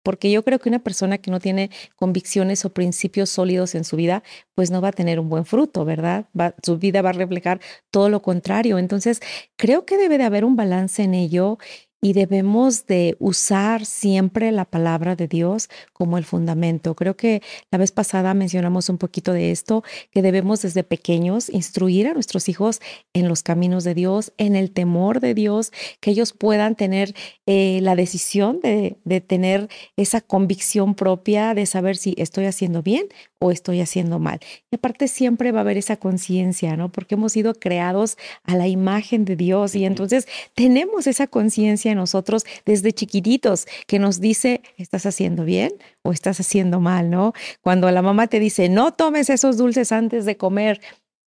Porque 0.05 0.29
yo 0.29 0.43
creo 0.43 0.59
que 0.59 0.69
una 0.69 0.83
persona 0.83 1.17
que 1.17 1.31
no 1.31 1.39
tiene 1.39 1.71
convicciones 1.95 2.63
o 2.63 2.69
principios 2.69 3.31
sólidos 3.31 3.73
en 3.73 3.83
su 3.83 3.95
vida, 3.95 4.21
pues 4.53 4.69
no 4.69 4.79
va 4.79 4.89
a 4.89 4.91
tener 4.91 5.19
un 5.19 5.29
buen 5.29 5.45
fruto, 5.45 5.83
¿verdad? 5.83 6.27
su 6.61 6.77
vida 6.77 7.01
va 7.01 7.09
a 7.09 7.13
reflejar 7.13 7.59
todo 7.89 8.09
lo 8.09 8.21
contrario. 8.21 8.77
Entonces, 8.77 9.19
creo 9.55 9.85
que 9.87 9.97
debe 9.97 10.19
de 10.19 10.25
haber 10.25 10.45
un 10.45 10.55
balance 10.55 11.01
en 11.01 11.15
ello 11.15 11.57
y 12.05 12.13
debemos 12.13 12.85
de 12.85 13.17
usar 13.17 13.83
siempre 13.83 14.51
la 14.51 14.65
palabra 14.65 15.15
de 15.15 15.27
Dios 15.27 15.71
como 15.91 16.19
el 16.19 16.23
fundamento. 16.23 16.93
Creo 16.95 17.17
que 17.17 17.41
la 17.71 17.79
vez 17.79 17.91
pasada 17.91 18.35
mencionamos 18.35 18.89
un 18.89 18.99
poquito 18.99 19.33
de 19.33 19.49
esto, 19.49 19.83
que 20.11 20.21
debemos 20.21 20.61
desde 20.61 20.83
pequeños 20.83 21.49
instruir 21.49 22.07
a 22.07 22.13
nuestros 22.13 22.47
hijos 22.47 22.79
en 23.13 23.27
los 23.27 23.41
caminos 23.41 23.83
de 23.83 23.95
Dios, 23.95 24.33
en 24.37 24.55
el 24.55 24.69
temor 24.69 25.19
de 25.19 25.33
Dios, 25.33 25.71
que 25.99 26.11
ellos 26.11 26.31
puedan 26.31 26.75
tener 26.75 27.15
eh, 27.47 27.79
la 27.81 27.95
decisión 27.95 28.59
de, 28.61 28.97
de 29.03 29.19
tener 29.19 29.67
esa 29.97 30.21
convicción 30.21 30.93
propia 30.93 31.55
de 31.55 31.65
saber 31.65 31.97
si 31.97 32.13
estoy 32.19 32.45
haciendo 32.45 32.83
bien 32.83 33.07
o 33.39 33.49
estoy 33.49 33.81
haciendo 33.81 34.19
mal. 34.19 34.39
Y 34.69 34.75
aparte 34.75 35.07
siempre 35.07 35.51
va 35.51 35.59
a 35.59 35.61
haber 35.61 35.77
esa 35.77 35.97
conciencia, 35.97 36.77
¿no? 36.77 36.91
Porque 36.91 37.15
hemos 37.15 37.31
sido 37.31 37.55
creados 37.55 38.17
a 38.43 38.55
la 38.55 38.67
imagen 38.67 39.25
de 39.25 39.35
Dios 39.35 39.73
y 39.73 39.85
entonces 39.85 40.27
tenemos 40.53 41.07
esa 41.07 41.25
conciencia 41.25 41.94
nosotros 41.95 42.45
desde 42.65 42.93
chiquititos 42.93 43.65
que 43.87 43.99
nos 43.99 44.19
dice, 44.19 44.61
¿estás 44.77 45.05
haciendo 45.05 45.45
bien 45.45 45.71
o 46.03 46.11
estás 46.11 46.39
haciendo 46.39 46.79
mal? 46.79 47.09
¿No? 47.09 47.33
Cuando 47.61 47.89
la 47.91 48.01
mamá 48.01 48.27
te 48.27 48.39
dice, 48.39 48.69
no 48.69 48.93
tomes 48.93 49.29
esos 49.29 49.57
dulces 49.57 49.91
antes 49.91 50.25
de 50.25 50.37
comer 50.37 50.81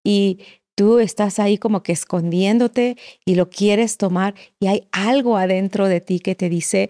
y 0.04 0.40
tú 0.74 1.00
estás 1.00 1.40
ahí 1.40 1.58
como 1.58 1.82
que 1.82 1.92
escondiéndote 1.92 2.96
y 3.24 3.34
lo 3.34 3.50
quieres 3.50 3.96
tomar 3.96 4.34
y 4.60 4.68
hay 4.68 4.86
algo 4.92 5.36
adentro 5.36 5.88
de 5.88 6.00
ti 6.00 6.20
que 6.20 6.36
te 6.36 6.48
dice 6.48 6.88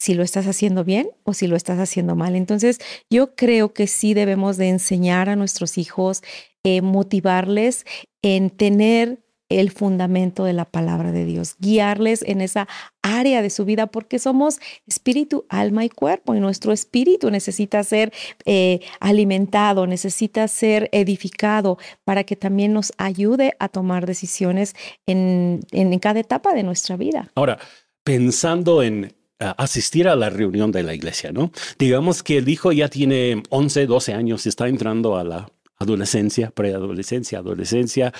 si 0.00 0.14
lo 0.14 0.22
estás 0.22 0.46
haciendo 0.46 0.84
bien 0.84 1.08
o 1.22 1.32
si 1.32 1.46
lo 1.46 1.56
estás 1.56 1.78
haciendo 1.78 2.14
mal. 2.16 2.36
Entonces, 2.36 2.78
yo 3.08 3.34
creo 3.36 3.72
que 3.72 3.86
sí 3.86 4.12
debemos 4.12 4.56
de 4.56 4.68
enseñar 4.68 5.28
a 5.28 5.36
nuestros 5.36 5.78
hijos, 5.78 6.22
eh, 6.62 6.82
motivarles 6.82 7.86
en 8.20 8.50
tener 8.50 9.23
el 9.48 9.70
fundamento 9.70 10.44
de 10.44 10.52
la 10.52 10.64
palabra 10.64 11.12
de 11.12 11.24
Dios, 11.24 11.56
guiarles 11.58 12.22
en 12.22 12.40
esa 12.40 12.66
área 13.02 13.42
de 13.42 13.50
su 13.50 13.64
vida, 13.64 13.86
porque 13.86 14.18
somos 14.18 14.58
espíritu, 14.86 15.44
alma 15.48 15.84
y 15.84 15.88
cuerpo, 15.88 16.34
y 16.34 16.40
nuestro 16.40 16.72
espíritu 16.72 17.30
necesita 17.30 17.82
ser 17.84 18.12
eh, 18.46 18.80
alimentado, 19.00 19.86
necesita 19.86 20.48
ser 20.48 20.88
edificado 20.92 21.78
para 22.04 22.24
que 22.24 22.36
también 22.36 22.72
nos 22.72 22.92
ayude 22.96 23.54
a 23.58 23.68
tomar 23.68 24.06
decisiones 24.06 24.74
en, 25.06 25.60
en 25.72 25.98
cada 25.98 26.20
etapa 26.20 26.54
de 26.54 26.62
nuestra 26.62 26.96
vida. 26.96 27.30
Ahora, 27.34 27.58
pensando 28.02 28.82
en 28.82 29.14
eh, 29.40 29.52
asistir 29.56 30.06
a 30.06 30.14
la 30.14 30.30
reunión 30.30 30.70
de 30.70 30.84
la 30.84 30.94
iglesia, 30.94 31.32
¿no? 31.32 31.50
Digamos 31.78 32.22
que 32.22 32.38
el 32.38 32.48
hijo 32.48 32.70
ya 32.70 32.88
tiene 32.88 33.42
11, 33.50 33.86
12 33.86 34.14
años, 34.14 34.46
está 34.46 34.68
entrando 34.68 35.16
a 35.16 35.24
la 35.24 35.50
adolescencia, 35.76 36.50
preadolescencia, 36.50 37.40
adolescencia, 37.40 38.12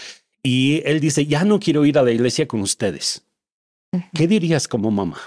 y 0.45 0.83
él 0.85 1.01
dice, 1.01 1.27
ya 1.27 1.43
no 1.45 1.59
quiero 1.59 1.87
ir 1.87 1.99
a 1.99 2.03
la 2.03 2.13
iglesia 2.13 2.47
con 2.47 2.61
ustedes. 2.61 3.25
¿Qué 4.15 4.29
dirías 4.29 4.69
como 4.69 4.91
mamá? 4.91 5.19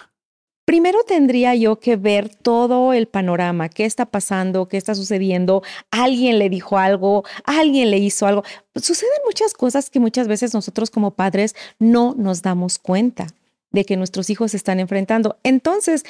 Primero 0.64 1.00
tendría 1.04 1.56
yo 1.56 1.80
que 1.80 1.96
ver 1.96 2.30
todo 2.30 2.94
el 2.94 3.08
panorama, 3.08 3.70
qué 3.70 3.86
está 3.86 4.06
pasando, 4.06 4.68
qué 4.68 4.78
está 4.78 4.94
sucediendo, 4.94 5.64
alguien 5.92 6.40
le 6.40 6.50
dijo 6.50 6.78
algo, 6.78 7.24
alguien 7.46 7.90
le 7.90 7.98
hizo 7.98 8.28
algo. 8.28 8.44
Suceden 8.76 9.20
muchas 9.26 9.54
cosas 9.54 9.90
que 9.90 10.00
muchas 10.00 10.28
veces 10.28 10.54
nosotros 10.54 10.92
como 10.92 11.12
padres 11.12 11.56
no 11.80 12.14
nos 12.18 12.42
damos 12.42 12.80
cuenta 12.80 13.28
de 13.72 13.86
que 13.86 13.98
nuestros 13.98 14.30
hijos 14.30 14.54
están 14.54 14.80
enfrentando. 14.80 15.38
Entonces, 15.44 16.04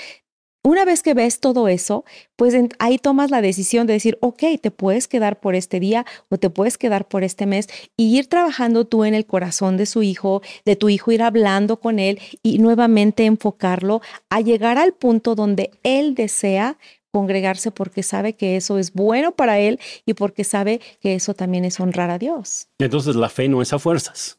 una 0.68 0.84
vez 0.84 1.02
que 1.02 1.14
ves 1.14 1.40
todo 1.40 1.70
eso, 1.70 2.04
pues 2.36 2.54
ahí 2.80 2.98
tomas 2.98 3.32
la 3.32 3.42
decisión 3.42 3.88
de 3.88 3.94
decir, 3.94 4.18
ok, 4.20 4.44
te 4.62 4.70
puedes 4.70 5.08
quedar 5.08 5.40
por 5.40 5.56
este 5.56 5.80
día 5.80 6.06
o 6.30 6.38
te 6.38 6.50
puedes 6.50 6.78
quedar 6.78 7.08
por 7.08 7.24
este 7.24 7.46
mes 7.46 7.70
y 7.96 8.18
ir 8.18 8.28
trabajando 8.28 8.86
tú 8.86 9.06
en 9.06 9.14
el 9.14 9.26
corazón 9.26 9.78
de 9.78 9.86
su 9.86 10.04
hijo, 10.04 10.42
de 10.66 10.76
tu 10.76 10.90
hijo, 10.90 11.14
ir 11.14 11.24
hablando 11.24 11.80
con 11.80 12.00
él 12.00 12.20
y 12.44 12.60
nuevamente 12.60 13.26
enfocarlo 13.26 14.02
a 14.30 14.42
llegar 14.42 14.78
al 14.78 14.94
punto 14.94 15.36
donde 15.36 15.72
él 15.84 16.16
desea 16.16 16.78
congregarse 17.12 17.72
porque 17.72 18.04
sabe 18.04 18.34
que 18.34 18.58
eso 18.58 18.78
es 18.78 18.92
bueno 18.92 19.32
para 19.32 19.60
él 19.60 19.80
y 20.06 20.16
porque 20.16 20.44
sabe 20.44 20.82
que 21.00 21.16
eso 21.16 21.34
también 21.34 21.64
es 21.64 21.80
honrar 21.80 22.10
a 22.10 22.20
Dios. 22.20 22.68
Entonces 22.80 23.16
la 23.16 23.30
fe 23.30 23.48
no 23.48 23.62
es 23.62 23.72
a 23.72 23.80
fuerzas. 23.80 24.38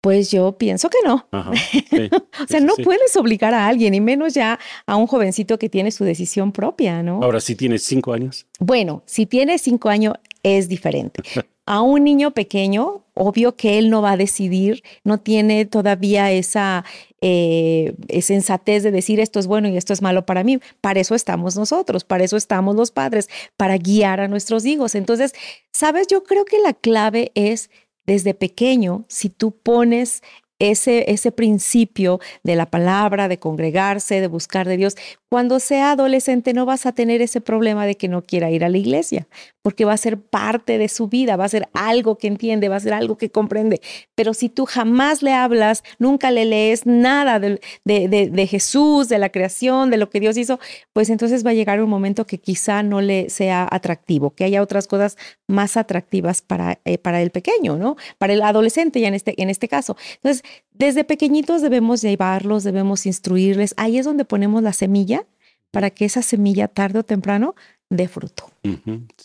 Pues 0.00 0.30
yo 0.30 0.56
pienso 0.56 0.88
que 0.88 0.98
no. 1.04 1.26
Ajá, 1.30 1.52
sí, 1.70 1.84
o 2.12 2.46
sea, 2.46 2.60
sí, 2.60 2.64
no 2.64 2.74
sí. 2.74 2.82
puedes 2.82 3.14
obligar 3.16 3.52
a 3.54 3.66
alguien, 3.66 3.94
y 3.94 4.00
menos 4.00 4.34
ya 4.34 4.58
a 4.86 4.96
un 4.96 5.06
jovencito 5.06 5.58
que 5.58 5.68
tiene 5.68 5.90
su 5.90 6.04
decisión 6.04 6.52
propia, 6.52 7.02
¿no? 7.02 7.22
Ahora, 7.22 7.40
si 7.40 7.54
tienes 7.54 7.82
cinco 7.82 8.12
años. 8.12 8.46
Bueno, 8.58 9.02
si 9.06 9.26
tiene 9.26 9.58
cinco 9.58 9.88
años 9.88 10.14
es 10.42 10.68
diferente. 10.68 11.22
A 11.66 11.82
un 11.82 12.02
niño 12.02 12.32
pequeño, 12.32 13.04
obvio 13.14 13.54
que 13.54 13.78
él 13.78 13.90
no 13.90 14.02
va 14.02 14.12
a 14.12 14.16
decidir, 14.16 14.82
no 15.04 15.18
tiene 15.18 15.66
todavía 15.66 16.32
esa 16.32 16.84
eh, 17.20 17.94
sensatez 18.22 18.82
de 18.82 18.90
decir 18.90 19.20
esto 19.20 19.38
es 19.38 19.46
bueno 19.46 19.68
y 19.68 19.76
esto 19.76 19.92
es 19.92 20.02
malo 20.02 20.26
para 20.26 20.42
mí. 20.42 20.58
Para 20.80 20.98
eso 20.98 21.14
estamos 21.14 21.54
nosotros, 21.54 22.02
para 22.02 22.24
eso 22.24 22.36
estamos 22.36 22.74
los 22.74 22.90
padres, 22.90 23.28
para 23.56 23.78
guiar 23.78 24.20
a 24.20 24.26
nuestros 24.26 24.66
hijos. 24.66 24.96
Entonces, 24.96 25.32
sabes, 25.72 26.08
yo 26.08 26.24
creo 26.24 26.44
que 26.44 26.58
la 26.58 26.72
clave 26.72 27.30
es 27.36 27.70
desde 28.10 28.34
pequeño, 28.34 29.04
si 29.06 29.30
tú 29.30 29.52
pones 29.52 30.24
ese, 30.60 31.10
ese 31.10 31.32
principio 31.32 32.20
de 32.44 32.54
la 32.54 32.66
palabra, 32.66 33.26
de 33.26 33.38
congregarse, 33.38 34.20
de 34.20 34.28
buscar 34.28 34.68
de 34.68 34.76
Dios, 34.76 34.96
cuando 35.28 35.60
sea 35.60 35.92
adolescente 35.92 36.52
no 36.52 36.66
vas 36.66 36.86
a 36.86 36.92
tener 36.92 37.22
ese 37.22 37.40
problema 37.40 37.86
de 37.86 37.96
que 37.96 38.08
no 38.08 38.22
quiera 38.22 38.50
ir 38.50 38.64
a 38.64 38.68
la 38.68 38.78
iglesia, 38.78 39.28
porque 39.62 39.84
va 39.84 39.92
a 39.92 39.96
ser 39.96 40.20
parte 40.20 40.76
de 40.76 40.88
su 40.88 41.06
vida, 41.06 41.36
va 41.36 41.44
a 41.44 41.48
ser 41.48 41.68
algo 41.72 42.18
que 42.18 42.26
entiende, 42.26 42.68
va 42.68 42.76
a 42.76 42.80
ser 42.80 42.92
algo 42.92 43.16
que 43.16 43.30
comprende. 43.30 43.80
Pero 44.14 44.34
si 44.34 44.48
tú 44.48 44.66
jamás 44.66 45.22
le 45.22 45.32
hablas, 45.32 45.84
nunca 45.98 46.30
le 46.30 46.44
lees 46.46 46.84
nada 46.84 47.38
de, 47.38 47.60
de, 47.84 48.08
de, 48.08 48.28
de 48.28 48.46
Jesús, 48.46 49.08
de 49.08 49.18
la 49.18 49.28
creación, 49.28 49.90
de 49.90 49.98
lo 49.98 50.10
que 50.10 50.20
Dios 50.20 50.36
hizo, 50.36 50.58
pues 50.92 51.10
entonces 51.10 51.46
va 51.46 51.50
a 51.50 51.54
llegar 51.54 51.80
un 51.80 51.90
momento 51.90 52.26
que 52.26 52.38
quizá 52.38 52.82
no 52.82 53.00
le 53.00 53.30
sea 53.30 53.68
atractivo, 53.70 54.30
que 54.34 54.44
haya 54.44 54.60
otras 54.60 54.88
cosas 54.88 55.16
más 55.46 55.76
atractivas 55.76 56.42
para, 56.42 56.80
eh, 56.84 56.98
para 56.98 57.22
el 57.22 57.30
pequeño, 57.30 57.76
¿no? 57.76 57.96
Para 58.18 58.32
el 58.32 58.42
adolescente 58.42 59.00
ya 59.00 59.08
en 59.08 59.14
este, 59.14 59.40
en 59.40 59.48
este 59.48 59.68
caso. 59.68 59.96
Entonces, 60.16 60.42
desde 60.72 61.04
pequeñitos 61.04 61.62
debemos 61.62 62.02
llevarlos, 62.02 62.64
debemos 62.64 63.06
instruirles. 63.06 63.74
Ahí 63.76 63.98
es 63.98 64.06
donde 64.06 64.24
ponemos 64.24 64.62
la 64.62 64.72
semilla 64.72 65.26
para 65.70 65.90
que 65.90 66.04
esa 66.04 66.22
semilla 66.22 66.68
tarde 66.68 67.00
o 67.00 67.04
temprano 67.04 67.54
dé 67.90 68.08
fruto. 68.08 68.50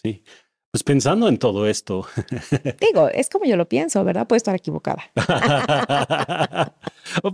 Sí. 0.04 0.24
Pues 0.72 0.84
pensando 0.84 1.30
en 1.30 1.38
todo 1.38 1.68
esto, 1.68 2.06
Digo, 2.82 3.08
es 3.08 3.30
como 3.30 3.46
yo 3.46 3.56
lo 3.56 3.70
pienso, 3.70 4.04
¿verdad? 4.04 4.28
Puedo 4.28 4.36
estar 4.36 4.54
equivocada. 4.54 5.04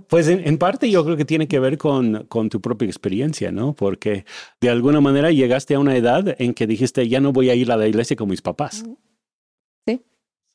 pues 0.10 0.28
en, 0.28 0.48
en 0.48 0.60
parte 0.60 0.92
yo 0.92 1.04
creo 1.04 1.18
que 1.18 1.26
tiene 1.26 1.48
que 1.48 1.60
ver 1.60 1.80
con, 1.80 2.28
con 2.30 2.50
tu 2.50 2.62
propia 2.62 2.86
experiencia, 2.86 3.52
¿no? 3.52 3.74
Porque 3.74 4.26
de 4.60 4.70
alguna 4.70 5.02
manera 5.02 5.32
llegaste 5.32 5.74
a 5.74 5.80
una 5.80 5.96
edad 5.96 6.36
en 6.40 6.54
que 6.54 6.68
dijiste, 6.68 7.10
ya 7.10 7.20
no 7.20 7.34
voy 7.34 7.50
a 7.50 7.56
ir 7.56 7.72
a 7.72 7.78
la 7.78 7.88
iglesia 7.88 8.16
con 8.16 8.30
mis 8.30 8.44
papás. 8.44 8.84
Sí. 8.86 8.96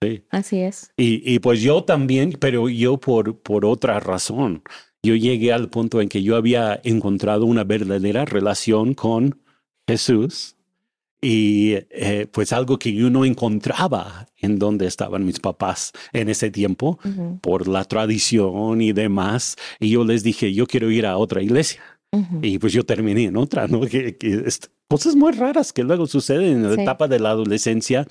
Sí. 0.03 0.23
Así 0.31 0.61
es. 0.61 0.91
Y, 0.97 1.23
y 1.35 1.39
pues 1.39 1.61
yo 1.63 1.85
también, 1.85 2.37
pero 2.39 2.69
yo 2.69 2.99
por, 2.99 3.39
por 3.41 3.65
otra 3.65 3.99
razón. 4.01 4.63
Yo 5.03 5.15
llegué 5.15 5.53
al 5.53 5.71
punto 5.71 6.01
en 6.01 6.09
que 6.09 6.23
yo 6.23 6.37
había 6.37 6.81
encontrado 6.85 7.47
una 7.47 7.65
verdadera 7.65 8.25
relación 8.25 8.93
con 8.95 9.41
Jesús 9.89 10.57
y 11.23 11.75
eh, 11.91 12.27
pues 12.31 12.53
algo 12.53 12.79
que 12.79 12.93
yo 12.93 13.09
no 13.09 13.25
encontraba 13.25 14.27
en 14.37 14.59
donde 14.59 14.87
estaban 14.87 15.25
mis 15.25 15.41
papás 15.41 15.93
en 16.13 16.29
ese 16.29 16.51
tiempo 16.51 16.99
por 17.41 17.69
la 17.69 17.85
tradición 17.85 18.81
y 18.83 18.93
demás. 18.93 19.57
Y 19.81 19.91
yo 19.91 20.05
les 20.05 20.23
dije, 20.23 20.53
yo 20.53 20.67
quiero 20.67 20.91
ir 20.91 21.07
a 21.07 21.17
otra 21.17 21.43
iglesia. 21.43 21.81
Y 22.41 22.59
pues 22.59 22.73
yo 22.73 22.83
terminé 22.85 23.25
en 23.25 23.37
otra, 23.37 23.67
¿no? 23.69 23.81
Que, 23.83 24.17
que 24.17 24.43
es- 24.47 24.61
cosas 24.89 25.17
muy 25.17 25.33
raras 25.33 25.73
que 25.73 25.83
luego 25.83 26.07
suceden 26.07 26.45
en 26.59 26.63
la 26.63 26.75
Sí. 26.75 26.81
etapa 26.81 27.09
de 27.09 27.19
la 27.19 27.31
adolescencia, 27.31 28.07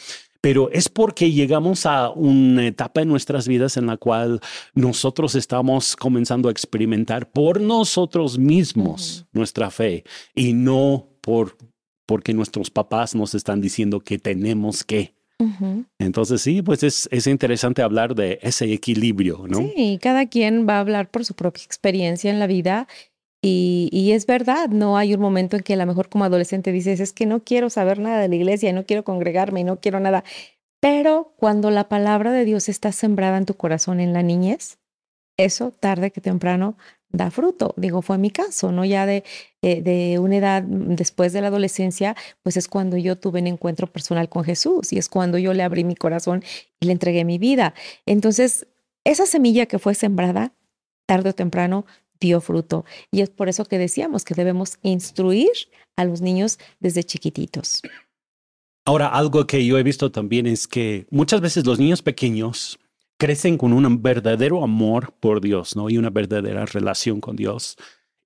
pero 0.45 0.69
es 0.69 0.89
porque 0.89 1.31
llegamos 1.31 1.87
a 1.87 2.11
una 2.11 2.67
etapa 2.67 3.01
en 3.01 3.07
nuestras 3.07 3.47
vidas 3.47 3.77
en 3.77 3.87
la 3.87 3.97
cual 3.97 4.41
nosotros 4.75 5.33
estamos 5.33 5.95
comenzando 5.95 6.49
a 6.49 6.51
experimentar 6.51 7.31
por 7.31 7.59
nosotros 7.59 8.37
mismos 8.37 9.25
nuestra 9.33 9.71
fe 9.71 10.03
y 10.35 10.53
no 10.53 11.07
por 11.21 11.57
porque 12.05 12.35
nuestros 12.35 12.69
papás 12.69 13.15
nos 13.15 13.33
están 13.33 13.59
diciendo 13.59 14.01
que 14.01 14.19
tenemos 14.19 14.83
que. 14.83 15.15
Ujú. 15.39 15.85
Entonces 15.97 16.41
sí, 16.41 16.61
pues 16.61 16.83
es, 16.83 17.09
es 17.11 17.25
interesante 17.25 17.81
hablar 17.81 18.13
de 18.13 18.37
ese 18.43 18.71
equilibrio, 18.71 19.45
¿no? 19.47 19.67
Sí, 19.75 19.97
cada 19.99 20.27
quien 20.27 20.69
va 20.69 20.75
a 20.75 20.81
hablar 20.81 21.09
por 21.09 21.25
su 21.25 21.33
propia 21.33 21.63
experiencia 21.63 22.29
en 22.29 22.37
la 22.37 22.45
vida 22.45 22.87
y, 23.47 24.11
es 24.11 24.25
verdad, 24.25 24.69
no 24.69 24.97
hay 24.97 25.13
un 25.13 25.21
momento 25.21 25.55
en 25.55 25.63
que 25.63 25.73
a 25.73 25.77
lo 25.77 25.85
mejor 25.85 26.09
como 26.09 26.25
adolescente 26.25 26.71
dices, 26.71 26.99
es 26.99 27.13
que 27.13 27.27
no 27.27 27.43
quiero 27.43 27.69
saber 27.69 27.99
nada 27.99 28.19
de 28.19 28.27
la 28.27 28.35
iglesia, 28.35 28.73
no 28.73 28.85
quiero 28.85 29.03
congregarme, 29.03 29.63
no 29.63 29.79
quiero 29.79 29.99
nada. 29.99 30.23
Pero 30.79 31.33
cuando 31.37 31.69
la 31.69 31.87
palabra 31.87 32.31
de 32.31 32.45
Dios 32.45 32.69
está 32.69 32.91
sembrada 32.91 33.37
en 33.37 33.45
tu 33.45 33.55
corazón 33.55 33.99
en 33.99 34.13
la 34.13 34.23
niñez, 34.23 34.79
eso 35.37 35.71
tarde 35.71 36.11
que 36.11 36.21
temprano 36.21 36.77
da 37.09 37.29
fruto. 37.29 37.73
Digo, 37.77 38.01
fue 38.01 38.17
mi 38.17 38.31
caso, 38.31 38.71
¿no? 38.71 38.83
Ya 38.83 39.05
de, 39.05 39.23
eh, 39.61 39.81
de 39.81 40.17
una 40.19 40.37
edad 40.37 40.63
mm, 40.63 40.95
después 40.95 41.31
de 41.33 41.41
la 41.41 41.47
adolescencia, 41.47 42.15
pues 42.41 42.57
es 42.57 42.67
cuando 42.67 42.97
yo 42.97 43.17
tuve 43.17 43.41
un 43.41 43.47
encuentro 43.47 43.87
personal 43.87 44.27
con 44.27 44.43
Jesús 44.43 44.91
y 44.91 44.97
es 44.97 45.07
cuando 45.07 45.37
yo 45.37 45.53
le 45.53 45.63
abrí 45.63 45.83
mi 45.83 45.95
corazón 45.95 46.43
y 46.79 46.87
le 46.87 46.93
entregué 46.93 47.25
mi 47.25 47.37
vida. 47.37 47.73
Entonces, 48.05 48.67
esa 49.03 49.25
semilla 49.27 49.67
que 49.67 49.79
fue 49.79 49.93
sembrada, 49.93 50.53
tarde 51.05 51.29
o 51.29 51.33
temprano, 51.33 51.85
dio 52.19 52.41
fruto. 52.41 52.85
Y 53.11 53.21
es 53.21 53.29
por 53.29 53.49
eso 53.49 53.65
que 53.65 53.77
decíamos 53.77 54.23
que 54.23 54.35
debemos 54.35 54.77
instruir 54.81 55.51
a 55.95 56.05
los 56.05 56.21
niños 56.21 56.59
desde 56.79 57.03
chiquititos. 57.03 57.81
Ahora, 58.85 59.07
algo 59.07 59.47
que 59.47 59.65
yo 59.65 59.77
he 59.77 59.83
visto 59.83 60.11
también 60.11 60.45
es 60.45 60.67
que 60.67 61.07
muchas 61.09 61.41
veces 61.41 61.65
los 61.65 61.79
niños 61.79 62.01
pequeños 62.01 62.79
crecen 63.17 63.57
con 63.57 63.73
un 63.73 64.01
verdadero 64.01 64.63
amor 64.63 65.13
por 65.19 65.41
Dios, 65.41 65.75
¿no? 65.75 65.89
Y 65.89 65.97
una 65.97 66.09
verdadera 66.09 66.65
relación 66.65 67.21
con 67.21 67.35
Dios. 67.35 67.77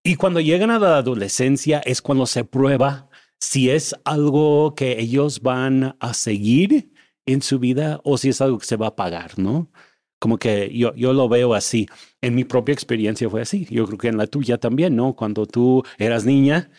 Y 0.04 0.15
cuando 0.15 0.39
llegan 0.39 0.71
a 0.71 0.80
la 0.80 0.97
adolescencia 0.97 1.80
es 1.86 2.02
cuando 2.02 2.25
se 2.25 2.43
prueba 2.43 3.10
si 3.39 3.69
es 3.69 3.95
algo 4.04 4.75
que 4.75 4.99
ellos 4.99 5.41
van 5.41 5.95
a 5.99 6.13
seguir 6.13 6.91
en 7.25 7.41
su 7.41 7.60
vida 7.60 8.02
o 8.04 8.17
si 8.17 8.30
es 8.30 8.41
algo 8.41 8.58
que 8.60 8.65
se 8.65 8.75
va 8.75 8.88
a 8.88 8.95
pagar, 8.95 9.38
¿no? 9.38 9.71
Como 10.19 10.38
que 10.38 10.69
yo, 10.73 10.93
yo 10.95 11.13
lo 11.13 11.29
veo 11.29 11.53
así. 11.53 11.88
En 12.21 12.36
mi 12.36 12.43
propia 12.43 12.73
experiencia 12.73 13.29
fue 13.29 13.41
así. 13.41 13.65
Yo 13.69 13.86
creo 13.86 13.97
que 13.97 14.08
en 14.10 14.17
la 14.17 14.27
tuya 14.27 14.58
también, 14.58 14.95
¿no? 14.95 15.15
Cuando 15.15 15.45
tú 15.45 15.84
eras 15.97 16.25
niña, 16.25 16.69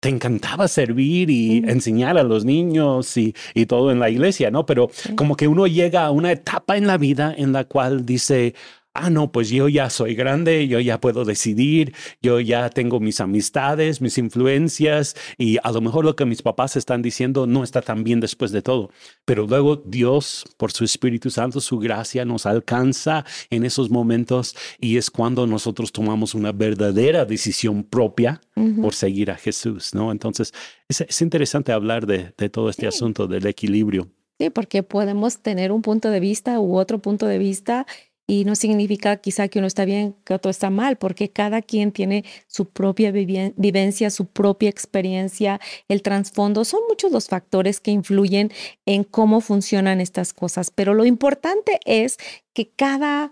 te 0.00 0.08
encantaba 0.08 0.68
servir 0.68 1.30
y 1.30 1.58
enseñar 1.58 2.18
a 2.18 2.22
los 2.22 2.44
niños 2.44 3.16
y, 3.16 3.34
y 3.54 3.66
todo 3.66 3.90
en 3.90 3.98
la 3.98 4.10
iglesia, 4.10 4.50
¿no? 4.50 4.64
Pero 4.64 4.90
como 5.16 5.36
que 5.36 5.48
uno 5.48 5.66
llega 5.66 6.04
a 6.06 6.10
una 6.10 6.30
etapa 6.32 6.76
en 6.76 6.86
la 6.86 6.98
vida 6.98 7.34
en 7.36 7.52
la 7.52 7.64
cual 7.64 8.06
dice, 8.06 8.54
ah, 9.00 9.10
no, 9.10 9.32
pues 9.32 9.50
yo 9.50 9.68
ya 9.68 9.90
soy 9.90 10.14
grande, 10.14 10.68
yo 10.68 10.80
ya 10.80 11.00
puedo 11.00 11.24
decidir, 11.24 11.94
yo 12.22 12.40
ya 12.40 12.68
tengo 12.70 13.00
mis 13.00 13.20
amistades, 13.20 14.00
mis 14.00 14.18
influencias 14.18 15.14
y 15.36 15.58
a 15.62 15.72
lo 15.72 15.80
mejor 15.80 16.04
lo 16.04 16.16
que 16.16 16.24
mis 16.24 16.42
papás 16.42 16.76
están 16.76 17.02
diciendo 17.02 17.46
no 17.46 17.64
está 17.64 17.82
tan 17.82 18.04
bien 18.04 18.20
después 18.20 18.50
de 18.52 18.62
todo. 18.62 18.90
Pero 19.24 19.46
luego 19.46 19.76
Dios, 19.76 20.44
por 20.56 20.72
su 20.72 20.84
Espíritu 20.84 21.30
Santo, 21.30 21.60
su 21.60 21.78
gracia 21.78 22.24
nos 22.24 22.46
alcanza 22.46 23.24
en 23.50 23.64
esos 23.64 23.90
momentos 23.90 24.56
y 24.80 24.96
es 24.96 25.10
cuando 25.10 25.46
nosotros 25.46 25.92
tomamos 25.92 26.34
una 26.34 26.52
verdadera 26.52 27.24
decisión 27.24 27.84
propia 27.84 28.40
por 28.82 28.94
seguir 28.94 29.30
a 29.30 29.36
Jesús, 29.36 29.94
¿no? 29.94 30.10
Entonces, 30.10 30.52
es, 30.88 31.00
es 31.02 31.22
interesante 31.22 31.72
hablar 31.72 32.06
de, 32.06 32.32
de 32.36 32.48
todo 32.48 32.70
este 32.70 32.82
Sí. 32.82 32.86
asunto 32.88 33.26
del 33.26 33.46
equilibrio. 33.46 34.08
Sí, 34.40 34.50
porque 34.50 34.84
podemos 34.84 35.38
tener 35.40 35.72
un 35.72 35.82
punto 35.82 36.10
de 36.10 36.20
vista 36.20 36.60
u 36.60 36.76
otro 36.78 37.00
punto 37.00 37.26
de 37.26 37.38
vista 37.38 37.86
y 38.30 38.44
no 38.44 38.54
significa 38.54 39.16
quizá 39.16 39.48
que 39.48 39.58
uno 39.58 39.66
está 39.66 39.86
bien, 39.86 40.14
que 40.24 40.34
otro 40.34 40.50
está 40.50 40.68
mal, 40.68 40.98
porque 40.98 41.30
cada 41.30 41.62
quien 41.62 41.92
tiene 41.92 42.26
su 42.46 42.66
propia 42.66 43.10
vivencia, 43.10 44.10
su 44.10 44.26
propia 44.26 44.68
experiencia, 44.68 45.60
el 45.88 46.02
trasfondo. 46.02 46.66
Son 46.66 46.80
muchos 46.88 47.10
los 47.10 47.26
factores 47.26 47.80
que 47.80 47.90
influyen 47.90 48.52
en 48.84 49.02
cómo 49.02 49.40
funcionan 49.40 50.02
estas 50.02 50.34
cosas, 50.34 50.70
pero 50.70 50.92
lo 50.92 51.06
importante 51.06 51.80
es 51.86 52.18
que 52.52 52.68
cada 52.68 53.30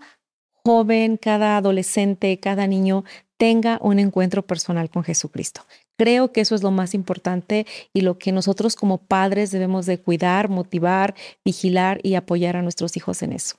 joven, 0.65 1.17
cada 1.17 1.57
adolescente, 1.57 2.39
cada 2.39 2.65
niño 2.65 3.03
tenga 3.37 3.77
un 3.83 3.99
encuentro 3.99 4.47
personal 4.47 4.89
con 4.89 5.03
Jesucristo. 5.03 5.61
Creo 5.95 6.31
que 6.31 6.41
eso 6.41 6.55
es 6.55 6.63
lo 6.63 6.71
más 6.71 6.95
importante 6.95 7.67
y 7.93 8.01
lo 8.01 8.17
que 8.17 8.31
nosotros 8.31 8.75
como 8.75 8.97
padres 8.97 9.51
debemos 9.51 9.85
de 9.85 9.99
cuidar, 9.99 10.49
motivar, 10.49 11.13
vigilar 11.45 11.99
y 12.01 12.15
apoyar 12.15 12.55
a 12.55 12.63
nuestros 12.63 12.97
hijos 12.97 13.21
en 13.21 13.33
eso. 13.33 13.57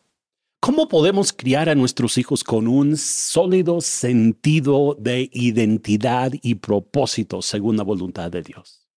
¿Cómo 0.61 0.89
podemos 0.89 1.33
criar 1.33 1.69
a 1.69 1.77
nuestros 1.77 2.19
hijos 2.19 2.43
con 2.43 2.67
un 2.67 2.97
sólido 2.97 3.81
sentido 3.81 4.97
de 4.99 5.31
identidad 5.33 6.33
y 6.43 6.57
propósito 6.57 7.43
según 7.43 7.77
la 7.77 7.85
voluntad 7.85 8.29
de 8.33 8.43
Dios? 8.43 8.89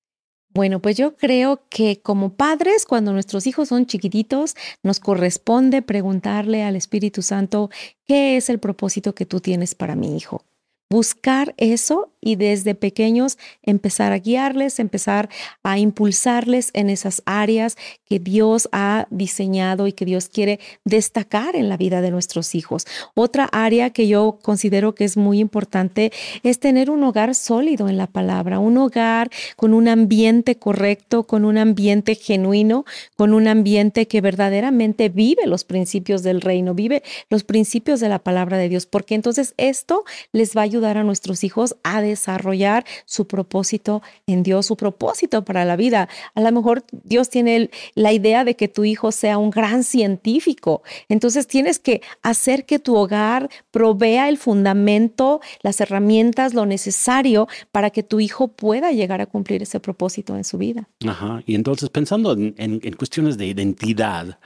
Bueno, 0.50 0.82
pues 0.82 0.98
yo 0.98 1.16
creo 1.16 1.68
que 1.70 2.02
como 2.02 2.34
padres, 2.36 2.86
cuando 2.88 3.14
nuestros 3.14 3.46
hijos 3.46 3.70
son 3.70 3.86
chiquititos, 3.86 4.56
nos 4.82 5.00
corresponde 5.00 5.84
preguntarle 5.84 6.64
al 6.64 6.76
Espíritu 6.76 7.22
Santo, 7.22 7.70
¿qué 8.08 8.38
es 8.38 8.50
el 8.50 8.60
propósito 8.60 9.14
que 9.14 9.28
tú 9.28 9.40
tienes 9.40 9.76
para 9.76 9.96
mi 9.96 10.18
hijo? 10.18 10.44
Buscar 10.90 11.54
eso 11.58 12.11
y 12.22 12.36
desde 12.36 12.76
pequeños 12.76 13.38
empezar 13.64 14.14
a 14.14 14.20
guiarles, 14.20 14.80
empezar 14.80 15.30
a 15.64 15.80
impulsarles 15.80 16.70
en 16.74 16.90
esas 16.90 17.24
áreas 17.26 17.76
que 18.08 18.20
Dios 18.20 18.70
ha 18.72 19.08
diseñado 19.10 19.88
y 19.88 19.94
que 19.94 20.06
Dios 20.06 20.30
quiere 20.30 20.60
destacar 20.86 21.56
en 21.56 21.70
la 21.70 21.78
vida 21.78 22.02
de 22.02 22.12
nuestros 22.12 22.56
hijos. 22.56 22.86
Otra 23.16 23.46
área 23.52 23.90
que 23.90 24.08
yo 24.08 24.40
considero 24.42 24.94
que 24.94 25.06
es 25.06 25.18
muy 25.18 25.40
importante 25.40 26.12
es 26.44 26.60
tener 26.60 26.90
un 26.90 27.04
hogar 27.04 27.34
sólido 27.36 27.90
en 27.90 27.98
la 27.98 28.08
palabra, 28.08 28.60
un 28.60 28.78
hogar 28.78 29.30
con 29.56 29.74
un 29.74 29.88
ambiente 29.88 30.58
correcto, 30.58 31.24
con 31.24 31.46
un 31.46 31.58
ambiente 31.58 32.16
genuino, 32.16 32.86
con 33.16 33.34
un 33.34 33.48
ambiente 33.48 34.08
que 34.08 34.22
verdaderamente 34.22 35.10
vive 35.10 35.48
los 35.48 35.64
principios 35.64 36.24
del 36.24 36.42
reino, 36.42 36.74
vive 36.74 37.04
los 37.30 37.44
principios 37.44 38.00
de 38.00 38.10
la 38.10 38.20
palabra 38.20 38.58
de 38.58 38.70
Dios, 38.70 38.86
porque 38.86 39.16
entonces 39.16 39.54
esto 39.58 40.04
les 40.32 40.56
va 40.56 40.62
a 40.62 40.66
ayudar 40.66 40.98
a 40.98 41.04
nuestros 41.04 41.44
hijos 41.44 41.76
a 41.84 42.02
desarrollar 42.12 42.86
su 43.06 43.28
propósito 43.28 44.02
en 44.28 44.44
Dios, 44.44 44.68
su 44.68 44.78
propósito 44.78 45.44
para 45.44 45.66
la 45.66 45.76
vida. 45.76 46.08
A 46.36 46.42
lo 46.42 46.52
mejor 46.52 46.84
Dios 47.04 47.30
tiene 47.30 47.70
la 47.96 48.14
idea 48.14 48.44
de 48.44 48.56
que 48.56 48.68
tu 48.68 48.84
hijo 48.84 49.12
sea 49.12 49.38
un 49.38 49.50
gran 49.50 49.84
científico, 49.84 50.84
entonces 51.10 51.48
tienes 51.48 51.80
que 51.80 52.02
hacer 52.22 52.66
que 52.66 52.80
tu 52.80 52.96
hogar 52.96 53.50
provea 53.72 54.30
el 54.30 54.38
fundamento, 54.38 55.42
las 55.64 55.82
herramientas, 55.82 56.54
lo 56.54 56.66
necesario 56.66 57.48
para 57.72 57.90
que 57.90 58.04
tu 58.04 58.20
hijo 58.20 58.50
pueda 58.50 58.92
llegar 58.92 59.22
a 59.22 59.26
cumplir 59.26 59.64
ese 59.64 59.80
propósito 59.80 60.36
en 60.36 60.44
su 60.44 60.58
vida. 60.58 60.88
Ajá, 61.08 61.42
y 61.46 61.56
entonces 61.56 61.90
pensando 61.90 62.34
en, 62.34 62.80
cuestiones 62.98 63.38
de 63.38 63.48
identidad, 63.48 64.40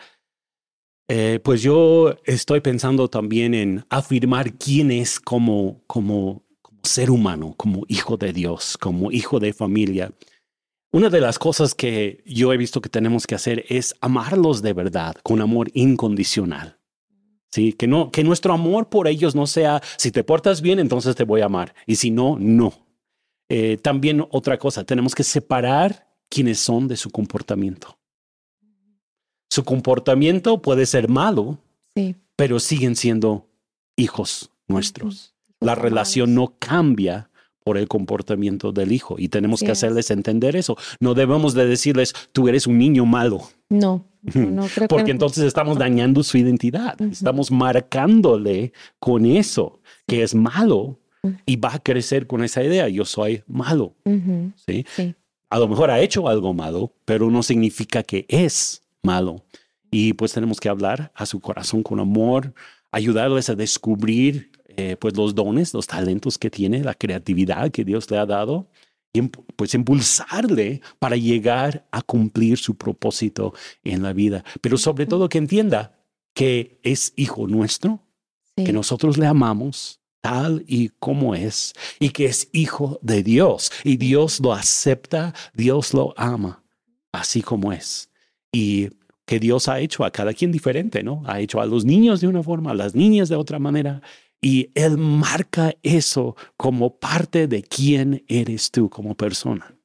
eh, 1.07 1.39
pues 1.43 1.61
yo 1.61 2.15
estoy 2.25 2.61
pensando 2.61 3.09
también 3.09 3.53
en 3.53 3.85
afirmar 3.89 4.53
quién 4.53 4.91
es 4.91 5.19
como, 5.19 5.81
como, 5.87 6.43
como 6.43 6.44
ser 6.85 7.11
humano, 7.11 7.53
como 7.57 7.83
hijo 7.87 8.17
de 8.17 8.33
Dios, 8.33 8.77
como 8.77 9.11
hijo 9.11 9.39
de 9.39 9.53
familia. 9.53 10.11
Una 10.91 11.09
de 11.09 11.19
las 11.19 11.37
cosas 11.37 11.75
que 11.75 12.23
yo 12.25 12.53
he 12.53 12.57
visto 12.57 12.79
que 12.79 12.89
tenemos 12.89 13.27
que 13.27 13.35
hacer 13.35 13.65
es 13.67 13.95
amarlos 13.99 14.61
de 14.61 14.71
verdad, 14.73 15.15
con 15.23 15.41
amor 15.41 15.69
incondicional. 15.73 16.79
Sí, 17.51 17.73
que 17.73 17.87
no, 17.87 18.11
que 18.11 18.23
nuestro 18.23 18.53
amor 18.53 18.89
por 18.89 19.07
ellos 19.07 19.35
no 19.35 19.47
sea, 19.47 19.81
si 19.97 20.11
te 20.11 20.23
portas 20.23 20.61
bien, 20.61 20.79
entonces 20.79 21.15
te 21.15 21.23
voy 21.23 21.41
a 21.41 21.45
amar, 21.45 21.75
y 21.85 21.97
si 21.97 22.11
no, 22.11 22.37
no. 22.39 22.73
Eh, 23.49 23.77
también 23.81 24.25
otra 24.31 24.57
cosa, 24.57 24.83
tenemos 24.85 25.13
que 25.13 25.23
separar 25.23 26.07
quiénes 26.29 26.59
son 26.59 26.87
de 26.87 26.97
su 26.97 27.11
comportamiento. 27.11 27.97
Su 29.49 29.63
comportamiento 29.63 30.61
puede 30.61 30.85
ser 30.85 31.07
malo, 31.07 31.59
pero 32.35 32.59
siguen 32.59 32.95
siendo 32.95 33.47
hijos 33.95 34.49
nuestros. 34.67 35.34
La 35.59 35.75
relación 35.75 36.35
no 36.35 36.55
cambia 36.59 37.29
por 37.65 37.77
el 37.77 37.87
comportamiento 37.87 38.71
del 38.71 38.91
hijo 38.91 39.15
y 39.17 39.29
tenemos 39.29 39.61
que 39.61 39.71
hacerles 39.71 40.11
entender 40.11 40.55
eso. 40.55 40.77
No 40.99 41.15
debemos 41.15 41.55
de 41.55 41.65
decirles, 41.65 42.13
tú 42.31 42.47
eres 42.47 42.67
un 42.67 42.77
niño 42.77 43.05
malo. 43.07 43.41
No, 43.69 44.05
no, 44.21 44.67
creo 44.75 44.87
Porque 44.87 45.09
entonces 45.09 45.43
estamos 45.43 45.79
dañando 45.79 46.21
su 46.21 46.37
identidad, 46.37 47.01
estamos 47.01 47.51
marcándole 47.51 48.71
con 48.99 49.25
eso, 49.25 49.79
que 50.05 50.21
es 50.21 50.35
malo 50.35 50.99
y 51.45 51.55
va 51.55 51.73
a 51.73 51.79
crecer 51.79 52.27
con 52.27 52.43
esa 52.43 52.63
idea, 52.63 52.87
yo 52.87 53.03
soy 53.03 53.43
malo. 53.47 53.95
¿sí? 54.67 54.85
A 55.49 55.57
lo 55.57 55.67
mejor 55.67 55.89
ha 55.89 55.99
hecho 55.99 56.27
algo 56.27 56.53
malo, 56.53 56.93
pero 57.03 57.31
no 57.31 57.41
significa 57.41 58.03
que 58.03 58.25
es 58.29 58.83
malo. 59.01 59.43
Y 59.89 60.13
pues 60.13 60.33
tenemos 60.33 60.59
que 60.59 60.69
hablar 60.69 61.11
a 61.15 61.25
su 61.25 61.39
corazón 61.39 61.81
con 61.81 61.99
amor, 61.99 62.53
ayudarles 62.91 63.49
a 63.49 63.55
descubrir 63.55 64.51
eh, 64.77 64.97
pues 64.97 65.15
los 65.15 65.35
dones, 65.35 65.73
los 65.73 65.87
talentos 65.87 66.37
que 66.37 66.49
tiene, 66.49 66.83
la 66.83 66.93
creatividad 66.93 67.71
que 67.71 67.85
Dios 67.85 68.09
le 68.11 68.17
ha 68.17 68.25
dado, 68.25 68.67
y 69.13 69.21
pues 69.21 69.73
impulsarle 69.73 70.81
para 70.99 71.15
llegar 71.15 71.87
a 71.91 72.01
cumplir 72.01 72.57
su 72.57 72.75
propósito 72.75 73.53
en 73.83 74.03
la 74.03 74.11
vida. 74.11 74.43
Pero 74.61 74.77
sobre 74.77 75.05
todo 75.05 75.29
que 75.29 75.37
entienda 75.37 75.97
que 76.33 76.79
es 76.83 77.13
hijo 77.15 77.47
nuestro, 77.47 78.01
que 78.55 78.73
nosotros 78.73 79.17
le 79.17 79.25
amamos 79.25 79.99
tal 80.21 80.63
y 80.67 80.89
como 80.99 81.35
es, 81.35 81.73
y 81.99 82.09
que 82.09 82.25
es 82.25 82.49
hijo 82.51 82.99
de 83.01 83.21
Dios, 83.21 83.71
y 83.83 83.97
Dios 83.97 84.39
lo 84.39 84.53
acepta, 84.53 85.33
Dios 85.53 85.93
lo 85.93 86.13
ama, 86.17 86.63
así 87.11 87.41
como 87.41 87.71
es. 87.71 88.09
Y 88.51 88.89
que 89.25 89.39
Dios 89.39 89.67
ha 89.67 89.79
hecho 89.79 90.03
a 90.03 90.11
cada 90.11 90.33
quien 90.33 90.51
diferente, 90.51 91.03
¿no? 91.03 91.23
Ha 91.25 91.39
hecho 91.39 91.59
a 91.61 91.65
los 91.65 91.85
niños 91.85 92.21
de 92.21 92.27
una 92.27 92.43
forma, 92.43 92.71
a 92.71 92.75
las 92.75 92.95
niñas 92.95 93.29
de 93.29 93.35
otra 93.35 93.59
manera. 93.59 94.01
Y 94.45 94.69
Él 94.75 94.99
marca 94.99 95.73
eso 95.81 96.35
como 96.55 96.99
parte 96.99 97.47
de 97.47 97.63
quién 97.63 98.23
eres 98.27 98.69
tú 98.69 98.91
como 98.91 99.15
persona. 99.15 99.75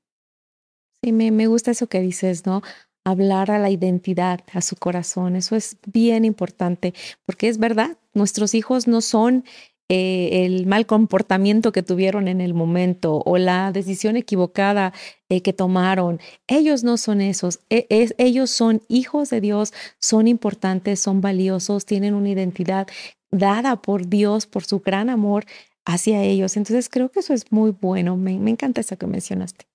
Sí, 1.03 1.13
me, 1.13 1.31
me 1.31 1.47
gusta 1.47 1.71
eso 1.71 1.87
que 1.87 2.03
dices, 2.03 2.45
¿no? 2.45 2.61
Hablar 3.03 3.51
a 3.51 3.59
la 3.59 3.71
identidad, 3.71 4.41
a 4.53 4.61
su 4.61 4.77
corazón. 4.77 5.35
Eso 5.35 5.57
es 5.57 5.79
bien 5.87 6.27
importante, 6.27 6.93
porque 7.25 7.49
es 7.49 7.57
verdad, 7.57 7.97
nuestros 8.13 8.55
hijos 8.55 8.87
no 8.87 9.01
son 9.01 9.45
eh, 9.93 10.47
el 10.47 10.67
mal 10.67 10.87
comportamiento 10.87 11.73
que 11.73 11.83
tuvieron 11.83 12.29
en 12.29 12.41
el 12.41 12.55
momento 12.55 13.23
o 13.27 13.39
la 13.39 13.73
decisión 13.73 14.17
equivocada 14.17 14.93
eh, 15.29 15.43
que 15.43 15.53
tomaron. 15.53 16.21
Ellos 16.47 16.85
no 16.85 16.97
son 16.97 17.21
esos. 17.21 17.59
E, 17.71 17.89
ellos 18.17 18.51
son 18.51 18.83
hijos 18.87 19.31
de 19.31 19.41
Dios, 19.41 19.73
son 19.99 20.29
importantes, 20.29 21.01
son 21.01 21.21
valiosos, 21.21 21.87
tienen 21.87 22.15
una 22.15 22.29
identidad 22.29 22.87
dada 23.33 23.83
por 23.83 24.07
Dios, 24.07 24.47
por 24.47 24.65
su 24.65 24.79
gran 24.79 25.11
amor 25.11 25.45
hacia 25.85 26.23
ellos. 26.23 26.57
Entonces 26.57 26.89
creo 26.89 27.11
que 27.11 27.19
eso 27.19 27.35
es 27.35 27.51
muy 27.51 27.73
bueno. 27.73 28.17
Me, 28.17 28.39
me 28.39 28.53
encanta 28.53 28.83
eso 28.83 28.97
que 28.97 29.09
mencionaste. 29.09 29.67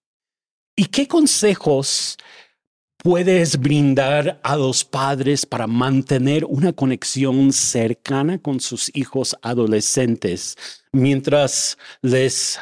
¿Y 0.77 0.85
qué 0.85 1.09
consejos 1.09 2.17
puedes 3.05 3.59
brindar 3.59 4.39
a 4.41 4.57
los 4.57 4.83
padres 4.83 5.45
para 5.45 5.67
mantener 5.67 6.43
una 6.43 6.73
conexión 6.73 7.53
cercana 7.53 8.39
con 8.39 8.59
sus 8.59 8.89
hijos 8.95 9.35
adolescentes 9.43 10.57
mientras 10.91 11.77
les 12.01 12.57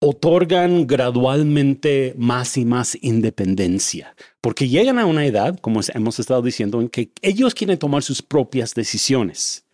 otorgan 0.00 0.88
gradualmente 0.88 2.14
más 2.18 2.56
y 2.56 2.64
más 2.64 2.98
independencia, 3.00 4.16
porque 4.40 4.68
llegan 4.68 4.98
a 4.98 5.06
una 5.06 5.24
edad, 5.24 5.56
como 5.60 5.78
hemos 5.94 6.18
estado 6.18 6.42
diciendo, 6.42 6.80
en 6.80 6.88
que 6.88 7.12
ellos 7.22 7.54
quieren 7.54 7.78
tomar 7.78 8.02
sus 8.02 8.22
propias 8.22 8.74
decisiones. 8.74 9.64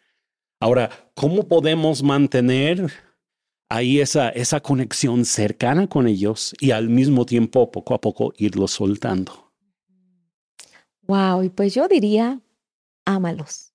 Ahora, 0.60 0.90
¿cómo 1.14 1.48
podemos 1.48 2.02
mantener 2.02 2.92
ahí 3.70 3.98
esa, 3.98 4.28
esa 4.28 4.60
conexión 4.60 5.24
cercana 5.24 5.86
con 5.86 6.06
ellos 6.06 6.54
y 6.60 6.72
al 6.72 6.90
mismo 6.90 7.24
tiempo 7.24 7.70
poco 7.72 7.94
a 7.94 8.00
poco 8.02 8.34
irlos 8.36 8.72
soltando? 8.72 9.41
Wow, 11.06 11.42
y 11.42 11.48
pues 11.48 11.74
yo 11.74 11.88
diría, 11.88 12.40
ámalos. 13.04 13.72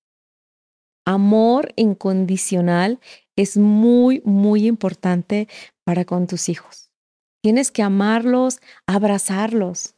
Amor 1.04 1.72
incondicional 1.76 3.00
es 3.36 3.56
muy, 3.56 4.20
muy 4.24 4.66
importante 4.66 5.48
para 5.84 6.04
con 6.04 6.26
tus 6.26 6.48
hijos. 6.48 6.90
Tienes 7.42 7.70
que 7.70 7.82
amarlos, 7.82 8.60
abrazarlos. 8.86 9.94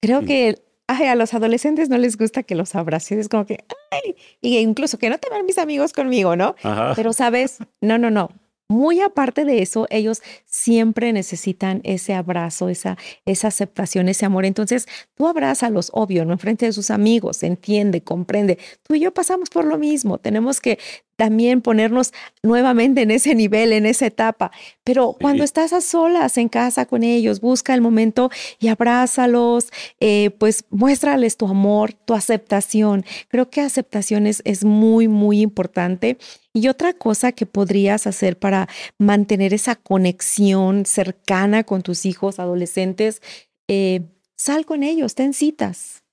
Creo 0.00 0.24
que 0.24 0.62
a 0.86 1.14
los 1.14 1.34
adolescentes 1.34 1.88
no 1.88 1.98
les 1.98 2.16
gusta 2.16 2.42
que 2.42 2.54
los 2.54 2.74
abraces, 2.74 3.18
es 3.18 3.28
como 3.28 3.46
que, 3.46 3.64
ay, 3.90 4.16
y 4.40 4.58
incluso 4.58 4.98
que 4.98 5.08
no 5.08 5.18
te 5.18 5.28
mis 5.44 5.58
amigos 5.58 5.92
conmigo, 5.92 6.36
¿no? 6.36 6.54
Pero 6.96 7.12
sabes, 7.12 7.58
no, 7.80 7.98
no, 7.98 8.10
no, 8.10 8.30
muy 8.74 9.00
aparte 9.00 9.44
de 9.44 9.62
eso, 9.62 9.86
ellos 9.88 10.20
siempre 10.44 11.12
necesitan 11.12 11.80
ese 11.84 12.12
abrazo, 12.12 12.68
esa, 12.68 12.98
esa 13.24 13.48
aceptación, 13.48 14.08
ese 14.08 14.26
amor. 14.26 14.44
Entonces, 14.44 14.86
tú 15.14 15.26
abrázalos, 15.26 15.90
obvio, 15.92 16.24
no 16.24 16.32
enfrente 16.32 16.66
de 16.66 16.72
sus 16.72 16.90
amigos, 16.90 17.42
entiende, 17.42 18.02
comprende. 18.02 18.58
Tú 18.82 18.94
y 18.94 19.00
yo 19.00 19.14
pasamos 19.14 19.48
por 19.48 19.64
lo 19.64 19.78
mismo. 19.78 20.18
Tenemos 20.18 20.60
que 20.60 20.78
también 21.16 21.60
ponernos 21.60 22.12
nuevamente 22.42 23.02
en 23.02 23.10
ese 23.10 23.34
nivel, 23.34 23.72
en 23.72 23.86
esa 23.86 24.06
etapa. 24.06 24.50
Pero 24.84 25.16
cuando 25.20 25.44
estás 25.44 25.72
a 25.72 25.80
solas 25.80 26.36
en 26.38 26.48
casa 26.48 26.86
con 26.86 27.02
ellos, 27.02 27.40
busca 27.40 27.74
el 27.74 27.80
momento 27.80 28.30
y 28.58 28.68
abrázalos, 28.68 29.68
eh, 30.00 30.30
pues 30.38 30.64
muéstrales 30.70 31.36
tu 31.36 31.46
amor, 31.46 31.92
tu 31.92 32.14
aceptación. 32.14 33.04
Creo 33.28 33.50
que 33.50 33.60
aceptación 33.60 34.26
es, 34.26 34.64
muy, 34.64 35.08
muy 35.08 35.40
importante. 35.40 36.18
Y 36.52 36.68
otra 36.68 36.92
cosa 36.92 37.32
que 37.32 37.46
podrías 37.46 38.06
hacer 38.06 38.38
para 38.38 38.68
mantener 38.98 39.52
esa 39.52 39.74
conexión 39.74 40.86
cercana 40.86 41.64
con 41.64 41.82
tus 41.82 42.06
hijos 42.06 42.38
adolescentes, 42.38 43.20
eh, 43.68 44.02
sal 44.36 44.64
con 44.64 44.82
ellos, 44.82 45.14
ten 45.14 45.34
citas 45.34 46.03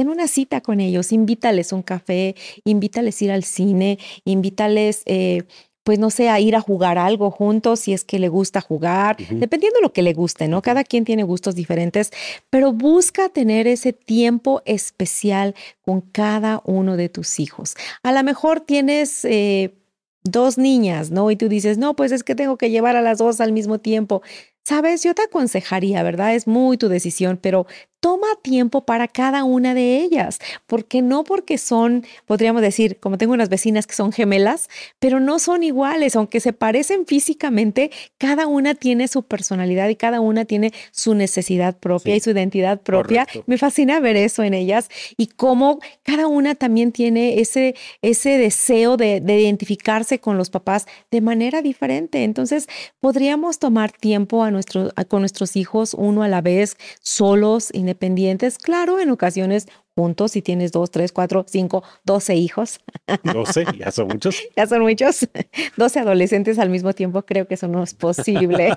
ten 0.00 0.08
una 0.08 0.28
cita 0.28 0.62
con 0.62 0.80
ellos, 0.80 1.12
invítales 1.12 1.74
un 1.74 1.82
café, 1.82 2.34
invítales 2.64 3.20
ir 3.20 3.30
al 3.30 3.44
cine, 3.44 3.98
invítales, 4.24 5.02
eh, 5.04 5.42
pues 5.84 5.98
no 5.98 6.08
sé, 6.08 6.30
a 6.30 6.40
ir 6.40 6.56
a 6.56 6.62
jugar 6.62 6.96
algo 6.96 7.30
juntos 7.30 7.80
si 7.80 7.92
es 7.92 8.02
que 8.02 8.18
le 8.18 8.30
gusta 8.30 8.62
jugar, 8.62 9.18
dependiendo 9.18 9.78
de 9.78 9.82
lo 9.82 9.92
que 9.92 10.00
le 10.00 10.14
guste, 10.14 10.48
¿no? 10.48 10.62
Cada 10.62 10.84
quien 10.84 11.04
tiene 11.04 11.22
gustos 11.22 11.54
diferentes, 11.54 12.12
pero 12.48 12.72
busca 12.72 13.28
tener 13.28 13.66
ese 13.66 13.92
tiempo 13.92 14.62
especial 14.64 15.54
con 15.82 16.00
cada 16.00 16.62
uno 16.64 16.96
de 16.96 17.10
tus 17.10 17.38
hijos. 17.38 17.74
A 18.02 18.12
lo 18.12 18.22
mejor 18.24 18.60
tienes... 18.60 19.26
Eh, 19.26 19.74
dos 20.22 20.58
niñas, 20.58 21.10
¿no? 21.10 21.30
Y 21.30 21.36
tú 21.36 21.48
dices, 21.48 21.78
no, 21.78 21.96
pues 21.96 22.12
es 22.12 22.22
que 22.22 22.34
tengo 22.34 22.58
que 22.58 22.68
llevar 22.68 22.94
a 22.94 23.00
las 23.00 23.16
dos 23.16 23.40
al 23.40 23.52
mismo 23.52 23.78
tiempo. 23.78 24.20
Sabes, 24.64 25.02
yo 25.02 25.14
te 25.14 25.22
aconsejaría, 25.22 26.02
¿verdad? 26.02 26.34
Es 26.34 26.46
muy 26.46 26.76
tu 26.76 26.88
decisión, 26.88 27.38
pero 27.40 27.66
toma 28.00 28.28
tiempo 28.42 28.84
para 28.84 29.08
cada 29.08 29.44
una 29.44 29.74
de 29.74 30.00
ellas, 30.00 30.38
porque 30.66 31.02
no 31.02 31.22
porque 31.22 31.58
son, 31.58 32.04
podríamos 32.26 32.62
decir, 32.62 32.98
como 32.98 33.18
tengo 33.18 33.34
unas 33.34 33.50
vecinas 33.50 33.86
que 33.86 33.94
son 33.94 34.10
gemelas, 34.10 34.68
pero 34.98 35.20
no 35.20 35.38
son 35.38 35.62
iguales, 35.62 36.16
aunque 36.16 36.40
se 36.40 36.54
parecen 36.54 37.06
físicamente, 37.06 37.90
cada 38.16 38.46
una 38.46 38.74
tiene 38.74 39.06
su 39.06 39.22
personalidad 39.22 39.88
y 39.90 39.96
cada 39.96 40.20
una 40.20 40.46
tiene 40.46 40.72
su 40.92 41.14
necesidad 41.14 41.76
propia 41.78 42.16
y 42.16 42.20
su 42.20 42.30
identidad 42.30 42.80
propia. 42.80 43.26
Me 43.46 43.58
fascina 43.58 44.00
ver 44.00 44.16
eso 44.16 44.42
en 44.42 44.54
ellas 44.54 44.88
y 45.18 45.26
cómo 45.26 45.78
cada 46.02 46.26
una 46.26 46.54
también 46.54 46.92
tiene 46.92 47.40
ese, 47.40 47.74
ese 48.00 48.38
deseo 48.38 48.96
de, 48.96 49.20
de 49.20 49.40
identificarse 49.40 50.20
con 50.20 50.38
los 50.38 50.48
papás 50.48 50.86
de 51.10 51.20
manera 51.20 51.60
diferente. 51.60 52.24
Entonces, 52.24 52.66
podríamos 52.98 53.58
tomar 53.58 53.92
tiempo 53.92 54.42
a 54.42 54.49
nuestro, 54.50 54.90
con 55.08 55.20
nuestros 55.22 55.56
hijos 55.56 55.94
uno 55.94 56.22
a 56.22 56.28
la 56.28 56.40
vez, 56.40 56.76
solos, 57.02 57.70
independientes, 57.72 58.58
claro, 58.58 59.00
en 59.00 59.10
ocasiones 59.10 59.66
juntos, 59.94 60.32
si 60.32 60.40
tienes 60.40 60.72
dos, 60.72 60.90
tres, 60.90 61.12
cuatro, 61.12 61.44
cinco, 61.46 61.82
doce 62.04 62.34
hijos. 62.34 62.80
Doce, 63.22 63.66
ya 63.78 63.90
son 63.90 64.08
muchos. 64.08 64.36
ya 64.56 64.66
son 64.66 64.82
muchos. 64.82 65.28
Doce 65.76 66.00
adolescentes 66.00 66.58
al 66.58 66.70
mismo 66.70 66.94
tiempo, 66.94 67.22
creo 67.22 67.46
que 67.46 67.54
eso 67.54 67.68
no 67.68 67.82
es 67.82 67.92
posible. 67.92 68.72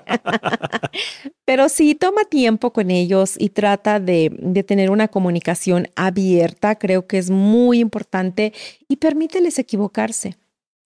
Pero 1.46 1.68
sí, 1.68 1.94
toma 1.94 2.24
tiempo 2.24 2.72
con 2.72 2.90
ellos 2.90 3.36
y 3.38 3.50
trata 3.50 4.00
de, 4.00 4.36
de 4.38 4.62
tener 4.64 4.90
una 4.90 5.08
comunicación 5.08 5.88
abierta, 5.96 6.76
creo 6.76 7.06
que 7.06 7.18
es 7.18 7.30
muy 7.30 7.80
importante 7.80 8.52
y 8.88 8.96
permíteles 8.96 9.58
equivocarse. 9.58 10.36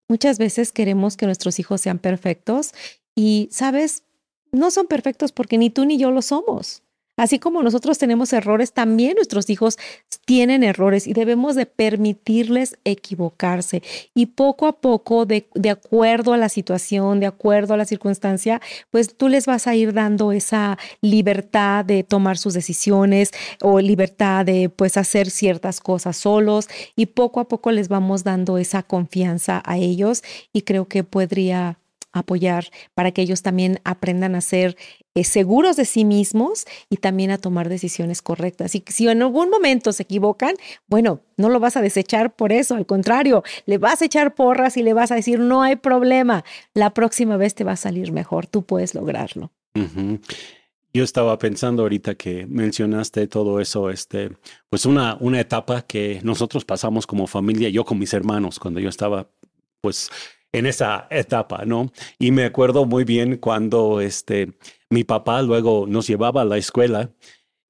Muchas 0.08 0.38
veces 0.38 0.72
queremos 0.72 1.16
que 1.16 1.26
nuestros 1.26 1.58
hijos 1.58 1.80
sean 1.80 1.98
perfectos 1.98 2.72
y, 3.14 3.48
sabes, 3.50 4.04
no 4.52 4.70
son 4.70 4.86
perfectos 4.86 5.32
porque 5.32 5.58
ni 5.58 5.70
tú 5.70 5.84
ni 5.84 5.98
yo 5.98 6.10
lo 6.10 6.22
somos. 6.22 6.82
Así 7.18 7.40
como 7.40 7.64
nosotros 7.64 7.98
tenemos 7.98 8.32
errores, 8.32 8.72
también 8.72 9.16
nuestros 9.16 9.50
hijos 9.50 9.76
tienen 10.24 10.62
errores 10.62 11.08
y 11.08 11.14
debemos 11.14 11.56
de 11.56 11.66
permitirles 11.66 12.78
equivocarse. 12.84 13.82
Y 14.14 14.26
poco 14.26 14.68
a 14.68 14.80
poco, 14.80 15.26
de, 15.26 15.48
de, 15.54 15.70
acuerdo 15.70 16.32
a 16.32 16.36
la 16.36 16.48
situación, 16.48 17.18
de 17.18 17.26
acuerdo 17.26 17.74
a 17.74 17.76
la 17.76 17.86
circunstancia, 17.86 18.60
pues 18.92 19.16
tú 19.16 19.28
les 19.28 19.46
vas 19.46 19.66
a 19.66 19.74
ir 19.74 19.92
dando 19.94 20.30
esa 20.30 20.78
libertad 21.00 21.84
de 21.84 22.04
tomar 22.04 22.38
sus 22.38 22.54
decisiones 22.54 23.32
o 23.62 23.80
libertad 23.80 24.46
de 24.46 24.68
pues 24.68 24.96
hacer 24.96 25.28
ciertas 25.28 25.80
cosas 25.80 26.16
solos 26.16 26.68
y 26.94 27.06
poco 27.06 27.40
a 27.40 27.48
poco 27.48 27.72
les 27.72 27.88
vamos 27.88 28.22
dando 28.22 28.58
esa 28.58 28.84
confianza 28.84 29.60
a 29.66 29.76
ellos 29.76 30.22
y 30.52 30.62
creo 30.62 30.86
que 30.86 31.02
podría 31.02 31.78
apoyar 32.12 32.66
para 32.94 33.12
que 33.12 33.22
ellos 33.22 33.42
también 33.42 33.80
aprendan 33.84 34.34
a 34.34 34.40
ser 34.40 34.76
eh, 35.14 35.24
seguros 35.24 35.76
de 35.76 35.84
sí 35.84 36.04
mismos 36.04 36.64
y 36.88 36.96
también 36.96 37.30
a 37.30 37.38
tomar 37.38 37.68
decisiones 37.68 38.22
correctas. 38.22 38.74
Y 38.74 38.84
si 38.86 39.08
en 39.08 39.22
algún 39.22 39.50
momento 39.50 39.92
se 39.92 40.04
equivocan, 40.04 40.54
bueno, 40.86 41.22
no 41.36 41.48
lo 41.48 41.60
vas 41.60 41.76
a 41.76 41.82
desechar 41.82 42.34
por 42.34 42.52
eso, 42.52 42.74
al 42.74 42.86
contrario, 42.86 43.42
le 43.66 43.78
vas 43.78 44.02
a 44.02 44.06
echar 44.06 44.34
porras 44.34 44.76
y 44.76 44.82
le 44.82 44.94
vas 44.94 45.10
a 45.10 45.16
decir, 45.16 45.38
no 45.38 45.62
hay 45.62 45.76
problema, 45.76 46.44
la 46.74 46.94
próxima 46.94 47.36
vez 47.36 47.54
te 47.54 47.64
va 47.64 47.72
a 47.72 47.76
salir 47.76 48.12
mejor, 48.12 48.46
tú 48.46 48.64
puedes 48.64 48.94
lograrlo. 48.94 49.52
Yo 50.94 51.04
estaba 51.04 51.38
pensando 51.38 51.82
ahorita 51.82 52.14
que 52.14 52.46
mencionaste 52.46 53.28
todo 53.28 53.60
eso, 53.60 53.90
este, 53.90 54.30
pues 54.70 54.86
una, 54.86 55.16
una 55.20 55.40
etapa 55.40 55.82
que 55.82 56.20
nosotros 56.24 56.64
pasamos 56.64 57.06
como 57.06 57.26
familia, 57.26 57.68
yo 57.68 57.84
con 57.84 57.98
mis 57.98 58.14
hermanos, 58.14 58.58
cuando 58.58 58.80
yo 58.80 58.88
estaba, 58.88 59.30
pues 59.80 60.10
en 60.52 60.66
esa 60.66 61.06
etapa, 61.10 61.64
¿no? 61.64 61.92
Y 62.18 62.30
me 62.30 62.44
acuerdo 62.44 62.84
muy 62.86 63.04
bien 63.04 63.36
cuando 63.36 64.00
este, 64.00 64.52
mi 64.90 65.04
papá 65.04 65.42
luego 65.42 65.86
nos 65.86 66.06
llevaba 66.06 66.42
a 66.42 66.44
la 66.44 66.56
escuela 66.56 67.10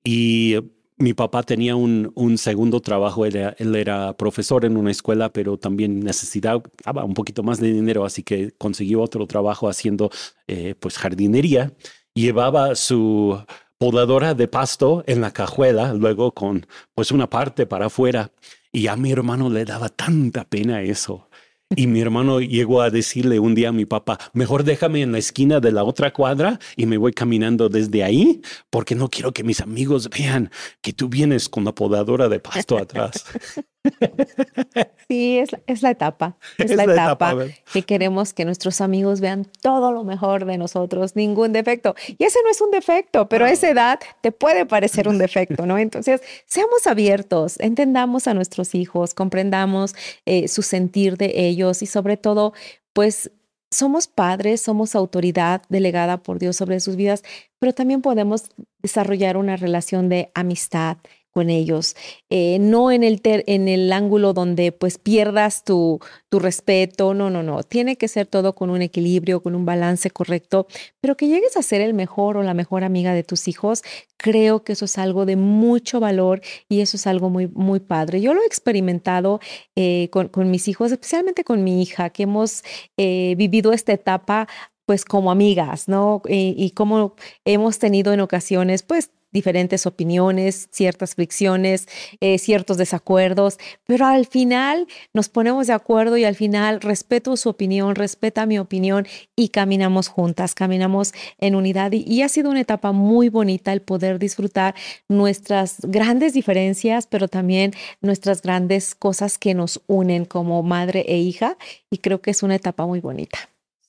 y 0.05 0.57
mi 0.99 1.15
papá 1.15 1.43
tenía 1.45 1.77
un, 1.77 2.13
un 2.15 2.39
segundo 2.39 2.81
trabajo, 2.81 3.25
él 3.25 3.77
era, 3.77 4.17
profesor 4.17 4.65
en 4.65 4.77
una 4.77 4.91
escuela, 4.91 5.33
pero 5.33 5.57
también 5.57 6.01
necesitaba 6.01 6.63
un 7.05 7.15
poquito 7.15 7.43
más 7.43 7.61
de 7.61 7.73
dinero, 7.73 8.05
así 8.05 8.25
que 8.25 8.53
consiguió 8.59 9.01
otro 9.01 9.27
trabajo 9.27 9.69
haciendo 9.69 10.11
eh, 10.49 10.75
pues 10.79 10.99
jardinería. 10.99 11.73
Llevaba 12.15 12.75
su 12.75 13.41
podadora 13.79 14.35
de 14.35 14.49
pasto 14.49 15.05
en 15.07 15.21
la 15.21 15.33
cajuela, 15.33 15.95
luego 15.95 16.33
con 16.33 16.67
pues 16.95 17.13
una 17.13 17.31
parte 17.31 17.65
para 17.67 17.87
afuera. 17.87 18.33
Y 18.73 18.89
a 18.89 18.97
mi 18.97 19.13
hermano 19.13 19.49
le 19.49 19.65
daba 19.65 19.89
tanta 19.89 20.45
pena 20.45 20.83
eso. 20.83 21.28
Y 21.77 21.87
mi 21.87 22.01
hermano 22.01 22.41
llegó 22.41 22.81
a 22.81 22.89
decirle 22.89 23.39
un 23.39 23.55
día 23.55 23.69
a 23.69 23.73
mi 23.73 23.85
papá, 23.85 24.19
mejor 24.33 24.65
déjame 24.65 25.03
en 25.03 25.13
la 25.13 25.19
esquina 25.19 25.61
de 25.61 25.71
la 25.71 25.85
otra 25.85 26.13
cuadra 26.15 26.59
y 26.77 26.87
me 26.87 26.97
voy 26.97 27.13
caminando 27.13 27.69
desde 27.69 28.03
ahí 28.03 28.41
porque 28.71 28.95
no 28.95 29.11
quiero 29.11 29.33
que 29.33 29.45
mis 29.45 29.61
amigos 29.61 30.09
vean 30.09 30.51
que 30.81 30.95
tú 30.95 31.11
vienes 31.11 31.49
con 31.51 31.65
la 31.65 31.75
podadora 31.75 32.31
de 32.31 32.41
pasto 32.41 32.79
atrás. 32.79 33.25
Sí, 35.09 35.39
es, 35.39 35.51
es 35.67 35.83
la 35.83 35.91
etapa, 35.91 36.37
es, 36.59 36.75
la, 36.75 36.85
etapa, 36.85 37.35
que 37.73 37.83
queremos 37.83 38.33
que 38.33 38.45
nuestros 38.45 38.81
amigos 38.81 39.21
vean 39.21 39.47
todo 39.63 39.93
lo 39.93 40.05
mejor 40.05 40.45
de 40.45 40.59
nosotros, 40.59 41.17
ningún 41.17 41.53
defecto. 41.53 41.95
Y 42.19 42.25
ese 42.25 42.39
no 42.45 42.51
es 42.51 42.61
un 42.61 42.71
defecto, 42.71 43.29
pero 43.29 43.47
a 43.47 43.51
esa 43.51 43.71
edad 43.71 44.01
te 44.21 44.33
puede 44.33 44.67
parecer 44.67 45.09
un 45.09 45.19
defecto, 45.19 45.67
¿no? 45.67 45.79
Entonces, 45.79 46.21
seamos 46.47 46.87
abiertos, 46.87 47.59
entendamos 47.59 48.27
a 48.27 48.35
nuestros 48.35 48.75
hijos, 48.75 49.15
comprendamos 49.15 49.95
eh, 50.27 50.49
su 50.49 50.63
sentir 50.63 51.17
de 51.17 51.33
ellos 51.35 51.83
y 51.83 51.87
sobre 51.87 52.17
todo, 52.17 52.53
pues 52.93 53.31
somos 53.71 54.09
padres, 54.09 54.63
somos 54.63 54.95
autoridad 54.95 55.63
delegada 55.69 56.23
por 56.23 56.39
Dios 56.39 56.57
sobre 56.57 56.81
sus 56.81 56.97
vidas, 56.97 57.23
pero 57.59 57.73
también 57.73 58.01
podemos 58.01 58.51
desarrollar 58.83 59.37
una 59.37 59.57
relación 59.57 60.09
de 60.09 60.31
amistad, 60.35 60.99
con 61.39 61.51
ellos, 61.51 61.95
eh, 62.31 62.59
no 62.59 62.91
en 62.91 63.05
el, 63.05 63.21
en 63.23 63.69
el 63.69 63.93
ángulo 63.93 64.33
donde 64.33 64.73
pues 64.73 64.99
pierdas 64.99 65.63
tu, 65.63 66.01
tu 66.29 66.41
respeto, 66.41 67.15
no, 67.15 67.31
no, 67.31 67.45
no, 67.45 67.63
tiene 67.63 67.95
que 67.95 68.09
ser 68.09 68.27
todo 68.27 68.57
con 68.57 68.71
un 68.71 68.83
equilibrio, 68.83 69.41
con 69.41 69.55
un 69.55 69.65
balance 69.65 70.11
correcto, 70.11 70.67
pero 71.01 71.17
que 71.17 71.29
llegues 71.29 71.57
a 71.57 71.63
ser 71.63 71.81
el 71.81 71.95
mejor 71.95 72.37
o 72.39 72.43
la 72.43 72.55
mejor 72.55 72.83
amiga 72.83 73.13
de 73.13 73.23
tus 73.23 73.47
hijos, 73.47 73.85
creo 74.17 74.65
que 74.65 74.73
eso 74.73 74.87
es 74.87 74.99
algo 74.99 75.27
de 75.27 75.37
mucho 75.37 76.01
valor 76.01 76.41
y 76.69 76.81
eso 76.81 76.97
es 76.97 77.07
algo 77.07 77.31
muy, 77.31 77.47
muy 77.47 77.79
padre. 77.79 78.21
Yo 78.21 78.35
lo 78.35 78.43
he 78.43 78.47
experimentado 78.47 79.39
eh, 79.77 80.11
con, 80.11 80.51
mis 80.51 80.67
hijos, 80.67 80.91
especialmente 80.91 81.45
con 81.45 81.63
mi 81.63 81.81
hija, 81.81 82.11
que 82.11 82.25
hemos 82.25 82.65
eh, 82.97 83.37
vivido 83.39 83.73
esta 83.73 83.93
etapa 83.93 84.49
pues 84.87 85.05
como 85.05 85.31
amigas, 85.31 85.87
¿no? 85.87 86.23
y 86.27 86.71
como 86.71 87.15
hemos 87.45 87.79
tenido 87.79 88.13
en 88.15 88.21
ocasiones, 88.21 88.83
pues 88.83 89.11
diferentes 89.33 89.87
opiniones, 89.87 90.69
ciertas 90.71 91.15
fricciones, 91.15 91.87
eh, 92.21 92.39
ciertos 92.39 92.77
desacuerdos, 92.77 93.59
pero 93.85 94.07
al 94.07 94.27
final 94.27 94.87
nos 95.13 95.29
ponemos 95.29 95.67
de 95.67 95.73
acuerdo 95.73 96.17
y 96.17 96.25
al 96.25 96.35
final 96.35 96.81
respeto 96.81 97.37
su 97.37 97.49
opinión, 97.49 97.95
respeta 97.95 98.47
mi 98.47 98.59
opinión 98.59 99.07
y 99.37 99.49
caminamos 99.49 100.09
juntas, 100.09 100.55
caminamos 100.55 101.13
en 101.39 101.55
unidad 101.55 101.93
y, 101.93 102.23
ha 102.23 102.29
sido 102.29 102.51
una 102.51 102.61
etapa 102.61 102.93
muy 102.93 103.29
bonita 103.29 103.73
el 103.73 103.81
poder 103.81 104.19
disfrutar 104.19 104.75
nuestras 105.09 105.77
grandes 105.83 106.33
diferencias, 106.33 107.07
pero 107.07 107.29
también 107.29 107.73
nuestras 108.01 108.43
grandes 108.43 108.95
cosas 108.95 109.39
que 109.39 109.55
nos 109.55 109.81
unen 109.87 110.25
como 110.25 110.63
madre 110.63 111.05
e 111.07 111.19
hija 111.19 111.57
y 111.91 111.99
creo 111.99 112.21
que 112.21 112.31
es 112.33 112.43
una 112.43 112.57
etapa 112.57 112.87
muy 112.87 113.01
bonita. 113.01 113.39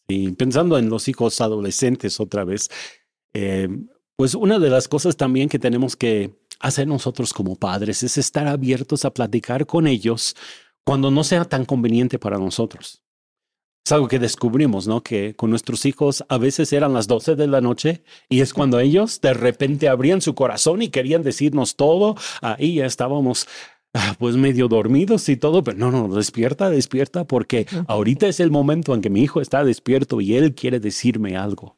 Y 0.08 0.32
pensando 0.32 0.78
en 0.78 0.89
los 0.89 1.08
hijos 1.08 1.39
adolescentes 1.41 2.19
otra 2.19 2.43
vez, 2.43 2.69
eh, 3.34 3.67
pues 4.20 4.36
una 4.36 4.60
de 4.60 4.70
las 4.70 4.90
cosas 4.90 5.16
también 5.16 5.48
que 5.48 5.60
tenemos 5.60 5.96
que 5.96 6.32
hacer 6.60 6.86
nosotros 6.86 7.32
como 7.32 7.56
padres 7.56 8.04
es 8.04 8.18
estar 8.18 8.48
abiertos 8.48 9.06
a 9.06 9.14
platicar 9.14 9.66
con 9.66 9.88
ellos 9.88 10.36
cuando 10.84 11.10
no 11.10 11.24
sea 11.24 11.46
tan 11.46 11.64
conveniente 11.64 12.20
para 12.20 12.38
nosotros. 12.38 13.02
Es 13.86 13.94
algo 13.94 14.10
que 14.10 14.20
descubrimos, 14.20 14.90
¿no? 14.90 15.02
Que 15.04 15.38
con 15.38 15.52
nuestros 15.52 15.86
hijos 15.86 16.26
a 16.28 16.38
veces 16.38 16.74
eran 16.74 16.94
las 16.94 17.08
12 17.08 17.38
de 17.38 17.48
la 17.48 17.62
noche 17.62 18.04
y 18.28 18.42
es 18.42 18.54
cuando 18.54 18.82
ellos 18.82 19.22
de 19.22 19.34
repente 19.34 19.88
abrían 19.88 20.20
su 20.20 20.36
corazón 20.36 20.82
y 20.82 20.90
querían 20.90 21.24
decirnos 21.24 21.78
todo. 21.78 22.18
Ahí 22.42 22.76
ya 22.76 22.86
estábamos 22.86 23.48
ah, 23.94 24.18
pues 24.20 24.36
medio 24.36 24.68
dormidos 24.68 25.30
y 25.30 25.38
todo, 25.38 25.64
pero 25.64 25.78
no, 25.78 25.92
no, 25.92 26.14
despierta, 26.14 26.70
despierta, 26.70 27.24
porque 27.24 27.68
ahorita 27.88 28.28
es 28.28 28.42
el 28.42 28.52
momento 28.52 28.94
en 28.94 29.00
que 29.00 29.10
mi 29.10 29.22
hijo 29.22 29.40
está 29.40 29.64
despierto 29.64 30.20
y 30.20 30.36
él 30.36 30.56
quiere 30.56 30.82
decirme 30.82 31.38
algo. 31.38 31.78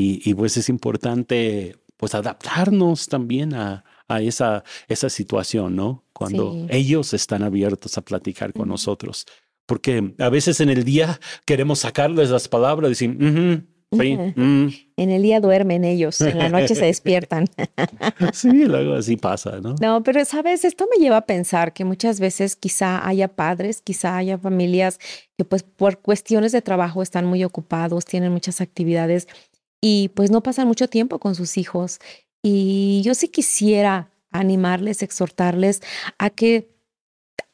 Y, 0.00 0.34
pues 0.34 0.56
es 0.56 0.68
importante 0.68 1.76
pues 1.96 2.14
adaptarnos 2.14 3.08
también 3.08 3.54
a, 3.54 3.84
a 4.06 4.22
esa, 4.22 4.62
esa 4.86 5.10
situación, 5.10 5.74
¿no? 5.74 6.04
Cuando 6.12 6.66
ellos 6.68 7.12
están 7.12 7.42
abiertos 7.42 7.98
a 7.98 8.02
platicar 8.02 8.52
con 8.52 8.68
nosotros. 8.68 9.26
Porque 9.66 10.14
a 10.18 10.28
veces 10.28 10.60
en 10.60 10.68
el 10.68 10.84
día 10.84 11.18
queremos 11.44 11.80
sacarles 11.80 12.30
las 12.30 12.46
palabras 12.46 12.88
y 13.02 13.08
decir, 13.08 13.64
Mm. 13.90 14.68
En 14.96 15.10
el 15.10 15.22
día 15.22 15.40
duermen 15.40 15.84
ellos, 15.84 16.20
en 16.20 16.38
la 16.38 16.48
noche 16.48 16.74
se 16.74 16.84
despiertan. 16.84 17.46
sí, 18.34 18.64
luego 18.64 18.94
así 18.94 19.16
pasa, 19.16 19.60
¿no? 19.60 19.76
No, 19.80 20.02
pero 20.02 20.24
sabes, 20.24 20.64
esto 20.64 20.86
me 20.92 21.02
lleva 21.02 21.18
a 21.18 21.26
pensar 21.26 21.72
que 21.72 21.84
muchas 21.84 22.20
veces 22.20 22.54
quizá 22.56 23.06
haya 23.06 23.28
padres, 23.28 23.80
quizá 23.80 24.16
haya 24.16 24.36
familias 24.36 24.98
que 25.38 25.44
pues 25.44 25.62
por 25.62 26.00
cuestiones 26.00 26.52
de 26.52 26.60
trabajo 26.60 27.02
están 27.02 27.24
muy 27.24 27.44
ocupados, 27.44 28.04
tienen 28.04 28.32
muchas 28.32 28.60
actividades 28.60 29.26
y 29.80 30.08
pues 30.10 30.30
no 30.30 30.42
pasan 30.42 30.66
mucho 30.66 30.88
tiempo 30.88 31.18
con 31.18 31.34
sus 31.34 31.56
hijos. 31.56 32.00
Y 32.42 33.02
yo 33.04 33.14
sí 33.14 33.28
quisiera 33.28 34.10
animarles, 34.30 35.02
exhortarles 35.02 35.82
a 36.18 36.30
que 36.30 36.70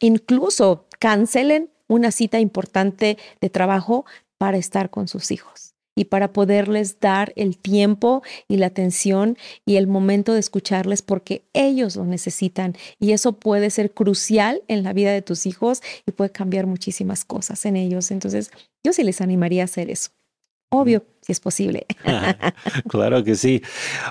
incluso 0.01 0.87
cancelen 0.99 1.70
una 1.89 2.11
cita 2.11 2.41
importante 2.41 3.18
de 3.41 3.51
trabajo 3.51 4.05
para 4.39 4.57
estar 4.57 4.91
con 4.91 5.09
sus 5.09 5.31
hijos 5.31 5.75
y 5.97 6.07
para 6.07 6.33
poderles 6.33 6.99
dar 7.01 7.33
el 7.37 7.57
tiempo 7.57 8.22
y 8.49 8.57
la 8.57 8.66
atención 8.66 9.39
y 9.64 9.77
el 9.77 9.87
momento 9.87 10.35
de 10.35 10.41
escucharles 10.41 11.03
porque 11.03 11.45
ellos 11.53 11.97
lo 11.97 12.05
necesitan 12.05 12.77
y 12.99 13.12
eso 13.12 13.39
puede 13.39 13.70
ser 13.70 13.93
crucial 13.93 14.62
en 14.68 14.83
la 14.83 14.93
vida 14.93 15.12
de 15.12 15.22
tus 15.22 15.47
hijos 15.47 15.83
y 16.07 16.12
puede 16.12 16.31
cambiar 16.31 16.66
muchísimas 16.66 17.25
cosas 17.25 17.64
en 17.64 17.77
ellos. 17.77 18.11
Entonces, 18.11 18.51
yo 18.85 18.93
sí 18.93 19.05
les 19.05 19.20
animaría 19.20 19.62
a 19.62 19.66
hacer 19.66 19.91
eso. 19.91 20.11
Obvio, 20.75 21.05
si 21.20 21.33
es 21.33 21.41
posible. 21.41 21.87
claro 22.89 23.22
que 23.25 23.35
sí. 23.35 23.62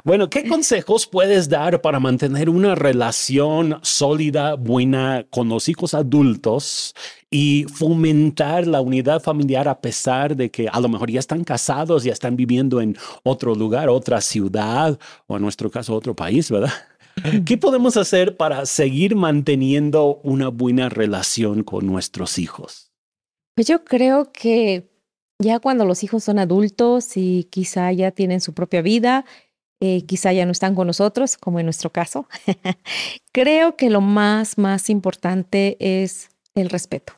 Bueno, 0.03 0.30
¿qué 0.30 0.47
consejos 0.47 1.07
puedes 1.07 1.49
dar 1.49 1.82
para 1.82 1.99
mantener 1.99 2.49
una 2.49 2.76
relación 2.76 3.80
sólida, 3.82 4.55
buena 4.55 5.26
con 5.30 5.49
los 5.49 5.70
hijos 5.70 5.93
adultos 5.93 6.95
y 7.30 7.66
fomentar 7.66 8.68
la 8.68 8.82
unidad 8.82 9.22
familiar 9.22 9.68
a 9.68 9.82
pesar 9.82 10.36
de 10.36 10.49
que 10.51 10.68
a 10.68 10.80
lo 10.80 10.89
mejor 10.89 11.11
ya 11.11 11.20
están 11.20 11.43
casados, 11.43 12.03
ya 12.03 12.14
están 12.14 12.36
viviendo 12.36 12.80
en 12.80 12.95
otro 13.24 13.55
lugar, 13.55 13.89
otra 13.89 14.22
ciudad 14.22 14.97
o 15.28 15.36
en 15.36 15.41
nuestro 15.41 15.70
caso 15.70 15.95
otro 15.95 16.16
país, 16.16 16.49
¿verdad? 16.49 16.72
¿Qué 17.45 17.57
podemos 17.57 17.97
hacer 17.97 18.38
para 18.38 18.66
seguir 18.66 19.16
manteniendo 19.16 20.20
una 20.24 20.49
buena 20.49 20.89
relación 20.89 21.64
con 21.64 21.86
nuestros 21.86 22.39
hijos? 22.39 22.91
Pues 23.55 23.68
yo 23.68 23.84
creo 23.84 24.32
que 24.32 24.92
ya 25.43 25.59
cuando 25.59 25.85
los 25.85 26.03
hijos 26.03 26.23
son 26.23 26.39
adultos 26.39 27.17
y 27.17 27.45
quizá 27.51 27.91
ya 27.91 28.11
tienen 28.11 28.41
su 28.41 28.53
propia 28.53 28.81
vida, 28.81 29.25
eh, 29.79 30.05
quizá 30.05 30.31
ya 30.31 30.45
no 30.45 30.51
están 30.51 30.75
con 30.75 30.87
nosotros, 30.87 31.37
como 31.37 31.59
en 31.59 31.65
nuestro 31.65 31.91
caso, 31.91 32.27
creo 33.31 33.75
que 33.75 33.89
lo 33.89 34.01
más, 34.01 34.57
más 34.57 34.89
importante 34.89 35.77
es 35.79 36.29
el 36.55 36.69
respeto. 36.69 37.13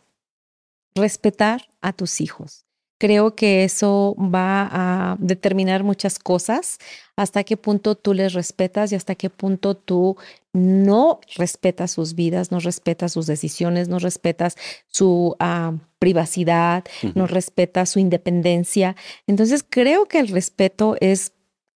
Respetar 0.95 1.69
a 1.81 1.93
tus 1.93 2.21
hijos. 2.21 2.65
Creo 2.97 3.35
que 3.35 3.63
eso 3.65 4.15
va 4.17 4.69
a 4.71 5.17
determinar 5.19 5.83
muchas 5.83 6.17
cosas, 6.17 6.77
hasta 7.17 7.43
qué 7.43 7.57
punto 7.57 7.95
tú 7.95 8.13
les 8.13 8.33
respetas 8.33 8.91
y 8.91 8.95
hasta 8.95 9.15
qué 9.15 9.29
punto 9.29 9.75
tú 9.75 10.17
no 10.53 11.19
respetas 11.35 11.91
sus 11.91 12.15
vidas, 12.15 12.51
no 12.51 12.59
respetas 12.59 13.11
sus 13.11 13.27
decisiones, 13.27 13.89
no 13.89 13.99
respetas 13.99 14.55
su 14.87 15.35
ah, 15.39 15.73
privacidad, 15.99 16.85
no 17.13 17.27
respetas 17.27 17.89
su 17.89 17.99
independencia. 17.99 18.95
Entonces 19.27 19.65
creo 19.67 20.05
que 20.05 20.19
el 20.19 20.29
respeto 20.29 20.95
es 21.01 21.34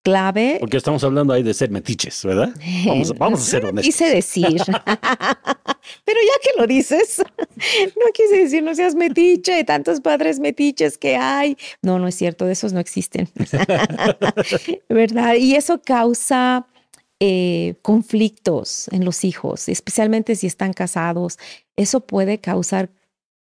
clave. 0.10 0.57
Porque 0.60 0.78
estamos 0.78 1.03
hablando 1.03 1.34
ahí 1.34 1.43
de 1.43 1.53
ser 1.53 1.70
metiches, 1.70 2.24
¿verdad? 2.26 2.49
Vamos, 2.86 3.14
vamos 3.18 3.41
a 3.41 3.43
ser 3.43 3.66
honestos. 3.66 3.86
Quise 3.86 4.14
decir. 4.14 4.62
Pero 6.05 6.20
ya 6.22 6.39
que 6.43 6.49
lo 6.57 6.68
dices, 6.68 7.20
no 7.57 8.12
quise 8.14 8.38
decir 8.38 8.64
no 8.64 8.76
seas 8.76 8.95
metiche, 8.95 9.64
tantos 9.64 10.01
padres 10.01 10.39
metiches 10.39 10.97
que 10.97 11.16
hay. 11.16 11.57
No, 11.82 11.99
no 11.99 12.07
es 12.07 12.16
cierto, 12.16 12.45
de 12.45 12.53
esos 12.53 12.74
no 12.74 12.80
existen. 12.80 13.30
¿Verdad? 14.89 15.36
Y 15.36 15.55
eso 15.55 15.82
causa 15.82 16.68
eh, 17.20 17.76
conflictos 17.82 18.88
en 18.91 19.05
los 19.05 19.24
hijos, 19.24 19.70
especialmente 19.70 20.36
si 20.36 20.47
están 20.47 20.74
casados. 20.74 21.38
Eso 21.76 22.01
puede 22.01 22.39
causar 22.39 22.89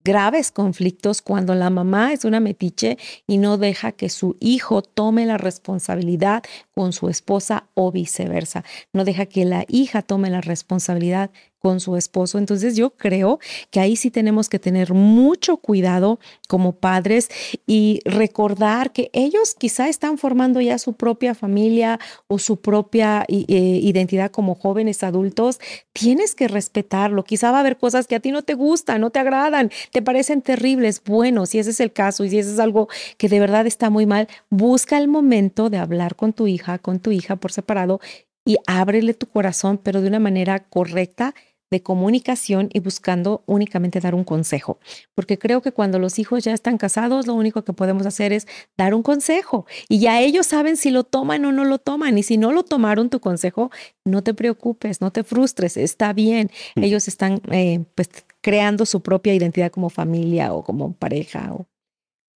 graves 0.04 0.52
conflictos 0.52 1.22
cuando 1.22 1.56
la 1.56 1.70
mamá 1.70 2.14
es 2.14 2.26
una 2.26 2.40
metiche 2.40 2.98
y 3.28 3.38
no 3.38 3.58
deja 3.58 3.92
que 3.92 4.10
su 4.10 4.38
hijo 4.40 4.82
tome 4.82 5.26
la 5.26 5.38
responsabilidad 5.38 6.44
con 6.74 6.94
su 6.94 7.10
esposa 7.10 7.68
o 7.74 7.92
viceversa. 7.92 8.64
No 8.92 9.06
deja 9.06 9.26
que 9.26 9.46
la 9.46 9.66
hija 9.68 10.02
tome 10.02 10.30
la 10.30 10.42
responsabilidad 10.42 11.32
con 11.64 11.80
su 11.80 11.96
esposo. 11.96 12.38
Entonces 12.38 12.76
yo 12.76 12.90
creo 12.90 13.40
que 13.72 13.80
ahí 13.80 13.96
sí 13.96 14.12
tenemos 14.12 14.50
que 14.50 14.60
tener 14.60 14.94
mucho 14.94 15.56
cuidado 15.56 16.20
como 16.50 16.74
padres 16.74 17.30
y 17.66 18.02
recordar 18.04 18.92
que 18.92 19.10
ellos 19.14 19.56
quizá 19.58 19.88
están 19.88 20.18
formando 20.18 20.60
ya 20.60 20.78
su 20.78 20.92
propia 20.92 21.34
familia 21.34 22.02
o 22.28 22.38
su 22.38 22.58
propia 22.60 23.24
eh, 23.30 23.46
identidad 23.48 24.30
como 24.30 24.56
jóvenes 24.56 25.04
adultos. 25.04 25.62
Tienes 25.94 26.36
que 26.36 26.50
respetarlo. 26.50 27.24
Quizá 27.24 27.52
va 27.52 27.58
a 27.58 27.62
haber 27.62 27.78
cosas 27.78 28.08
que 28.08 28.16
a 28.16 28.20
ti 28.20 28.32
no 28.32 28.42
te 28.42 28.56
gustan, 28.56 29.00
no 29.00 29.10
te 29.10 29.20
agradan, 29.20 29.72
te 29.94 30.02
parecen 30.02 30.42
terribles. 30.42 31.02
Bueno, 31.06 31.46
si 31.46 31.60
ese 31.60 31.70
es 31.70 31.80
el 31.80 31.94
caso 31.94 32.26
y 32.26 32.30
si 32.30 32.40
ese 32.40 32.52
es 32.52 32.60
algo 32.60 32.90
que 33.18 33.30
de 33.30 33.40
verdad 33.40 33.66
está 33.68 33.90
muy 33.90 34.06
mal, 34.06 34.28
busca 34.50 34.98
el 34.98 35.08
momento 35.08 35.70
de 35.70 35.78
hablar 35.78 36.18
con 36.18 36.34
tu 36.34 36.46
hija, 36.48 36.78
con 36.78 37.00
tu 37.00 37.12
hija 37.12 37.38
por 37.38 37.54
separado 37.54 38.02
y 38.46 38.58
ábrele 38.68 39.14
tu 39.14 39.28
corazón, 39.28 39.80
pero 39.82 40.02
de 40.02 40.10
una 40.10 40.20
manera 40.20 40.60
correcta 40.60 41.34
de 41.72 41.82
comunicación 41.82 42.70
y 42.72 42.80
buscando 42.80 43.44
únicamente 43.46 44.00
dar 44.00 44.16
un 44.16 44.24
consejo. 44.24 44.80
Porque 45.16 45.40
creo 45.40 45.62
que 45.62 45.72
cuando 45.72 46.00
los 46.00 46.20
hijos 46.20 46.44
ya 46.44 46.54
están 46.54 46.78
casados, 46.78 47.28
lo 47.28 47.34
único 47.34 47.64
que 47.64 47.74
podemos 47.74 48.06
hacer 48.06 48.32
es 48.32 48.48
dar 48.78 48.94
un 48.94 49.04
consejo. 49.04 49.66
Y 49.90 50.00
ya 50.00 50.22
ellos 50.22 50.48
saben 50.48 50.78
si 50.78 50.92
lo 50.92 51.04
toman 51.04 51.46
o 51.46 51.52
no 51.52 51.66
lo 51.66 51.80
toman. 51.80 52.18
Y 52.18 52.24
si 52.24 52.38
no 52.38 52.52
lo 52.52 52.64
tomaron 52.64 53.10
tu 53.10 53.20
consejo, 53.20 53.72
no 54.06 54.22
te 54.24 54.34
preocupes, 54.34 55.02
no 55.02 55.12
te 55.12 55.24
frustres, 55.24 55.78
está 55.78 56.14
bien. 56.14 56.52
Mm. 56.76 56.84
Ellos 56.84 57.08
están 57.08 57.42
eh, 57.52 57.84
pues 57.96 58.10
creando 58.42 58.86
su 58.86 59.02
propia 59.02 59.34
identidad 59.34 59.72
como 59.72 59.90
familia 59.90 60.54
o 60.54 60.64
como 60.64 60.94
pareja 60.94 61.54
o 61.54 61.66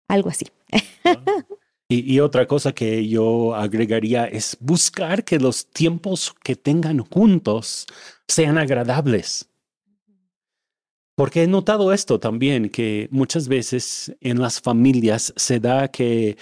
algo 0.08 0.30
así. 0.30 0.46
Y, 1.88 2.20
otra 2.20 2.48
cosa 2.48 2.74
que 2.74 3.08
yo 3.08 3.54
agregaría 3.54 4.26
es 4.26 4.58
buscar 4.60 5.24
que 5.24 5.38
los 5.38 5.68
tiempos 5.68 6.34
que 6.44 6.56
tengan 6.56 6.98
juntos 6.98 7.86
sean 8.28 8.58
agradables. 8.58 9.48
Porque 11.16 11.44
he 11.44 11.48
notado 11.48 11.94
esto 11.94 12.20
también, 12.20 12.70
que 12.70 13.08
muchas 13.12 13.48
veces 13.48 14.16
en 14.20 14.42
las 14.42 14.60
familias 14.60 15.32
se 15.38 15.60
da 15.60 15.88
que, 15.90 16.38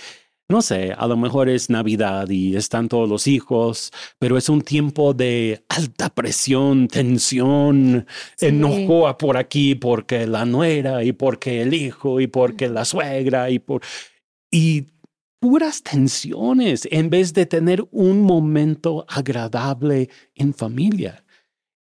no 0.47 0.61
sé, 0.61 0.93
a 0.97 1.07
lo 1.07 1.17
mejor 1.17 1.49
es 1.49 1.69
Navidad 1.69 2.29
y 2.29 2.55
están 2.55 2.87
todos 2.87 3.09
los 3.09 3.27
hijos, 3.27 3.91
pero 4.19 4.37
es 4.37 4.47
un 4.47 4.61
tiempo 4.61 5.13
de 5.13 5.65
alta 5.67 6.09
presión, 6.09 6.87
tensión, 6.87 8.07
enojo 8.39 9.15
por 9.17 9.35
aquí 9.35 9.75
porque 9.75 10.25
la 10.25 10.45
nuera 10.45 11.03
y 11.03 11.11
porque 11.11 11.61
el 11.61 11.73
hijo 11.73 12.21
y 12.21 12.27
porque 12.27 12.69
la 12.69 12.85
suegra 12.85 13.49
y 13.49 13.59
por... 13.59 13.81
Y 14.49 14.92
puras 15.43 15.83
tensiones 15.83 16.87
en 16.89 17.09
vez 17.09 17.33
de 17.33 17.45
tener 17.45 17.85
un 17.91 18.21
momento 18.21 19.05
agradable 19.09 20.09
en 20.35 20.53
familia. 20.53 21.25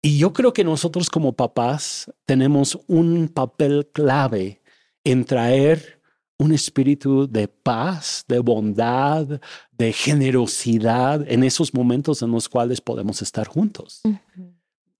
Y 0.02 0.18
yo 0.18 0.32
creo 0.32 0.54
que 0.54 0.64
nosotros 0.64 1.10
como 1.10 1.34
papás 1.34 2.10
tenemos 2.26 2.80
un 2.88 3.28
papel 3.28 3.90
clave 3.92 4.62
en 5.04 5.26
traer 5.26 6.02
un 6.38 6.54
espíritu 6.54 7.30
de 7.30 7.50
paz, 7.50 8.24
de 8.26 8.40
bondad, 8.40 9.42
de 9.74 9.92
generosidad 9.92 11.30
en 11.30 11.44
esos 11.44 11.74
momentos 11.74 12.22
en 12.22 12.32
los 12.32 12.48
cuales 12.48 12.80
podemos 12.80 13.22
estar 13.22 13.50
juntos 13.50 14.02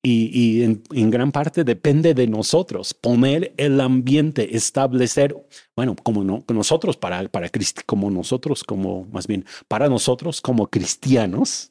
y, 0.04 0.64
en, 0.64 1.12
gran 1.12 1.32
parte 1.32 1.64
depende 1.64 2.16
de 2.16 2.28
nosotros, 2.28 2.94
poner 2.94 3.54
el 3.58 3.80
ambiente, 3.80 4.56
establecer, 4.56 5.36
bueno, 5.76 5.96
como 5.96 6.24
no, 6.24 6.44
nosotros, 6.48 6.98
para, 6.98 7.28
para 7.30 7.50
como 7.86 8.10
nosotros, 8.10 8.64
como 8.64 9.06
más 9.12 9.28
bien, 9.28 9.46
para 9.68 9.90
nosotros 9.90 10.42
como 10.42 10.68
cristianos, 10.68 11.71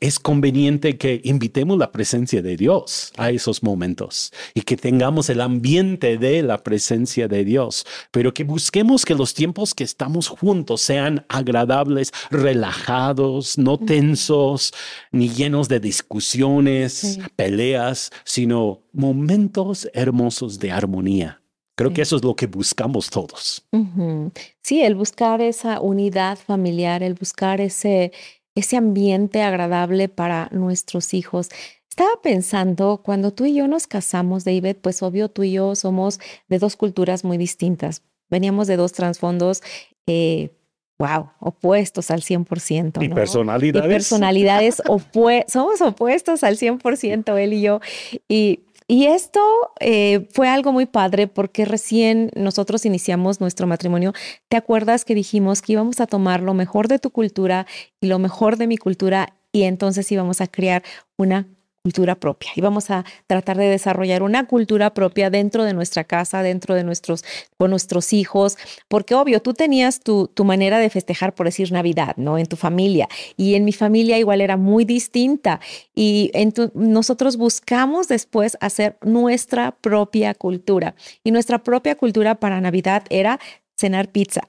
es 0.00 0.18
conveniente 0.18 0.96
que 0.96 1.20
invitemos 1.24 1.78
la 1.78 1.90
presencia 1.90 2.42
de 2.42 2.56
Dios 2.56 3.12
a 3.16 3.30
esos 3.30 3.62
momentos 3.62 4.32
y 4.54 4.62
que 4.62 4.76
tengamos 4.76 5.28
el 5.30 5.40
ambiente 5.40 6.18
de 6.18 6.42
la 6.42 6.62
presencia 6.62 7.26
de 7.26 7.44
Dios, 7.44 7.86
pero 8.10 8.32
que 8.32 8.44
busquemos 8.44 9.04
que 9.04 9.14
los 9.14 9.34
tiempos 9.34 9.74
que 9.74 9.84
estamos 9.84 10.28
juntos 10.28 10.82
sean 10.82 11.24
agradables, 11.28 12.12
relajados, 12.30 13.58
no 13.58 13.78
tensos, 13.78 14.72
ni 15.10 15.30
llenos 15.30 15.68
de 15.68 15.80
discusiones, 15.80 17.18
peleas, 17.34 18.10
sino 18.24 18.82
momentos 18.92 19.88
hermosos 19.94 20.58
de 20.58 20.70
armonía. 20.70 21.42
Creo 21.76 21.92
que 21.92 22.00
eso 22.00 22.16
es 22.16 22.24
lo 22.24 22.34
que 22.34 22.46
buscamos 22.46 23.10
todos. 23.10 23.66
Sí, 24.62 24.80
el 24.82 24.94
buscar 24.94 25.42
esa 25.42 25.80
unidad 25.80 26.38
familiar, 26.38 27.02
el 27.02 27.12
buscar 27.12 27.60
ese, 27.60 28.12
ese 28.56 28.76
ambiente 28.76 29.42
agradable 29.42 30.08
para 30.08 30.48
nuestros 30.50 31.14
hijos. 31.14 31.50
Estaba 31.88 32.20
pensando, 32.22 33.00
cuando 33.04 33.32
tú 33.32 33.44
y 33.44 33.54
yo 33.54 33.68
nos 33.68 33.86
casamos, 33.86 34.44
David, 34.44 34.76
pues 34.82 35.02
obvio 35.02 35.28
tú 35.28 35.44
y 35.44 35.52
yo 35.52 35.76
somos 35.76 36.18
de 36.48 36.58
dos 36.58 36.74
culturas 36.74 37.22
muy 37.22 37.38
distintas. 37.38 38.02
Veníamos 38.28 38.66
de 38.66 38.76
dos 38.76 38.92
trasfondos 38.92 39.62
eh, 40.08 40.50
wow, 40.98 41.30
opuestos 41.40 42.10
al 42.10 42.22
100%. 42.22 43.02
Y 43.02 43.08
personalidades. 43.08 43.86
Y 43.86 43.88
personalidades 43.88 44.82
somos 45.48 45.80
opuestos 45.80 46.42
al 46.42 46.56
100%, 46.56 47.38
él 47.38 47.52
y 47.52 47.62
yo. 47.62 47.80
Y, 48.28 48.60
y 48.88 49.06
esto 49.06 49.40
eh, 49.80 50.28
fue 50.32 50.48
algo 50.48 50.72
muy 50.72 50.86
padre 50.86 51.26
porque 51.26 51.64
recién 51.64 52.30
nosotros 52.36 52.86
iniciamos 52.86 53.40
nuestro 53.40 53.66
matrimonio. 53.66 54.12
¿Te 54.48 54.56
acuerdas 54.56 55.04
que 55.04 55.14
dijimos 55.14 55.60
que 55.60 55.72
íbamos 55.72 56.00
a 56.00 56.06
tomar 56.06 56.40
lo 56.40 56.54
mejor 56.54 56.86
de 56.86 57.00
tu 57.00 57.10
cultura 57.10 57.66
y 58.00 58.06
lo 58.06 58.18
mejor 58.18 58.56
de 58.56 58.68
mi 58.68 58.76
cultura 58.76 59.34
y 59.50 59.64
entonces 59.64 60.10
íbamos 60.12 60.40
a 60.40 60.46
crear 60.46 60.84
una 61.16 61.48
cultura 61.86 62.16
propia 62.16 62.50
y 62.56 62.60
vamos 62.60 62.90
a 62.90 63.04
tratar 63.28 63.58
de 63.58 63.66
desarrollar 63.66 64.24
una 64.24 64.48
cultura 64.48 64.92
propia 64.92 65.30
dentro 65.30 65.62
de 65.62 65.72
nuestra 65.72 66.02
casa, 66.02 66.42
dentro 66.42 66.74
de 66.74 66.82
nuestros, 66.82 67.24
con 67.58 67.70
nuestros 67.70 68.12
hijos, 68.12 68.58
porque 68.88 69.14
obvio, 69.14 69.40
tú 69.40 69.54
tenías 69.54 70.00
tu, 70.00 70.26
tu 70.26 70.44
manera 70.44 70.80
de 70.80 70.90
festejar, 70.90 71.32
por 71.32 71.46
decir 71.46 71.70
Navidad, 71.70 72.16
¿no? 72.16 72.38
En 72.38 72.46
tu 72.46 72.56
familia 72.56 73.08
y 73.36 73.54
en 73.54 73.64
mi 73.64 73.72
familia 73.72 74.18
igual 74.18 74.40
era 74.40 74.56
muy 74.56 74.84
distinta 74.84 75.60
y 75.94 76.32
nosotros 76.74 77.36
buscamos 77.36 78.08
después 78.08 78.58
hacer 78.60 78.98
nuestra 79.02 79.70
propia 79.70 80.34
cultura 80.34 80.96
y 81.22 81.30
nuestra 81.30 81.62
propia 81.62 81.94
cultura 81.94 82.34
para 82.34 82.60
Navidad 82.60 83.04
era 83.10 83.38
cenar 83.76 84.10
pizza. 84.10 84.40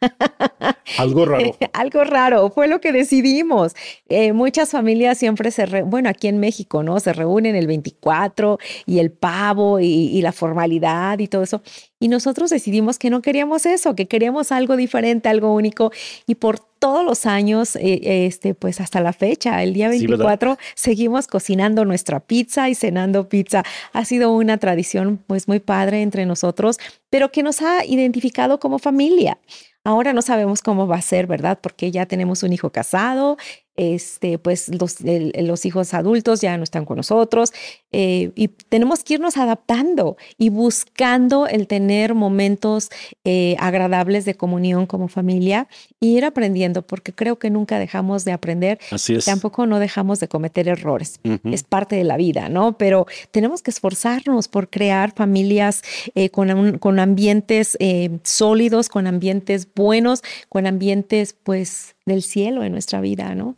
Algo 0.98 1.24
raro. 1.24 1.56
Algo 1.72 2.04
raro, 2.04 2.50
fue 2.50 2.68
lo 2.68 2.80
que 2.80 2.92
decidimos. 2.92 3.74
Eh, 4.08 4.32
muchas 4.32 4.70
familias 4.70 5.18
siempre 5.18 5.50
se, 5.50 5.82
bueno, 5.82 6.08
aquí 6.08 6.28
en 6.28 6.38
México, 6.38 6.82
¿no? 6.82 7.00
Se 7.00 7.12
reúnen 7.12 7.56
el 7.56 7.66
24 7.66 8.58
y 8.86 8.98
el 8.98 9.10
pavo 9.10 9.80
y, 9.80 10.20
la 10.22 10.32
formalidad 10.32 11.18
y 11.18 11.28
todo 11.28 11.42
eso. 11.42 11.62
Y 12.00 12.08
nosotros 12.08 12.50
decidimos 12.50 12.98
que 12.98 13.10
no 13.10 13.22
queríamos 13.22 13.66
eso, 13.66 13.94
que 13.94 14.06
queríamos 14.06 14.52
algo 14.52 14.76
diferente, 14.76 15.28
algo 15.28 15.54
único. 15.54 15.90
Y 16.26 16.36
por 16.36 16.60
todos 16.78 17.04
los 17.04 17.24
años, 17.24 17.76
eh, 17.76 18.26
este, 18.26 18.54
pues 18.54 18.80
hasta 18.80 19.00
la 19.00 19.12
fecha, 19.12 19.62
el 19.62 19.72
día 19.72 19.88
24, 19.88 20.58
seguimos 20.74 21.26
cocinando 21.26 21.84
nuestra 21.84 22.20
pizza 22.20 22.68
y 22.68 22.74
cenando 22.74 23.28
pizza. 23.28 23.64
Ha 23.92 24.04
sido 24.04 24.32
una 24.32 24.58
tradición 24.58 25.22
pues 25.26 25.48
muy 25.48 25.60
padre 25.60 26.02
entre 26.02 26.26
nosotros, 26.26 26.78
pero 27.10 27.32
que 27.32 27.42
nos 27.42 27.62
ha 27.62 27.84
identificado 27.84 28.60
como 28.60 28.78
familia. 28.78 29.38
Ahora 29.86 30.14
no 30.14 30.22
sabemos 30.22 30.62
cómo 30.62 30.86
va 30.86 30.96
a 30.96 31.02
ser, 31.02 31.26
¿verdad? 31.26 31.58
Porque 31.62 31.90
ya 31.90 32.06
tenemos 32.06 32.42
un 32.42 32.54
hijo 32.54 32.70
casado, 32.72 33.36
este, 33.76 34.38
pues 34.38 34.68
los, 34.68 34.98
los 35.00 35.66
hijos 35.66 35.94
adultos 35.94 36.40
ya 36.40 36.56
no 36.56 36.62
están 36.62 36.84
con 36.84 36.96
nosotros 36.96 37.52
eh, 37.90 38.30
y 38.34 38.48
tenemos 38.48 39.02
que 39.02 39.14
irnos 39.14 39.36
adaptando 39.36 40.16
y 40.38 40.50
buscando 40.50 41.46
el 41.46 41.66
tener 41.66 42.14
momentos 42.14 42.90
eh, 43.24 43.56
agradables 43.58 44.24
de 44.24 44.34
comunión 44.36 44.86
como 44.86 45.08
familia 45.08 45.68
e 46.00 46.06
ir 46.06 46.24
aprendiendo, 46.24 46.82
porque 46.82 47.12
creo 47.12 47.38
que 47.38 47.50
nunca 47.50 47.78
dejamos 47.78 48.24
de 48.24 48.32
aprender. 48.32 48.78
Así 48.90 49.14
es. 49.14 49.24
Tampoco 49.24 49.66
no 49.66 49.78
dejamos 49.78 50.20
de 50.20 50.28
cometer 50.28 50.68
errores. 50.68 51.20
Es 51.44 51.62
parte 51.62 51.96
de 51.96 52.04
la 52.04 52.16
vida, 52.16 52.48
¿no? 52.48 52.76
Pero 52.78 53.06
tenemos 53.30 53.62
que 53.62 53.70
esforzarnos 53.70 54.48
por 54.48 54.70
crear 54.70 55.12
familias 55.14 55.82
eh, 56.14 56.30
con, 56.30 56.78
con 56.78 56.98
ambientes 56.98 57.76
sólidos, 58.22 58.88
con 58.88 59.06
ambientes 59.06 59.68
buenos, 59.74 60.22
con 60.48 60.66
ambientes, 60.66 61.34
pues, 61.42 61.94
del 62.06 62.22
cielo 62.22 62.64
en 62.64 62.72
nuestra 62.72 63.00
vida, 63.00 63.34
¿no? 63.34 63.56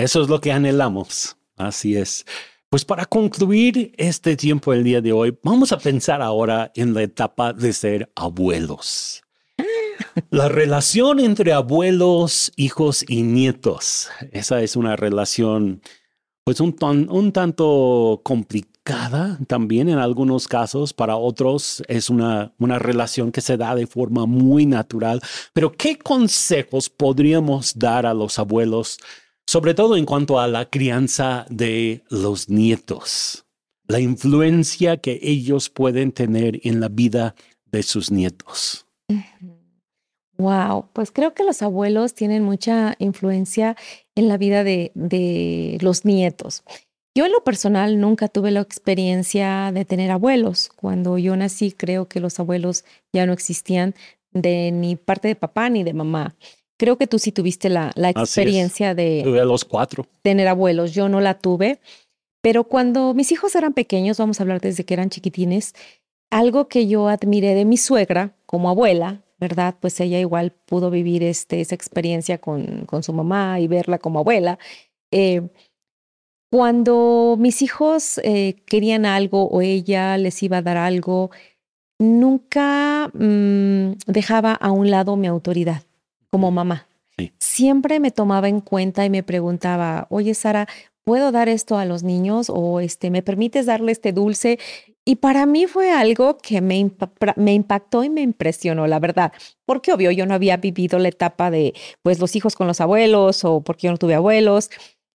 Eso 0.00 0.22
es 0.22 0.30
lo 0.30 0.40
que 0.40 0.50
anhelamos. 0.50 1.36
Así 1.58 1.94
es. 1.94 2.24
Pues 2.70 2.86
para 2.86 3.04
concluir 3.04 3.92
este 3.98 4.34
tiempo 4.34 4.72
el 4.72 4.82
día 4.82 5.02
de 5.02 5.12
hoy, 5.12 5.36
vamos 5.42 5.72
a 5.72 5.78
pensar 5.78 6.22
ahora 6.22 6.72
en 6.74 6.94
la 6.94 7.02
etapa 7.02 7.52
de 7.52 7.74
ser 7.74 8.10
abuelos. 8.14 9.22
La 10.30 10.48
relación 10.48 11.20
entre 11.20 11.52
abuelos, 11.52 12.50
hijos 12.56 13.04
y 13.06 13.22
nietos. 13.22 14.08
Esa 14.32 14.62
es 14.62 14.74
una 14.74 14.96
relación, 14.96 15.82
pues 16.44 16.60
un, 16.60 16.74
un 17.10 17.32
tanto 17.32 18.22
complicada 18.24 19.38
también 19.48 19.90
en 19.90 19.98
algunos 19.98 20.48
casos. 20.48 20.94
Para 20.94 21.16
otros 21.16 21.82
es 21.88 22.08
una, 22.08 22.54
una 22.58 22.78
relación 22.78 23.32
que 23.32 23.42
se 23.42 23.58
da 23.58 23.74
de 23.74 23.86
forma 23.86 24.24
muy 24.24 24.64
natural. 24.64 25.20
Pero 25.52 25.72
¿qué 25.72 25.98
consejos 25.98 26.88
podríamos 26.88 27.78
dar 27.78 28.06
a 28.06 28.14
los 28.14 28.38
abuelos 28.38 28.98
sobre 29.50 29.74
todo 29.74 29.96
en 29.96 30.06
cuanto 30.06 30.38
a 30.38 30.46
la 30.46 30.66
crianza 30.70 31.44
de 31.50 32.04
los 32.08 32.48
nietos, 32.48 33.46
la 33.88 33.98
influencia 33.98 34.98
que 34.98 35.18
ellos 35.20 35.70
pueden 35.70 36.12
tener 36.12 36.60
en 36.62 36.78
la 36.78 36.88
vida 36.88 37.34
de 37.64 37.82
sus 37.82 38.12
nietos. 38.12 38.86
Wow, 40.38 40.90
pues 40.92 41.10
creo 41.10 41.34
que 41.34 41.42
los 41.42 41.62
abuelos 41.62 42.14
tienen 42.14 42.44
mucha 42.44 42.94
influencia 43.00 43.76
en 44.14 44.28
la 44.28 44.38
vida 44.38 44.62
de, 44.62 44.92
de 44.94 45.78
los 45.80 46.04
nietos. 46.04 46.62
Yo 47.16 47.26
en 47.26 47.32
lo 47.32 47.42
personal 47.42 47.98
nunca 47.98 48.28
tuve 48.28 48.52
la 48.52 48.60
experiencia 48.60 49.72
de 49.72 49.84
tener 49.84 50.12
abuelos. 50.12 50.70
Cuando 50.76 51.18
yo 51.18 51.34
nací 51.34 51.72
creo 51.72 52.06
que 52.06 52.20
los 52.20 52.38
abuelos 52.38 52.84
ya 53.12 53.26
no 53.26 53.32
existían 53.32 53.96
de 54.30 54.70
ni 54.70 54.94
parte 54.94 55.26
de 55.26 55.34
papá 55.34 55.70
ni 55.70 55.82
de 55.82 55.92
mamá. 55.92 56.36
Creo 56.80 56.96
que 56.96 57.06
tú 57.06 57.18
sí 57.18 57.30
tuviste 57.30 57.68
la, 57.68 57.92
experiencia 57.94 58.94
de 58.94 59.22
los 59.44 59.66
cuatro. 59.66 60.06
tener 60.22 60.48
abuelos. 60.48 60.94
Yo 60.94 61.10
no 61.10 61.20
la 61.20 61.34
tuve, 61.34 61.78
pero 62.40 62.64
cuando 62.64 63.12
mis 63.12 63.32
hijos 63.32 63.54
eran 63.54 63.74
pequeños, 63.74 64.16
vamos 64.16 64.40
a 64.40 64.44
hablar 64.44 64.62
desde 64.62 64.86
que 64.86 64.94
eran 64.94 65.10
chiquitines, 65.10 65.74
algo 66.30 66.68
que 66.68 66.86
yo 66.86 67.08
admiré 67.08 67.52
de 67.54 67.66
mi 67.66 67.76
suegra 67.76 68.34
como 68.46 68.70
abuela, 68.70 69.20
¿verdad? 69.36 69.74
Pues 69.78 70.00
ella 70.00 70.18
igual 70.20 70.52
pudo 70.52 70.90
vivir 70.90 71.22
este, 71.22 71.60
esa 71.60 71.74
experiencia 71.74 72.38
con, 72.38 72.86
con 72.86 73.02
su 73.02 73.12
mamá 73.12 73.60
y 73.60 73.68
verla 73.68 73.98
como 73.98 74.20
abuela. 74.20 74.58
Eh, 75.10 75.50
cuando 76.50 77.36
mis 77.38 77.60
hijos 77.60 78.18
eh, 78.24 78.56
querían 78.64 79.04
algo 79.04 79.50
o 79.50 79.60
ella 79.60 80.16
les 80.16 80.42
iba 80.42 80.56
a 80.56 80.62
dar 80.62 80.78
algo, 80.78 81.30
nunca 81.98 83.10
mm, 83.12 83.98
dejaba 84.06 84.54
a 84.54 84.70
un 84.70 84.90
lado 84.90 85.18
mi 85.18 85.26
autoridad 85.26 85.82
como 86.30 86.50
mamá. 86.50 86.86
Siempre 87.38 88.00
me 88.00 88.10
tomaba 88.10 88.48
en 88.48 88.60
cuenta 88.60 89.04
y 89.04 89.10
me 89.10 89.22
preguntaba, 89.22 90.06
oye 90.08 90.32
Sara, 90.34 90.66
¿puedo 91.04 91.32
dar 91.32 91.48
esto 91.48 91.76
a 91.76 91.84
los 91.84 92.02
niños 92.02 92.46
o 92.48 92.80
este, 92.80 93.10
me 93.10 93.22
permites 93.22 93.66
darle 93.66 93.92
este 93.92 94.12
dulce? 94.12 94.58
Y 95.04 95.16
para 95.16 95.44
mí 95.44 95.66
fue 95.66 95.90
algo 95.92 96.38
que 96.38 96.60
me, 96.60 96.90
me 97.36 97.54
impactó 97.54 98.04
y 98.04 98.10
me 98.10 98.20
impresionó, 98.20 98.86
la 98.86 99.00
verdad, 99.00 99.32
porque 99.66 99.92
obvio 99.92 100.10
yo 100.10 100.24
no 100.24 100.34
había 100.34 100.56
vivido 100.56 100.98
la 100.98 101.08
etapa 101.08 101.50
de 101.50 101.74
pues 102.02 102.20
los 102.20 102.36
hijos 102.36 102.54
con 102.54 102.66
los 102.66 102.80
abuelos 102.80 103.44
o 103.44 103.60
porque 103.60 103.86
yo 103.86 103.92
no 103.92 103.98
tuve 103.98 104.14
abuelos. 104.14 104.70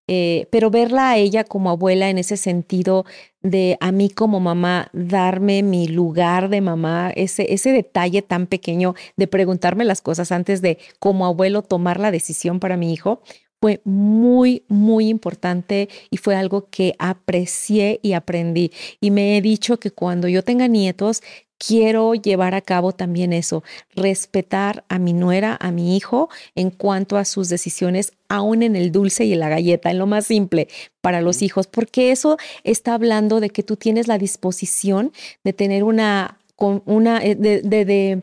Eh, 0.08 0.46
pero 0.50 0.70
verla 0.70 1.10
a 1.10 1.16
ella 1.16 1.42
como 1.42 1.70
abuela 1.70 2.08
en 2.10 2.18
ese 2.18 2.36
sentido 2.36 3.04
de 3.42 3.76
a 3.80 3.90
mí 3.90 4.08
como 4.08 4.38
mamá 4.38 4.88
darme 4.92 5.62
mi 5.64 5.88
lugar 5.88 6.48
de 6.48 6.60
mamá, 6.60 7.10
ese, 7.16 7.52
ese 7.52 7.72
detalle 7.72 8.22
tan 8.22 8.46
pequeño 8.46 8.94
de 9.16 9.26
preguntarme 9.26 9.84
las 9.84 10.02
cosas 10.02 10.30
antes 10.30 10.62
de 10.62 10.78
como 11.00 11.26
abuelo 11.26 11.62
tomar 11.62 11.98
la 11.98 12.12
decisión 12.12 12.60
para 12.60 12.76
mi 12.76 12.92
hijo, 12.92 13.20
fue 13.60 13.80
muy, 13.84 14.64
muy 14.68 15.08
importante 15.08 15.88
y 16.10 16.18
fue 16.18 16.36
algo 16.36 16.68
que 16.70 16.94
aprecié 16.98 18.00
y 18.02 18.12
aprendí. 18.12 18.72
Y 19.00 19.10
me 19.10 19.36
he 19.36 19.40
dicho 19.40 19.78
que 19.78 19.90
cuando 19.90 20.28
yo 20.28 20.42
tenga 20.42 20.68
nietos, 20.68 21.22
quiero 21.58 22.14
llevar 22.14 22.54
a 22.54 22.60
cabo 22.60 22.92
también 22.92 23.32
eso, 23.32 23.62
respetar 23.94 24.84
a 24.88 24.98
mi 24.98 25.12
nuera, 25.12 25.56
a 25.60 25.70
mi 25.70 25.96
hijo 25.96 26.28
en 26.54 26.70
cuanto 26.70 27.16
a 27.16 27.24
sus 27.24 27.48
decisiones, 27.48 28.12
aún 28.28 28.62
en 28.62 28.76
el 28.76 28.92
dulce 28.92 29.24
y 29.24 29.32
en 29.32 29.40
la 29.40 29.48
galleta, 29.48 29.90
en 29.90 29.98
lo 29.98 30.06
más 30.06 30.26
simple 30.26 30.68
para 31.00 31.20
los 31.20 31.42
hijos, 31.42 31.66
porque 31.66 32.10
eso 32.10 32.36
está 32.64 32.94
hablando 32.94 33.40
de 33.40 33.50
que 33.50 33.62
tú 33.62 33.76
tienes 33.76 34.08
la 34.08 34.18
disposición 34.18 35.12
de 35.44 35.52
tener 35.52 35.84
una, 35.84 36.38
una 36.58 37.24
eh, 37.24 37.34
de, 37.34 37.62
de 37.62 38.22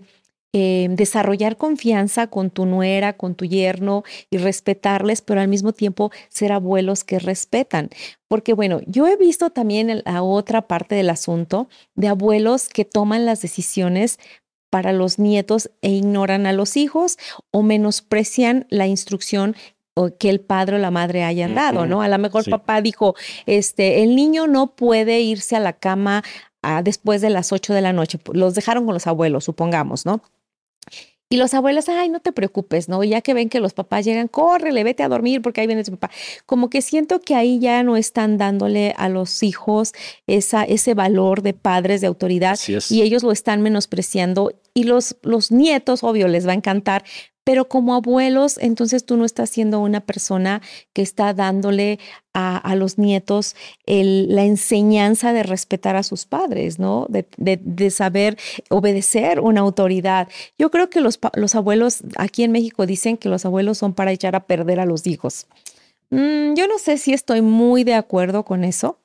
eh, 0.54 0.88
desarrollar 0.92 1.58
confianza 1.58 2.28
con 2.28 2.52
tu 2.52 2.68
nuera, 2.68 3.14
con 3.14 3.34
tu 3.34 3.46
yerno 3.46 4.04
y 4.30 4.38
respetarles, 4.38 5.22
pero 5.22 5.42
al 5.42 5.48
mismo 5.48 5.74
tiempo 5.74 6.12
ser 6.30 6.52
abuelos 6.52 7.04
que 7.04 7.18
respetan. 7.18 7.90
Porque 8.28 8.54
bueno, 8.54 8.80
yo 8.86 9.08
he 9.08 9.18
visto 9.18 9.50
también 9.50 10.04
la 10.06 10.22
otra 10.22 10.68
parte 10.68 10.94
del 10.94 11.10
asunto 11.10 11.70
de 11.96 12.08
abuelos 12.08 12.70
que 12.70 12.86
toman 12.86 13.26
las 13.26 13.42
decisiones 13.42 14.20
para 14.70 14.92
los 14.92 15.20
nietos 15.20 15.72
e 15.82 15.90
ignoran 15.90 16.46
a 16.46 16.54
los 16.54 16.78
hijos 16.78 17.18
o 17.52 17.64
menosprecian 17.64 18.66
la 18.70 18.88
instrucción 18.88 19.56
que 20.18 20.30
el 20.30 20.40
padre 20.40 20.76
o 20.78 20.80
la 20.80 20.92
madre 20.92 21.24
hayan 21.24 21.56
dado, 21.56 21.86
¿no? 21.86 22.02
A 22.02 22.08
lo 22.08 22.18
mejor 22.18 22.50
papá 22.50 22.82
dijo, 22.82 23.16
este, 23.46 24.04
el 24.04 24.16
niño 24.16 24.48
no 24.48 24.76
puede 24.76 25.22
irse 25.22 25.56
a 25.56 25.60
la 25.60 25.74
cama 25.74 26.24
ah, 26.64 26.82
después 26.84 27.22
de 27.22 27.30
las 27.30 27.52
8 27.52 27.74
de 27.74 27.82
la 27.82 27.94
noche. 27.94 28.20
Los 28.34 28.56
dejaron 28.56 28.86
con 28.86 28.96
los 28.96 29.06
abuelos, 29.06 29.44
supongamos, 29.44 30.06
¿no? 30.06 30.22
Y 31.34 31.38
los 31.38 31.56
abuelos, 31.56 31.90
ay, 31.90 32.10
no 32.10 32.20
te 32.20 32.32
preocupes, 32.32 32.90
¿no? 32.90 33.04
Ya 33.04 33.22
que 33.22 33.34
ven 33.34 33.50
que 33.50 33.60
los 33.60 33.74
papás 33.74 34.06
llegan, 34.06 34.28
córrele, 34.28 34.84
vete 34.84 35.02
a 35.02 35.10
dormir 35.10 35.42
porque 35.42 35.62
ahí 35.62 35.68
viene 35.68 35.84
tu 35.84 35.90
papá. 35.90 36.12
Como 36.46 36.70
que 36.70 36.84
siento 36.84 37.22
que 37.22 37.34
ahí 37.34 37.58
ya 37.58 37.82
no 37.82 37.98
están 37.98 38.38
dándole 38.38 38.94
a 38.98 39.10
los 39.10 39.42
hijos 39.42 39.94
esa, 40.28 40.64
ese 40.64 40.94
valor 40.94 41.42
de 41.42 41.54
padres, 41.54 42.02
de 42.02 42.08
autoridad, 42.08 42.60
y 42.68 43.02
ellos 43.02 43.24
lo 43.24 43.32
están 43.32 43.64
menospreciando. 43.64 44.54
Y 44.76 44.84
los, 44.84 45.16
los 45.24 45.52
nietos, 45.52 46.04
obvio, 46.04 46.28
les 46.28 46.46
va 46.48 46.52
a 46.52 46.56
encantar, 46.56 47.04
pero 47.44 47.68
como 47.68 47.94
abuelos, 47.94 48.58
entonces 48.60 49.06
tú 49.06 49.18
no 49.18 49.26
estás 49.26 49.50
siendo 49.50 49.80
una 49.80 50.02
persona 50.02 50.62
que 50.94 51.02
está 51.02 51.34
dándole 51.34 52.00
a, 52.34 52.76
los 52.76 52.98
nietos 52.98 53.56
la 53.86 54.44
enseñanza 54.44 55.34
de 55.34 55.44
respetar 55.44 55.96
a 55.96 56.04
sus 56.04 56.26
padres, 56.26 56.80
¿no? 56.80 57.06
De, 57.10 57.90
saber 57.92 58.38
obedecer 58.70 59.40
una 59.40 59.62
autoridad. 59.62 60.28
Yo 60.58 60.72
creo 60.72 60.90
que 60.90 61.00
los, 61.00 61.20
los, 61.36 61.54
abuelos 61.54 62.00
aquí 62.18 62.44
en 62.44 62.52
México 62.52 62.86
dicen 62.88 63.18
que 63.18 63.30
los 63.30 63.46
abuelos 63.46 63.78
son 63.78 63.94
para 63.94 64.12
echar 64.12 64.36
a 64.36 64.46
perder 64.46 64.80
a 64.80 64.86
los 64.86 65.06
hijos. 65.06 65.46
Mm, 66.10 66.56
yo 66.56 66.68
no 66.68 66.80
sé 66.80 66.98
si 66.98 67.14
estoy 67.14 67.42
muy 67.42 67.84
de 67.84 67.94
acuerdo 67.94 68.44
con 68.46 68.64
eso. 68.64 68.98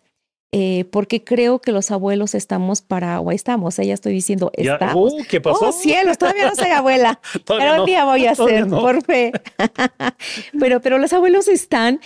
Eh, 0.50 0.86
porque 0.90 1.24
creo 1.24 1.60
que 1.60 1.72
los 1.72 1.90
abuelos 1.90 2.34
estamos 2.34 2.80
para, 2.80 3.20
o 3.20 3.32
estamos, 3.32 3.78
ella 3.78 3.92
estoy 3.92 4.14
diciendo, 4.14 4.50
estamos. 4.54 5.12
Uh, 5.12 5.24
¿Qué 5.28 5.42
pasó? 5.42 5.68
Oh, 5.68 5.72
cielos, 5.72 6.16
todavía 6.16 6.48
no 6.48 6.54
soy 6.54 6.70
abuela, 6.70 7.20
pero 7.46 7.80
un 7.80 7.86
día 7.86 8.06
voy 8.06 8.26
a 8.26 8.34
ser, 8.34 8.66
por 8.66 9.04
fe. 9.04 9.32
pero, 10.58 10.80
pero 10.80 10.96
los 10.96 11.12
abuelos 11.12 11.48
están 11.48 12.00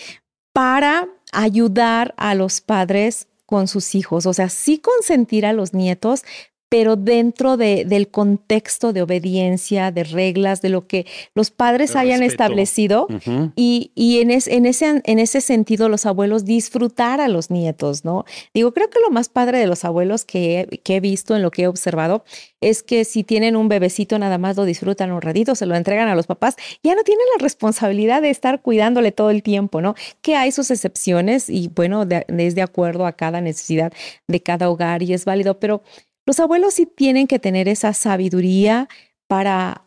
para 0.53 1.09
ayudar 1.33 2.15
a 2.17 2.35
los 2.35 2.61
padres 2.61 3.29
con 3.47 3.69
sus 3.69 3.95
hijos, 3.95 4.27
o 4.27 4.33
sea, 4.33 4.49
sí 4.49 4.79
consentir 4.79 5.47
a 5.47 5.53
los 5.53 5.73
nietos, 5.73 6.25
pero 6.73 6.97
dentro 6.97 7.59
de, 7.59 7.85
del 7.85 8.09
contexto 8.09 8.95
de 8.95 9.03
obediencia, 9.03 9.91
de 9.91 10.05
reglas, 10.05 10.63
de 10.63 10.71
lo 10.71 10.87
que 10.87 11.05
los 11.35 11.51
padres 11.51 11.97
hayan 11.97 12.23
establecido 12.23 13.09
y, 13.57 13.91
y 13.95 14.21
en, 14.21 14.31
en, 14.31 14.65
ese, 14.65 15.03
en 15.05 15.19
ese 15.19 15.43
sentido 15.43 15.91
los 15.91 16.07
abuelos 16.07 16.47
disfrutar 16.47 17.21
a 17.21 17.29
los 17.29 17.51
nietos, 17.51 18.07
¿no? 18.07 18.25
Digo, 18.55 18.73
creo 18.73 18.89
que 18.89 19.01
lo 19.01 19.11
más 19.11 19.29
padre 19.29 19.59
de 19.59 19.67
los 19.67 19.85
abuelos 19.85 20.25
que, 20.25 20.81
que 20.83 20.97
he 20.97 21.01
visto, 21.01 21.37
en 21.37 21.43
lo 21.43 21.51
que 21.51 21.65
he 21.65 21.67
observado, 21.67 22.25
es 22.63 22.83
que 22.83 23.05
si 23.05 23.23
tienen 23.23 23.55
un 23.55 23.69
bebecito, 23.69 24.19
nada 24.19 24.39
más 24.39 24.57
lo 24.57 24.65
disfrutan 24.65 25.13
un 25.13 25.21
ratito, 25.21 25.55
se 25.55 25.67
lo 25.67 25.75
entregan 25.75 26.09
a 26.09 26.15
los 26.15 26.27
papás, 26.27 26.57
ya 26.83 26.95
no 26.95 27.03
tienen 27.03 27.27
la 27.37 27.43
responsabilidad 27.43 28.23
de 28.23 28.31
estar 28.31 28.63
cuidándole 28.63 29.13
todo 29.13 29.29
el 29.29 29.43
tiempo, 29.43 29.83
¿no? 29.83 29.95
Que 30.23 30.37
hay 30.37 30.53
sus 30.53 30.71
excepciones 30.71 31.51
y 31.51 31.69
bueno, 31.69 32.07
es 32.09 32.55
de 32.55 32.63
acuerdo 32.63 33.05
a 33.05 33.13
cada 33.13 33.43
necesidad 33.43 33.93
de 34.27 34.41
cada 34.43 34.71
hogar 34.71 35.03
y 35.03 35.13
es 35.13 35.27
válido, 35.27 35.61
pero 35.61 35.83
los 36.27 36.41
abuelos 36.41 36.75
sí 36.75 36.87
tienen 36.87 37.27
que 37.27 37.39
tener 37.39 37.69
esa 37.69 37.93
sabiduría 37.93 38.89
para 39.27 39.87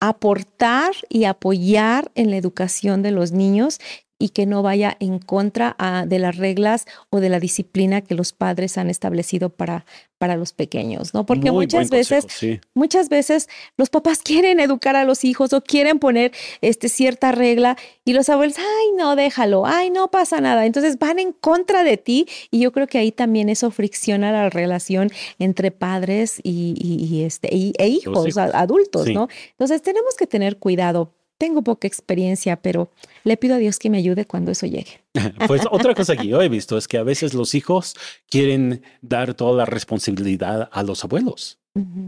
aportar 0.00 0.92
y 1.08 1.24
apoyar 1.24 2.10
en 2.14 2.30
la 2.30 2.36
educación 2.36 3.02
de 3.02 3.12
los 3.12 3.32
niños 3.32 3.78
y 4.22 4.28
que 4.28 4.46
no 4.46 4.62
vaya 4.62 4.96
en 5.00 5.18
contra 5.18 5.74
ah, 5.80 6.04
de 6.06 6.20
las 6.20 6.36
reglas 6.36 6.86
o 7.10 7.18
de 7.18 7.28
la 7.28 7.40
disciplina 7.40 8.02
que 8.02 8.14
los 8.14 8.32
padres 8.32 8.78
han 8.78 8.88
establecido 8.88 9.48
para, 9.48 9.84
para 10.18 10.36
los 10.36 10.52
pequeños, 10.52 11.12
¿no? 11.12 11.26
Porque 11.26 11.50
muchas 11.50 11.90
veces, 11.90 12.24
muchas 12.72 13.08
veces 13.08 13.48
los 13.76 13.90
papás 13.90 14.20
quieren 14.24 14.60
educar 14.60 14.94
a 14.94 15.02
los 15.02 15.24
hijos 15.24 15.52
o 15.52 15.60
quieren 15.60 15.98
poner 15.98 16.30
este, 16.60 16.88
cierta 16.88 17.32
regla 17.32 17.76
y 18.04 18.12
los 18.12 18.28
abuelos, 18.28 18.58
ay, 18.58 18.92
no, 18.96 19.16
déjalo, 19.16 19.66
ay, 19.66 19.90
no 19.90 20.08
pasa 20.08 20.40
nada. 20.40 20.66
Entonces 20.66 21.00
van 21.00 21.18
en 21.18 21.32
contra 21.32 21.82
de 21.82 21.96
ti 21.96 22.28
y 22.52 22.60
yo 22.60 22.70
creo 22.70 22.86
que 22.86 22.98
ahí 22.98 23.10
también 23.10 23.48
eso 23.48 23.72
fricciona 23.72 24.30
la 24.30 24.50
relación 24.50 25.10
entre 25.40 25.72
padres 25.72 26.38
y, 26.44 27.24
este, 27.24 27.48
e 27.52 27.88
hijos, 27.88 28.36
adultos, 28.36 29.08
¿no? 29.08 29.26
Entonces 29.50 29.82
tenemos 29.82 30.14
que 30.14 30.28
tener 30.28 30.58
cuidado 30.58 31.10
tengo 31.42 31.62
poca 31.62 31.88
experiencia, 31.88 32.54
pero 32.54 32.88
le 33.24 33.36
pido 33.36 33.56
a 33.56 33.58
Dios 33.58 33.80
que 33.80 33.90
me 33.90 33.98
ayude 33.98 34.26
cuando 34.26 34.52
eso 34.52 34.64
llegue. 34.64 35.02
pues 35.48 35.62
otra 35.72 35.92
cosa 35.92 36.16
que 36.16 36.28
yo 36.28 36.40
he 36.40 36.48
visto 36.48 36.78
es 36.78 36.86
que 36.86 36.98
a 36.98 37.02
veces 37.02 37.34
los 37.34 37.56
hijos 37.56 37.96
quieren 38.30 38.84
dar 39.00 39.34
toda 39.34 39.56
la 39.56 39.64
responsabilidad 39.64 40.68
a 40.70 40.82
los 40.84 41.02
abuelos. 41.02 41.58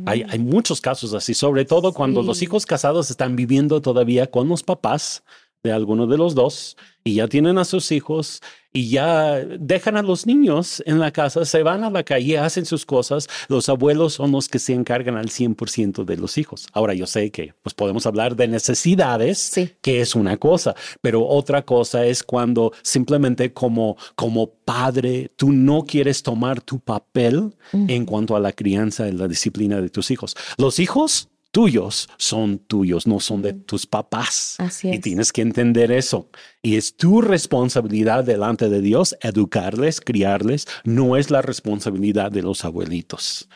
hay, 0.07 0.25
hay, 0.29 0.39
muchos 0.39 0.81
casos 0.81 1.15
así, 1.15 1.35
sobre 1.35 1.65
todo 1.65 1.93
cuando 1.93 2.23
los 2.23 2.43
hijos 2.43 2.65
casados 2.65 3.11
están 3.11 3.35
viviendo 3.35 3.81
todavía 3.81 4.31
con 4.31 4.49
los 4.49 4.63
papás 4.63 5.25
de 5.65 5.73
alguno 5.73 6.07
de 6.07 6.17
los 6.17 6.37
dos 6.37 6.77
y 7.03 7.15
ya 7.15 7.27
tienen 7.27 7.59
a 7.59 7.65
sus 7.65 7.91
hijos 7.91 8.41
y 8.77 8.89
ya 8.89 9.37
dejan 9.37 9.97
a 9.97 10.03
los 10.03 10.27
niños 10.27 10.83
en 10.85 10.99
la 10.99 11.13
casa, 11.13 11.45
se 11.45 11.63
van 11.63 11.85
a 11.85 11.91
la 11.91 12.03
calle, 12.03 12.39
hacen 12.39 12.67
sus 12.67 12.85
cosas. 12.85 13.29
Los 13.49 13.69
abuelos 13.69 14.15
son 14.15 14.33
los 14.33 14.49
que 14.49 14.59
se 14.59 14.75
encargan 14.75 15.17
al 15.17 15.29
100% 15.29 16.05
de 16.05 16.17
los 16.17 16.37
hijos. 16.39 16.67
Ahora 16.73 16.93
yo 16.93 17.07
sé 17.07 17.31
que 17.31 17.55
pues 17.63 17.73
podemos 17.73 18.05
hablar 18.05 18.35
de 18.35 18.49
necesidades, 18.49 19.53
que 19.81 20.01
es 20.01 20.17
una 20.17 20.37
cosa, 20.39 20.75
pero 21.01 21.25
otra 21.25 21.63
cosa 21.63 22.05
es 22.05 22.25
cuando 22.25 22.73
simplemente 22.83 23.53
como, 23.53 23.97
como 24.17 24.51
padre 24.51 25.31
tú 25.37 25.53
no 25.53 25.85
quieres 25.85 26.25
tomar 26.25 26.61
tu 26.61 26.81
papel 26.81 27.55
en 27.73 28.05
cuanto 28.05 28.35
a 28.35 28.41
la 28.41 28.51
crianza 28.51 29.07
y 29.07 29.13
la 29.13 29.29
disciplina 29.29 29.81
de 29.81 29.89
tus 29.89 30.11
hijos. 30.11 30.37
Los 30.59 30.81
hijos 30.81 31.29
tuyos 31.55 32.09
son 32.17 32.59
tuyos, 32.59 33.07
no 33.07 33.21
son 33.21 33.41
de 33.41 33.53
tus 33.53 33.87
papás. 33.87 34.57
Así 34.59 34.91
es. 34.91 34.97
Y 34.97 34.99
tienes 34.99 35.33
que 35.33 35.41
entender 35.41 35.93
eso. 35.93 36.29
Y 36.63 36.75
es 36.75 36.97
tu 36.97 37.21
responsabilidad 37.21 38.25
delante 38.25 38.69
de 38.69 38.81
Dios 38.81 39.17
educarles, 39.21 40.01
criarles, 40.01 40.67
no 40.83 41.17
es 41.17 41.31
la 41.31 41.43
responsabilidad 41.43 42.33
de 42.33 42.43
los 42.43 42.65
abuelitos. 42.65 43.49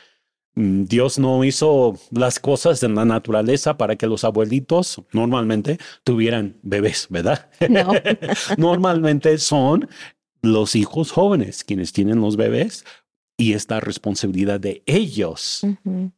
Mm, 0.55 0.85
Dios 0.85 1.19
no 1.19 1.43
hizo 1.43 1.99
las 2.13 2.39
cosas 2.39 2.85
en 2.85 2.95
la 2.95 3.05
naturaleza 3.05 3.77
para 3.77 3.97
que 3.97 4.07
los 4.07 4.23
abuelitos 4.23 5.03
normalmente 5.13 5.79
tuvieran 6.05 6.57
bebés, 6.63 7.09
¿verdad? 7.11 7.51
No. 7.69 7.91
normalmente 8.57 9.39
son 9.39 9.89
los 10.41 10.77
hijos 10.77 11.11
jóvenes 11.11 11.65
quienes 11.65 11.93
tienen 11.93 12.21
los 12.21 12.37
bebés 12.37 12.85
y 13.41 13.53
esta 13.53 13.79
responsabilidad 13.79 14.59
de 14.59 14.83
ellos 14.85 15.63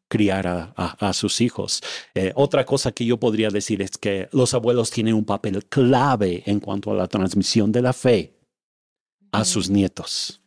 criar 0.09 0.73
a, 0.75 1.13
sus 1.13 1.43
hijos. 1.43 1.83
Eh, 2.15 2.33
otra 2.35 2.65
cosa 2.65 2.93
que 2.93 3.05
yo 3.05 3.21
podría 3.21 3.51
decir 3.51 3.83
es 3.83 3.99
que 3.99 4.29
los 4.33 4.55
abuelos 4.55 4.91
tienen 4.91 5.15
un 5.15 5.27
papel 5.27 5.67
clave 5.67 6.43
en 6.47 6.61
cuanto 6.61 6.91
a 6.91 6.95
la 6.95 7.07
transmisión 7.09 7.73
de 7.73 7.83
la 7.83 7.93
fe 7.93 8.39
a 9.33 9.45
sus 9.45 9.69
nietos. 9.69 10.41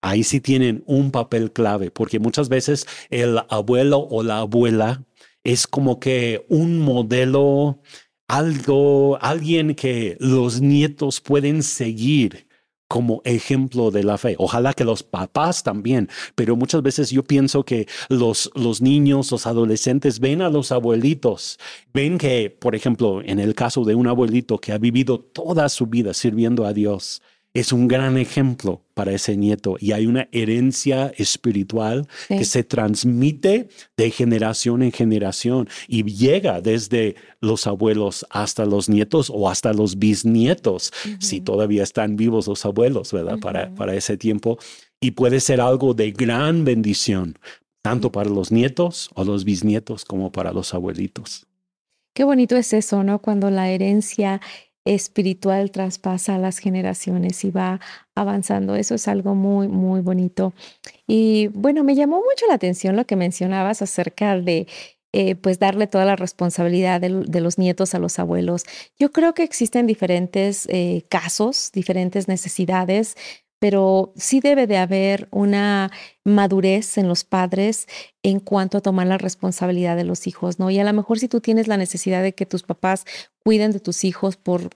Ahí 0.00 0.22
sí 0.22 0.40
tienen 0.40 0.84
un 0.86 1.10
papel 1.10 1.52
clave, 1.52 1.90
porque 1.90 2.20
muchas 2.20 2.48
veces 2.48 2.86
el 3.10 3.40
abuelo 3.48 3.98
o 3.98 4.22
la 4.22 4.38
abuela 4.38 5.04
es 5.42 5.66
como 5.66 5.98
que 5.98 6.46
un 6.48 6.78
modelo, 6.78 7.80
algo, 8.28 9.18
alguien 9.20 9.74
que 9.74 10.16
los 10.20 10.60
nietos 10.60 11.20
pueden 11.20 11.64
seguir 11.64 12.46
como 12.92 13.22
ejemplo 13.24 13.90
de 13.90 14.04
la 14.04 14.18
fe. 14.18 14.34
Ojalá 14.36 14.74
que 14.74 14.84
los 14.84 15.02
papás 15.02 15.62
también, 15.62 16.10
pero 16.34 16.56
muchas 16.56 16.82
veces 16.82 17.08
yo 17.08 17.22
pienso 17.22 17.64
que 17.64 17.88
los, 18.10 18.50
los 18.54 18.82
niños, 18.82 19.32
los 19.32 19.46
adolescentes 19.46 20.20
ven 20.20 20.42
a 20.42 20.50
los 20.50 20.72
abuelitos, 20.72 21.58
ven 21.94 22.18
que, 22.18 22.50
por 22.50 22.74
ejemplo, 22.74 23.22
en 23.24 23.38
el 23.38 23.54
caso 23.54 23.84
de 23.84 23.94
un 23.94 24.08
abuelito 24.08 24.58
que 24.58 24.72
ha 24.72 24.78
vivido 24.78 25.20
toda 25.20 25.70
su 25.70 25.86
vida 25.86 26.12
sirviendo 26.12 26.66
a 26.66 26.74
Dios, 26.74 27.22
es 27.54 27.72
un 27.72 27.86
gran 27.86 28.16
ejemplo 28.16 28.82
para 28.94 29.12
ese 29.12 29.36
nieto 29.36 29.76
y 29.78 29.92
hay 29.92 30.06
una 30.06 30.28
herencia 30.32 31.12
espiritual 31.16 32.08
que 32.28 32.44
se 32.44 32.64
transmite 32.64 33.68
de 33.96 34.10
generación 34.10 34.82
en 34.82 34.92
generación 34.92 35.68
y 35.86 36.04
llega 36.04 36.60
desde 36.60 37.16
los 37.40 37.66
abuelos 37.66 38.26
hasta 38.30 38.64
los 38.64 38.88
nietos 38.88 39.30
o 39.32 39.50
hasta 39.50 39.72
los 39.72 39.98
bisnietos, 39.98 40.92
si 41.20 41.40
todavía 41.40 41.82
están 41.82 42.16
vivos 42.16 42.46
los 42.46 42.64
abuelos, 42.64 43.12
¿verdad? 43.12 43.38
para, 43.38 43.74
para 43.74 43.94
ese 43.94 44.16
tiempo. 44.16 44.58
Y 45.00 45.12
puede 45.12 45.40
ser 45.40 45.60
algo 45.60 45.94
de 45.94 46.12
gran 46.12 46.64
bendición, 46.64 47.38
tanto 47.82 48.12
para 48.12 48.30
los 48.30 48.52
nietos 48.52 49.10
o 49.14 49.24
los 49.24 49.44
bisnietos 49.44 50.04
como 50.04 50.32
para 50.32 50.52
los 50.52 50.72
abuelitos. 50.72 51.46
Qué 52.14 52.24
bonito 52.24 52.56
es 52.56 52.72
eso, 52.72 53.02
¿no? 53.02 53.20
Cuando 53.20 53.50
la 53.50 53.70
herencia 53.70 54.40
espiritual 54.84 55.70
traspasa 55.70 56.38
las 56.38 56.58
generaciones 56.58 57.44
y 57.44 57.50
va 57.50 57.80
avanzando. 58.14 58.74
Eso 58.74 58.94
es 58.94 59.08
algo 59.08 59.34
muy, 59.34 59.68
muy 59.68 60.00
bonito. 60.00 60.52
Y 61.06 61.48
bueno, 61.48 61.84
me 61.84 61.94
llamó 61.94 62.16
mucho 62.16 62.46
la 62.48 62.54
atención 62.54 62.96
lo 62.96 63.06
que 63.06 63.16
mencionabas 63.16 63.82
acerca 63.82 64.38
de 64.38 64.66
eh, 65.14 65.34
pues 65.34 65.58
darle 65.58 65.86
toda 65.86 66.06
la 66.06 66.16
responsabilidad 66.16 66.98
de, 66.98 67.40
los 67.40 67.58
nietos 67.58 67.94
a 67.94 67.98
los 67.98 68.18
abuelos. 68.18 68.64
Yo 68.98 69.12
creo 69.12 69.34
que 69.34 69.42
existen 69.42 69.86
diferentes 69.86 70.66
eh, 70.70 71.04
casos, 71.10 71.70
diferentes 71.70 72.28
necesidades, 72.28 73.16
pero 73.62 74.12
sí 74.16 74.40
debe 74.40 74.66
de 74.66 74.76
haber 74.76 75.28
una 75.30 75.92
madurez 76.24 76.98
en 76.98 77.06
los 77.06 77.22
padres 77.22 77.86
en 78.24 78.40
cuanto 78.40 78.78
a 78.78 78.80
tomar 78.80 79.06
la 79.06 79.18
responsabilidad 79.18 79.94
de 79.94 80.02
los 80.02 80.26
hijos, 80.26 80.58
¿no? 80.58 80.68
Y 80.68 80.80
a 80.80 80.84
lo 80.84 80.92
mejor 80.92 81.20
si 81.20 81.28
tú 81.28 81.40
tienes 81.40 81.68
la 81.68 81.76
necesidad 81.76 82.24
de 82.24 82.34
que 82.34 82.44
tus 82.44 82.64
papás 82.64 83.04
cuiden 83.44 83.70
de 83.70 83.78
tus 83.78 84.02
hijos 84.02 84.36
por 84.36 84.70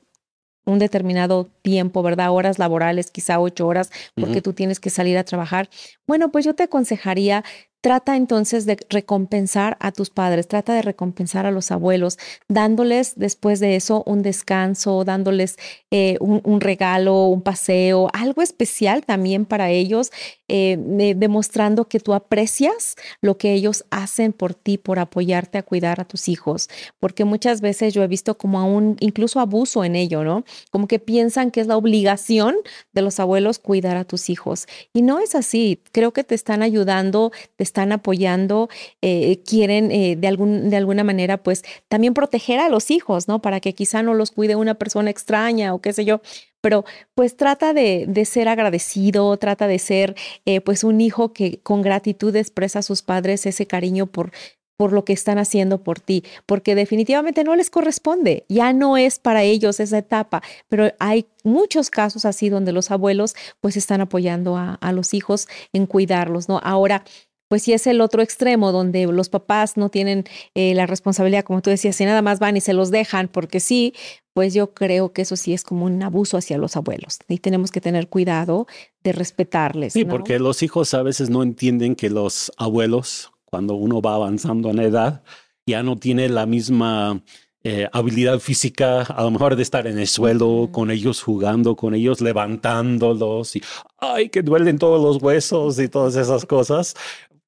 un 0.67 0.79
determinado 0.79 1.51
tiempo, 1.63 2.05
¿verdad? 2.05 2.31
Horas 2.31 2.61
laborales, 2.61 3.11
quizá 3.11 3.41
ocho 3.41 3.67
horas, 3.67 3.91
porque 4.15 4.41
tú 4.41 4.53
tienes 4.53 4.79
que 4.79 4.91
salir 4.91 5.19
a 5.19 5.25
trabajar. 5.25 5.69
Bueno, 6.07 6.31
pues 6.31 6.45
yo 6.45 6.55
te 6.55 6.63
aconsejaría 6.63 7.43
trata 7.87 8.17
entonces 8.17 8.67
de 8.67 8.85
recompensar 8.91 9.77
a 9.79 9.93
tus 9.93 10.11
padres, 10.11 10.49
trata 10.49 10.75
de 10.75 10.83
recompensar 10.83 11.47
a 11.47 11.53
los 11.53 11.71
abuelos, 11.71 12.19
dándoles 12.49 13.13
después 13.15 13.61
de 13.61 13.77
eso 13.77 14.03
un 14.07 14.23
descanso, 14.23 15.05
dándoles 15.05 15.57
eh, 15.93 16.17
un, 16.19 16.61
regalo, 16.61 17.27
un 17.27 17.43
paseo, 17.43 18.09
algo 18.13 18.43
especial 18.43 19.05
también 19.05 19.45
para 19.45 19.71
ellos, 19.71 20.11
eh, 20.49 21.15
demostrando 21.17 21.87
que 21.89 22.01
tú 22.01 22.13
aprecias 22.13 22.97
lo 23.21 23.39
que 23.39 23.53
ellos 23.53 23.85
hacen 23.91 24.33
por 24.33 24.55
ti, 24.55 24.79
por 24.79 24.99
apoyarte 24.99 25.59
a 25.59 25.63
cuidar 25.63 26.01
a 26.01 26.05
tus 26.05 26.29
hijos, 26.29 26.69
porque 26.99 27.25
muchas 27.25 27.61
veces 27.61 27.95
yo 27.95 28.03
he 28.03 28.09
visto 28.09 28.37
como 28.37 28.59
aún 28.59 28.97
incluso 28.99 29.39
abuso 29.39 29.85
en 29.85 29.95
ello, 29.95 30.25
¿no? 30.25 30.45
Como 30.73 30.89
que 30.89 30.99
piensan 30.99 31.53
que 31.53 31.61
es 31.61 31.69
la 31.69 31.77
obligación 31.77 32.57
de 32.93 33.03
los 33.03 33.21
abuelos 33.21 33.61
cuidar 33.61 33.97
a 33.97 34.05
tus 34.05 34.29
hijos. 34.29 34.67
Y 34.93 35.03
no 35.03 35.21
es 35.21 35.37
así, 35.37 35.81
creo 35.93 36.13
que 36.13 36.25
te 36.25 36.35
están 36.35 36.63
ayudando, 36.63 37.31
te 37.55 37.63
están 37.63 37.76
apoyando, 37.77 38.69
eh, 39.03 39.43
quieren 39.47 39.91
eh, 39.91 40.17
de, 40.17 40.27
algún, 40.27 40.71
de 40.71 40.77
alguna 40.77 41.05
manera 41.05 41.37
pues 41.43 41.65
también 41.89 42.15
proteger 42.15 42.61
a 42.61 42.69
los 42.69 42.91
hijos, 42.91 43.29
¿no? 43.29 43.41
Para 43.41 43.61
que 43.61 43.75
quizá 43.75 44.03
no 44.03 44.15
los 44.15 44.31
cuide 44.31 44.57
una 44.57 44.75
persona 44.75 45.11
extraña 45.11 45.75
o 45.75 45.81
qué 45.81 45.93
sé 45.93 46.05
yo, 46.05 46.21
pero 46.61 46.85
pues 47.15 47.37
trata 47.37 47.73
de, 47.73 48.25
ser 48.25 48.49
agradecido, 48.49 49.37
trata 49.37 49.69
de 49.69 49.79
ser 49.79 50.17
eh, 50.47 50.61
pues 50.61 50.85
un 50.85 51.01
hijo 51.01 51.33
que 51.33 51.61
con 51.61 51.83
gratitud 51.83 52.35
expresa 52.35 52.81
a 52.81 52.83
sus 52.83 53.03
padres 53.03 53.47
ese 53.47 53.67
cariño 53.67 54.07
por 54.07 54.33
por 54.77 54.93
lo 54.93 55.05
que 55.05 55.13
están 55.13 55.39
haciendo 55.39 55.83
por 55.83 56.01
ti, 56.01 56.23
porque 56.45 56.75
definitivamente 56.75 57.45
no 57.45 57.57
les 57.57 57.71
corresponde, 57.71 58.45
ya 58.49 58.73
no 58.73 58.97
es 58.97 59.19
para 59.19 59.43
ellos 59.43 59.81
esa 59.81 59.99
etapa, 59.99 60.43
pero 60.69 60.93
hay 60.99 61.27
muchos 61.45 61.91
casos 61.91 62.25
así 62.25 62.49
donde 62.49 62.73
los 62.73 62.91
abuelos 62.91 63.35
pues 63.61 63.77
están 63.77 64.01
apoyando 64.01 64.57
a, 64.57 64.79
los 64.93 65.15
hijos 65.15 65.49
en 65.73 65.87
cuidarlos, 65.87 66.49
¿no? 66.49 66.61
Ahora, 66.63 67.05
pues 67.49 67.63
si 67.63 67.73
es 67.73 67.87
el 67.87 68.01
otro 68.01 68.23
extremo 68.23 68.73
donde 68.73 69.07
los 69.07 69.29
papás 69.29 69.77
no 69.77 69.89
tienen 69.89 70.25
eh, 70.55 70.75
la 70.75 70.87
responsabilidad, 70.87 71.45
como 71.45 71.63
tú 71.63 71.71
decías, 71.71 72.01
y 72.01 72.05
nada 72.05 72.23
más 72.23 72.39
van 72.39 72.57
y 72.57 72.61
se 72.61 72.73
los 72.73 72.91
dejan 72.91 73.29
porque 73.29 73.61
sí, 73.61 73.95
pues 74.33 74.53
yo 74.55 74.75
creo 74.75 75.13
que 75.13 75.23
eso 75.23 75.37
sí 75.37 75.53
es 75.55 75.63
como 75.65 75.85
un 75.87 76.03
abuso 76.03 76.37
hacia 76.37 76.59
los 76.59 76.77
abuelos 76.77 77.19
y 77.29 77.39
tenemos 77.39 77.71
que 77.71 77.81
tener 77.81 78.09
cuidado 78.09 78.67
de 79.03 79.13
respetarles. 79.13 79.93
Sí, 79.93 80.05
porque 80.05 80.39
los 80.39 80.63
hijos 80.63 80.93
a 80.95 81.03
veces 81.03 81.31
no 81.31 81.43
entienden 81.43 81.95
que 81.95 82.11
los 82.11 82.53
abuelos 82.57 83.33
cuando 83.47 83.75
uno 83.75 84.03
va 84.03 84.15
avanzando 84.17 84.71
en 84.71 84.81
edad, 84.81 85.23
ya 85.67 85.83
no 85.83 85.97
tiene 85.97 86.29
la 86.29 86.45
misma 86.47 87.23
eh, 87.65 87.89
habilidad 87.93 88.39
física, 88.39 89.03
a 89.03 89.23
lo 89.23 89.31
mejor 89.31 89.57
de 89.57 89.63
estar 89.63 89.87
en 89.87 89.99
el 89.99 90.07
suelo 90.07 90.69
con 90.71 90.91
ellos, 90.91 91.23
jugando 91.23 91.75
con 91.75 91.95
ellos, 91.95 92.21
levantándolos 92.21 93.57
y, 93.57 93.63
ay, 93.99 94.29
que 94.29 94.43
duelen 94.43 94.79
todos 94.79 95.03
los 95.03 95.23
huesos 95.23 95.79
y 95.79 95.89
todas 95.89 96.17
esas 96.17 96.45
cosas. 96.45 96.95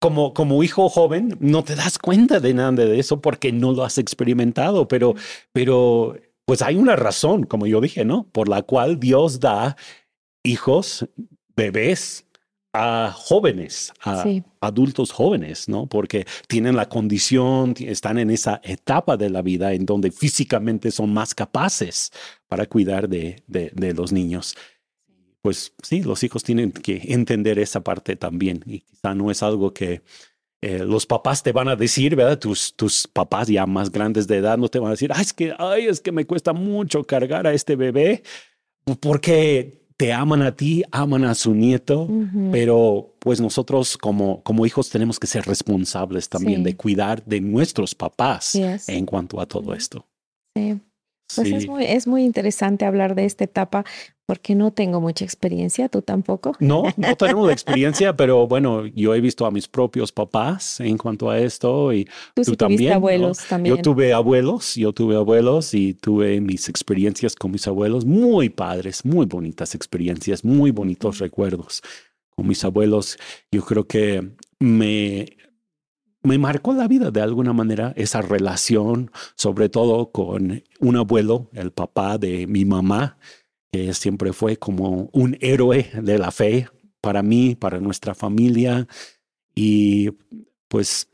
Como, 0.00 0.32
como 0.32 0.62
hijo 0.62 0.88
joven, 0.88 1.36
no 1.40 1.64
te 1.64 1.74
das 1.74 1.98
cuenta 1.98 2.38
de 2.38 2.54
nada 2.54 2.70
de 2.70 3.00
eso 3.00 3.20
porque 3.20 3.50
no 3.50 3.72
lo 3.72 3.84
has 3.84 3.98
experimentado, 3.98 4.86
pero, 4.86 5.14
pero 5.52 6.16
pues 6.44 6.62
hay 6.62 6.76
una 6.76 6.94
razón, 6.94 7.44
como 7.44 7.66
yo 7.66 7.80
dije, 7.80 8.04
¿no? 8.04 8.28
Por 8.30 8.48
la 8.48 8.62
cual 8.62 9.00
Dios 9.00 9.40
da 9.40 9.76
hijos, 10.44 11.08
bebés, 11.56 12.28
a 12.72 13.12
jóvenes, 13.12 13.92
a 14.04 14.24
adultos 14.60 15.10
jóvenes, 15.10 15.68
¿no? 15.68 15.86
Porque 15.86 16.26
tienen 16.46 16.76
la 16.76 16.88
condición, 16.88 17.74
están 17.78 18.18
en 18.18 18.30
esa 18.30 18.60
etapa 18.62 19.16
de 19.16 19.30
la 19.30 19.42
vida 19.42 19.72
en 19.72 19.86
donde 19.86 20.10
físicamente 20.10 20.90
son 20.90 21.12
más 21.12 21.34
capaces 21.34 22.12
para 22.46 22.66
cuidar 22.66 23.08
de, 23.08 23.42
de, 23.46 23.94
los 23.94 24.12
niños. 24.12 24.54
Pues 25.48 25.72
sí, 25.82 26.02
los 26.02 26.22
hijos 26.24 26.44
tienen 26.44 26.72
que 26.72 27.00
entender 27.06 27.58
esa 27.58 27.80
parte 27.80 28.16
también 28.16 28.62
y 28.66 28.80
quizá 28.80 29.14
no 29.14 29.30
es 29.30 29.42
algo 29.42 29.72
que 29.72 30.02
eh, 30.60 30.80
los 30.80 31.06
papás 31.06 31.42
te 31.42 31.52
van 31.52 31.68
a 31.68 31.74
decir, 31.74 32.14
¿verdad? 32.16 32.38
Tus, 32.38 32.76
tus 32.76 33.08
papás 33.08 33.48
ya 33.48 33.64
más 33.64 33.90
grandes 33.90 34.26
de 34.26 34.36
edad 34.36 34.58
no 34.58 34.68
te 34.68 34.78
van 34.78 34.88
a 34.88 34.90
decir, 34.90 35.10
ay, 35.14 35.22
es 35.22 35.32
que, 35.32 35.54
ay, 35.58 35.86
es 35.86 36.02
que 36.02 36.12
me 36.12 36.26
cuesta 36.26 36.52
mucho 36.52 37.02
cargar 37.04 37.46
a 37.46 37.54
este 37.54 37.76
bebé 37.76 38.22
porque 39.00 39.86
te 39.96 40.12
aman 40.12 40.42
a 40.42 40.54
ti, 40.54 40.84
aman 40.90 41.24
a 41.24 41.34
su 41.34 41.54
nieto, 41.54 42.06
pero 42.52 43.14
pues 43.18 43.40
nosotros 43.40 43.96
como, 43.96 44.42
como 44.42 44.66
hijos 44.66 44.90
tenemos 44.90 45.18
que 45.18 45.28
ser 45.28 45.46
responsables 45.46 46.28
también 46.28 46.62
de 46.62 46.76
cuidar 46.76 47.24
de 47.24 47.40
nuestros 47.40 47.94
papás 47.94 48.54
en 48.54 49.06
cuanto 49.06 49.40
a 49.40 49.46
todo 49.46 49.72
esto. 49.72 50.04
Sí. 50.54 50.78
Pues 51.42 51.52
es, 51.52 51.68
muy, 51.68 51.84
es 51.84 52.06
muy 52.06 52.24
interesante 52.24 52.84
hablar 52.84 53.14
de 53.14 53.24
esta 53.24 53.44
etapa 53.44 53.84
porque 54.28 54.54
no 54.54 54.72
tengo 54.72 55.00
mucha 55.00 55.24
experiencia, 55.24 55.88
tú 55.88 56.02
tampoco. 56.02 56.54
No, 56.60 56.82
no 56.98 57.16
tenemos 57.16 57.46
la 57.46 57.52
experiencia, 57.54 58.14
pero 58.14 58.46
bueno, 58.46 58.84
yo 58.84 59.14
he 59.14 59.22
visto 59.22 59.46
a 59.46 59.50
mis 59.50 59.68
propios 59.68 60.12
papás 60.12 60.80
en 60.80 60.98
cuanto 60.98 61.30
a 61.30 61.38
esto 61.38 61.94
y 61.94 62.06
tú, 62.34 62.54
también. 62.54 62.92
abuelos 62.92 63.38
también. 63.48 63.76
Yo 63.76 63.82
tuve 63.82 64.12
abuelos, 64.12 64.74
yo 64.74 64.92
tuve 64.92 65.16
abuelos 65.16 65.72
y 65.72 65.94
tuve 65.94 66.42
mis 66.42 66.68
experiencias 66.68 67.34
con 67.34 67.52
mis 67.52 67.66
abuelos 67.66 68.04
muy 68.04 68.50
padres, 68.50 69.02
muy 69.06 69.24
bonitas 69.24 69.74
experiencias, 69.74 70.44
muy 70.44 70.72
bonitos 70.72 71.20
recuerdos 71.20 71.82
con 72.36 72.46
mis 72.46 72.62
abuelos. 72.64 73.16
Yo 73.50 73.62
creo 73.64 73.86
que 73.86 74.28
me 74.60 75.37
me 76.22 76.38
marcó 76.38 76.72
la 76.72 76.88
vida 76.88 77.10
de 77.10 77.20
alguna 77.20 77.52
manera 77.52 77.92
esa 77.96 78.22
relación, 78.22 79.10
sobre 79.34 79.68
todo 79.68 80.10
con 80.10 80.62
un 80.80 80.96
abuelo, 80.96 81.48
el 81.52 81.72
papá 81.72 82.18
de 82.18 82.46
mi 82.46 82.64
mamá, 82.64 83.18
que 83.72 83.94
siempre 83.94 84.32
fue 84.32 84.56
como 84.56 85.10
un 85.12 85.36
héroe 85.40 85.90
de 86.02 86.18
la 86.18 86.30
fe 86.30 86.68
para 87.00 87.22
mí, 87.22 87.54
para 87.54 87.80
nuestra 87.80 88.14
familia. 88.14 88.88
Y 89.54 90.10
pues 90.68 91.08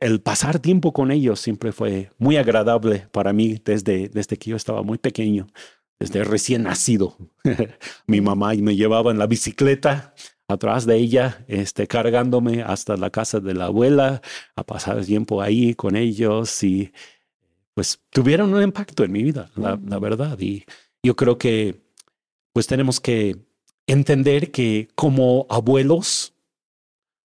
el 0.00 0.20
pasar 0.20 0.58
tiempo 0.58 0.92
con 0.92 1.10
ellos 1.10 1.40
siempre 1.40 1.72
fue 1.72 2.10
muy 2.18 2.36
agradable 2.36 3.06
para 3.12 3.32
mí 3.32 3.60
desde, 3.64 4.08
desde 4.08 4.36
que 4.36 4.50
yo 4.50 4.56
estaba 4.56 4.82
muy 4.82 4.98
pequeño, 4.98 5.46
desde 5.98 6.24
recién 6.24 6.64
nacido. 6.64 7.16
mi 8.06 8.20
mamá 8.20 8.54
me 8.54 8.76
llevaba 8.76 9.10
en 9.10 9.18
la 9.18 9.26
bicicleta 9.26 10.14
atrás 10.50 10.86
de 10.86 10.96
ella, 10.96 11.44
este, 11.48 11.86
cargándome 11.86 12.62
hasta 12.62 12.96
la 12.96 13.10
casa 13.10 13.40
de 13.40 13.54
la 13.54 13.66
abuela, 13.66 14.20
a 14.56 14.64
pasar 14.64 15.04
tiempo 15.04 15.42
ahí 15.42 15.74
con 15.74 15.96
ellos 15.96 16.62
y 16.62 16.92
pues 17.74 18.00
tuvieron 18.10 18.52
un 18.52 18.62
impacto 18.62 19.04
en 19.04 19.12
mi 19.12 19.22
vida, 19.22 19.50
la, 19.56 19.78
la 19.86 19.98
verdad. 19.98 20.38
Y 20.40 20.64
yo 21.02 21.16
creo 21.16 21.38
que 21.38 21.80
pues 22.52 22.66
tenemos 22.66 23.00
que 23.00 23.36
entender 23.86 24.50
que 24.50 24.88
como 24.94 25.46
abuelos, 25.48 26.34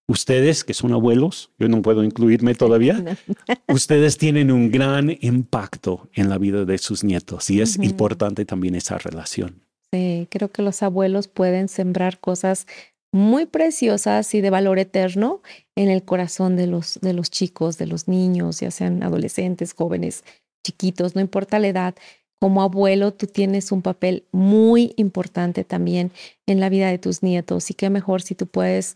ustedes 0.08 0.64
que 0.64 0.74
son 0.74 0.94
abuelos, 0.94 1.52
yo 1.58 1.68
no 1.68 1.82
puedo 1.82 2.04
incluirme 2.04 2.56
todavía, 2.56 3.04
ustedes 3.68 4.18
tienen 4.18 4.52
un 4.52 4.72
gran 4.72 5.16
impacto 5.22 6.10
en 6.14 6.30
la 6.30 6.38
vida 6.38 6.66
de 6.66 6.78
sus 6.78 7.04
nietos 7.04 7.50
y 7.50 7.62
es 7.62 7.78
importante 7.78 8.46
también 8.46 8.76
esa 8.76 8.98
relación. 8.98 9.66
Sí, 9.92 10.28
creo 10.30 10.52
que 10.52 10.62
los 10.62 10.84
abuelos 10.84 11.28
pueden 11.28 11.70
sembrar 11.70 12.20
cosas 12.20 12.68
muy 13.12 13.46
preciosas 13.46 14.34
y 14.36 14.42
de 14.42 14.50
valor 14.50 14.80
eterno 14.80 15.42
en 15.76 15.90
el 15.90 16.04
corazón 16.04 16.56
de 16.56 16.68
los, 16.68 17.00
de 17.02 17.14
los 17.14 17.30
chicos, 17.30 17.78
de 17.78 17.88
los 17.88 18.08
niños, 18.08 18.60
ya 18.60 18.72
sean 18.72 19.04
adolescentes, 19.04 19.74
jóvenes, 19.74 20.24
chiquitos, 20.66 21.16
no 21.16 21.22
importa 21.22 21.60
la 21.60 21.68
edad 21.68 21.96
como 22.40 22.62
abuelo 22.62 23.14
tú 23.14 23.28
tienes 23.28 23.72
un 23.72 23.82
papel 23.82 24.26
muy 24.32 24.94
importante 24.98 25.64
también 25.64 26.12
en 26.46 26.60
la 26.60 26.70
vida 26.70 26.90
de 26.90 26.98
tus 26.98 27.24
nietos 27.24 27.72
y 27.72 27.74
qué 27.74 27.90
mejor 27.90 28.22
si 28.22 28.36
tú 28.36 28.46
puedes 28.48 28.96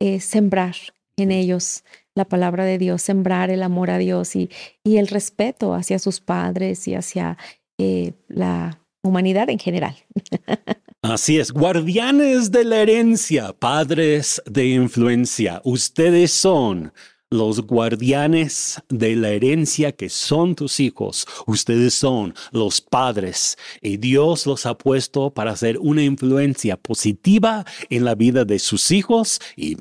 eh, 0.00 0.20
sembrar 0.20 0.76
en 1.16 1.32
ellos 1.32 1.84
la 2.14 2.24
palabra 2.24 2.64
de 2.64 2.78
Dios, 2.78 3.02
sembrar 3.02 3.50
el 3.50 3.62
amor 3.62 3.90
a 3.90 3.98
Dios 3.98 4.36
y, 4.36 4.50
y 4.84 4.98
el 4.98 5.08
respeto 5.08 5.74
hacia 5.74 5.98
sus 5.98 6.20
padres 6.20 6.86
y 6.86 6.94
hacia 6.94 7.38
eh, 7.78 8.12
la 8.28 8.80
humanidad 9.02 9.50
en 9.50 9.58
general. 9.58 9.96
Así 11.04 11.38
es, 11.38 11.52
guardianes 11.52 12.50
de 12.50 12.64
la 12.64 12.78
herencia, 12.78 13.52
padres 13.52 14.40
de 14.46 14.68
influencia, 14.68 15.60
ustedes 15.62 16.32
son 16.32 16.94
los 17.28 17.60
guardianes 17.60 18.80
de 18.88 19.14
la 19.14 19.28
herencia 19.28 19.92
que 19.92 20.08
son 20.08 20.54
tus 20.54 20.80
hijos. 20.80 21.26
Ustedes 21.46 21.92
son 21.92 22.32
los 22.52 22.80
padres 22.80 23.58
y 23.82 23.98
Dios 23.98 24.46
los 24.46 24.64
ha 24.64 24.78
puesto 24.78 25.28
para 25.28 25.50
hacer 25.50 25.78
una 25.78 26.02
influencia 26.02 26.78
positiva 26.78 27.66
en 27.90 28.06
la 28.06 28.14
vida 28.14 28.46
de 28.46 28.58
sus 28.58 28.90
hijos 28.90 29.42
y 29.56 29.76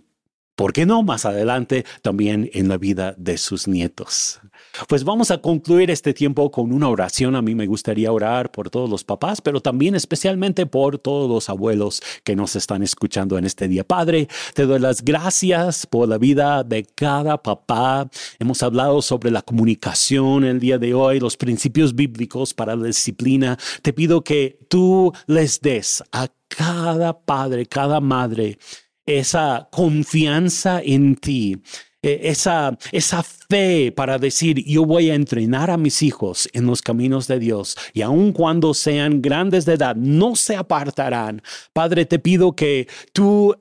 ¿Por 0.55 0.71
qué 0.71 0.85
no? 0.85 1.01
Más 1.01 1.25
adelante 1.25 1.83
también 2.03 2.49
en 2.53 2.67
la 2.67 2.77
vida 2.77 3.15
de 3.17 3.39
sus 3.39 3.67
nietos. 3.67 4.39
Pues 4.87 5.03
vamos 5.03 5.31
a 5.31 5.39
concluir 5.39 5.89
este 5.89 6.13
tiempo 6.13 6.51
con 6.51 6.71
una 6.71 6.89
oración. 6.89 7.35
A 7.35 7.41
mí 7.41 7.55
me 7.55 7.65
gustaría 7.65 8.11
orar 8.11 8.51
por 8.51 8.69
todos 8.69 8.87
los 8.87 9.03
papás, 9.03 9.41
pero 9.41 9.61
también 9.61 9.95
especialmente 9.95 10.67
por 10.67 10.99
todos 10.99 11.27
los 11.27 11.49
abuelos 11.49 12.03
que 12.23 12.35
nos 12.35 12.55
están 12.55 12.83
escuchando 12.83 13.39
en 13.39 13.45
este 13.45 13.67
día. 13.67 13.83
Padre, 13.83 14.27
te 14.53 14.67
doy 14.67 14.79
las 14.79 15.03
gracias 15.03 15.87
por 15.87 16.07
la 16.07 16.19
vida 16.19 16.63
de 16.63 16.85
cada 16.85 17.41
papá. 17.41 18.07
Hemos 18.37 18.61
hablado 18.61 19.01
sobre 19.01 19.31
la 19.31 19.41
comunicación 19.41 20.43
el 20.43 20.59
día 20.59 20.77
de 20.77 20.93
hoy, 20.93 21.19
los 21.19 21.35
principios 21.35 21.95
bíblicos 21.95 22.53
para 22.53 22.75
la 22.75 22.85
disciplina. 22.85 23.57
Te 23.81 23.91
pido 23.91 24.23
que 24.23 24.59
tú 24.69 25.13
les 25.25 25.61
des 25.61 26.03
a 26.11 26.27
cada 26.47 27.19
padre, 27.19 27.65
cada 27.65 27.99
madre, 27.99 28.57
esa 29.05 29.67
confianza 29.71 30.81
en 30.83 31.15
ti, 31.15 31.61
eh, 32.01 32.19
esa, 32.23 32.77
esa 32.91 33.23
fe 33.23 33.93
para 33.95 34.17
decir, 34.17 34.63
yo 34.65 34.85
voy 34.85 35.09
a 35.09 35.15
entrenar 35.15 35.71
a 35.71 35.77
mis 35.77 36.01
hijos 36.01 36.49
en 36.53 36.65
los 36.65 36.81
caminos 36.81 37.27
de 37.27 37.39
Dios 37.39 37.77
y 37.93 38.01
aun 38.01 38.33
cuando 38.33 38.73
sean 38.73 39.21
grandes 39.21 39.65
de 39.65 39.73
edad, 39.73 39.95
no 39.95 40.35
se 40.35 40.55
apartarán. 40.55 41.41
Padre, 41.71 42.05
te 42.05 42.19
pido 42.19 42.55
que 42.55 42.87
tú 43.13 43.55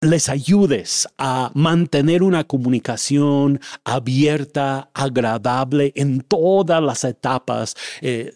les 0.00 0.28
ayudes 0.28 1.08
a 1.16 1.50
mantener 1.54 2.22
una 2.22 2.44
comunicación 2.44 3.60
abierta, 3.84 4.90
agradable 4.94 5.92
en 5.94 6.20
todas 6.20 6.82
las 6.82 7.04
etapas. 7.04 7.74
Eh, 8.00 8.34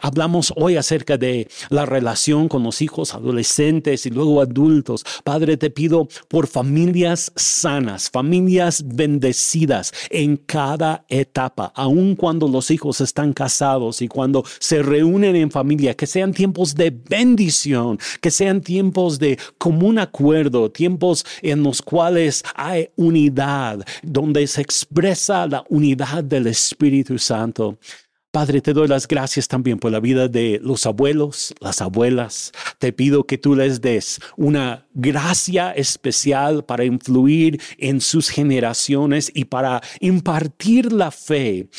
Hablamos 0.00 0.54
hoy 0.56 0.76
acerca 0.76 1.18
de 1.18 1.48
la 1.68 1.84
relación 1.84 2.48
con 2.48 2.62
los 2.62 2.80
hijos 2.80 3.14
adolescentes 3.14 4.06
y 4.06 4.10
luego 4.10 4.40
adultos. 4.40 5.04
Padre, 5.22 5.58
te 5.58 5.68
pido 5.68 6.08
por 6.28 6.46
familias 6.46 7.30
sanas, 7.36 8.08
familias 8.08 8.82
bendecidas 8.86 9.92
en 10.08 10.38
cada 10.38 11.04
etapa, 11.10 11.72
aun 11.74 12.16
cuando 12.16 12.48
los 12.48 12.70
hijos 12.70 13.02
están 13.02 13.34
casados 13.34 14.00
y 14.00 14.08
cuando 14.08 14.44
se 14.58 14.82
reúnen 14.82 15.36
en 15.36 15.50
familia, 15.50 15.94
que 15.94 16.06
sean 16.06 16.32
tiempos 16.32 16.74
de 16.74 16.90
bendición, 16.90 17.98
que 18.22 18.30
sean 18.30 18.62
tiempos 18.62 19.18
de 19.18 19.38
común 19.58 19.98
acuerdo, 19.98 20.70
tiempos 20.70 21.26
en 21.42 21.62
los 21.62 21.82
cuales 21.82 22.42
hay 22.54 22.88
unidad, 22.96 23.84
donde 24.02 24.46
se 24.46 24.62
expresa 24.62 25.46
la 25.46 25.64
unidad 25.68 26.24
del 26.24 26.46
Espíritu 26.46 27.18
Santo. 27.18 27.76
Padre, 28.36 28.60
te 28.60 28.74
doy 28.74 28.86
las 28.86 29.08
gracias 29.08 29.48
también 29.48 29.78
por 29.78 29.90
la 29.90 29.98
vida 29.98 30.28
de 30.28 30.60
los 30.62 30.84
abuelos, 30.84 31.54
las 31.58 31.80
abuelas. 31.80 32.52
Te 32.78 32.92
pido 32.92 33.24
que 33.24 33.38
tú 33.38 33.54
les 33.54 33.80
des 33.80 34.20
una 34.36 34.86
gracia 34.92 35.72
especial 35.72 36.62
para 36.62 36.84
influir 36.84 37.58
en 37.78 38.02
sus 38.02 38.28
generaciones 38.28 39.32
y 39.32 39.46
para 39.46 39.80
impartir 40.00 40.92
la 40.92 41.10
fe 41.10 41.70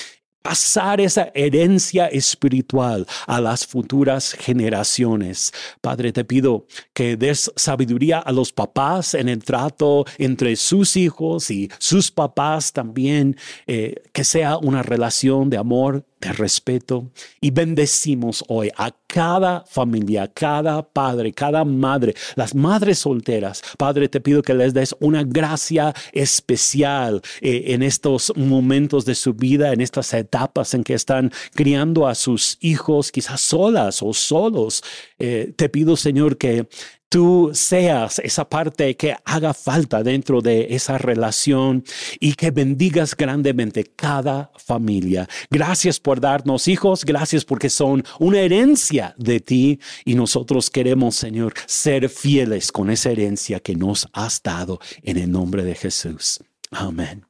pasar 0.48 1.02
esa 1.02 1.30
herencia 1.36 2.08
espiritual 2.08 3.06
a 3.28 3.42
las 3.42 3.68
futuras 3.68 4.32
generaciones. 4.32 5.52
Padre, 5.82 6.14
te 6.14 6.24
pido 6.24 6.68
que 6.94 7.18
des 7.18 7.52
sabiduría 7.58 8.20
a 8.20 8.32
los 8.32 8.54
papás 8.54 9.14
en 9.14 9.28
el 9.28 9.44
trato 9.44 10.06
entre 10.18 10.56
sus 10.56 10.96
hijos 10.96 11.52
y 11.52 11.70
sus 11.80 12.12
papás 12.12 12.72
también, 12.72 13.36
eh, 13.68 13.96
que 14.14 14.24
sea 14.24 14.58
una 14.58 14.84
relación 14.84 15.50
de 15.50 15.58
amor 15.58 16.06
de 16.22 16.34
respeto 16.34 17.12
y 17.42 17.52
bendecimos 17.52 18.44
hoy 18.48 18.72
a 18.78 18.92
cada 19.08 19.64
familia, 19.66 20.28
cada 20.28 20.82
padre, 20.82 21.32
cada 21.32 21.64
madre, 21.64 22.14
las 22.36 22.54
madres 22.54 23.00
solteras. 23.00 23.62
Padre, 23.78 24.10
te 24.10 24.20
pido 24.20 24.42
que 24.42 24.54
les 24.54 24.74
des 24.74 24.96
una 25.00 25.24
gracia 25.24 25.94
especial 26.12 27.22
eh, 27.42 27.66
en 27.68 27.84
estos 27.84 28.34
momentos 28.36 29.06
de 29.06 29.16
su 29.16 29.34
vida, 29.34 29.74
en 29.74 29.82
estas 29.82 30.14
etapas 30.14 30.74
en 30.74 30.84
que 30.84 30.94
están 30.94 31.32
criando 31.56 32.08
a 32.08 32.16
sus 32.16 32.58
hijos, 32.62 33.12
quizás 33.12 33.42
solas 33.42 34.02
o 34.02 34.14
solos. 34.14 34.84
Eh, 35.20 35.54
te 35.56 35.70
pido, 35.70 35.96
Señor, 35.96 36.38
que 36.38 36.68
tú 37.10 37.52
seas 37.54 38.20
esa 38.20 38.48
parte 38.50 38.96
que 38.96 39.16
haga 39.26 39.54
falta 39.54 40.04
dentro 40.04 40.42
de 40.42 40.68
esa 40.72 40.98
relación 40.98 41.84
y 42.20 42.34
que 42.34 42.52
bendigas 42.52 43.16
grandemente 43.16 43.84
cada 43.84 44.52
familia. 44.58 45.28
Gracias 45.50 46.00
por 46.00 46.20
darnos 46.20 46.68
hijos, 46.68 47.06
gracias 47.06 47.46
porque 47.46 47.70
son 47.70 48.04
una 48.20 48.40
herencia 48.40 49.16
de 49.18 49.40
ti 49.40 49.80
y 50.06 50.16
nosotros 50.16 50.70
queremos, 50.70 51.16
Señor, 51.16 51.54
ser 51.66 52.10
fieles 52.10 52.72
con 52.72 52.90
esa 52.90 53.12
herencia 53.12 53.60
que 53.60 53.76
nos 53.76 54.08
has 54.14 54.42
dado 54.42 54.80
en 55.04 55.18
el 55.18 55.32
nombre 55.32 55.64
de 55.64 55.76
Jesús. 55.76 56.40
Amén. 56.72 57.26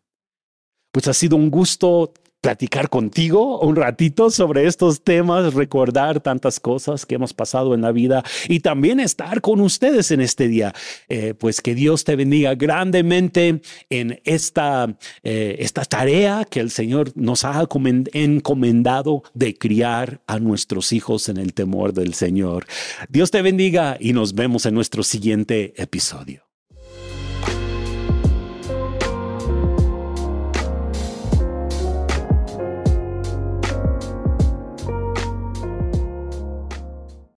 Pues 0.91 1.07
ha 1.07 1.13
sido 1.13 1.36
un 1.36 1.51
gusto 1.51 2.13
platicar 2.47 2.87
contigo 2.87 3.59
un 3.59 3.75
ratito 3.75 4.31
sobre 4.31 4.67
estos 4.67 5.03
temas, 5.03 5.53
recordar 5.53 6.21
tantas 6.21 6.61
cosas 6.61 7.05
que 7.05 7.15
hemos 7.15 7.33
pasado 7.33 7.73
en 7.73 7.81
la 7.81 7.91
vida 7.91 8.23
y 8.47 8.61
también 8.61 9.01
estar 9.01 9.41
con 9.41 9.59
ustedes 9.59 10.11
en 10.11 10.21
este 10.21 10.47
día. 10.47 10.73
Eh, 11.09 11.33
pues 11.37 11.59
que 11.59 11.75
Dios 11.75 12.05
te 12.05 12.15
bendiga 12.15 12.55
grandemente 12.55 13.61
en 13.89 14.21
esta, 14.23 14.95
eh, 15.23 15.57
esta 15.59 15.83
tarea 15.83 16.45
que 16.49 16.61
el 16.61 16.71
Señor 16.71 17.11
nos 17.15 17.43
ha 17.43 17.67
encomendado 18.13 19.23
de 19.33 19.57
criar 19.57 20.21
a 20.25 20.39
nuestros 20.39 20.93
hijos 20.93 21.27
en 21.27 21.35
el 21.35 21.53
temor 21.53 21.91
del 21.91 22.13
Señor. 22.13 22.65
Dios 23.09 23.29
te 23.29 23.41
bendiga 23.41 23.97
y 23.99 24.13
nos 24.13 24.35
vemos 24.35 24.65
en 24.65 24.73
nuestro 24.73 25.03
siguiente 25.03 25.73
episodio. 25.75 26.46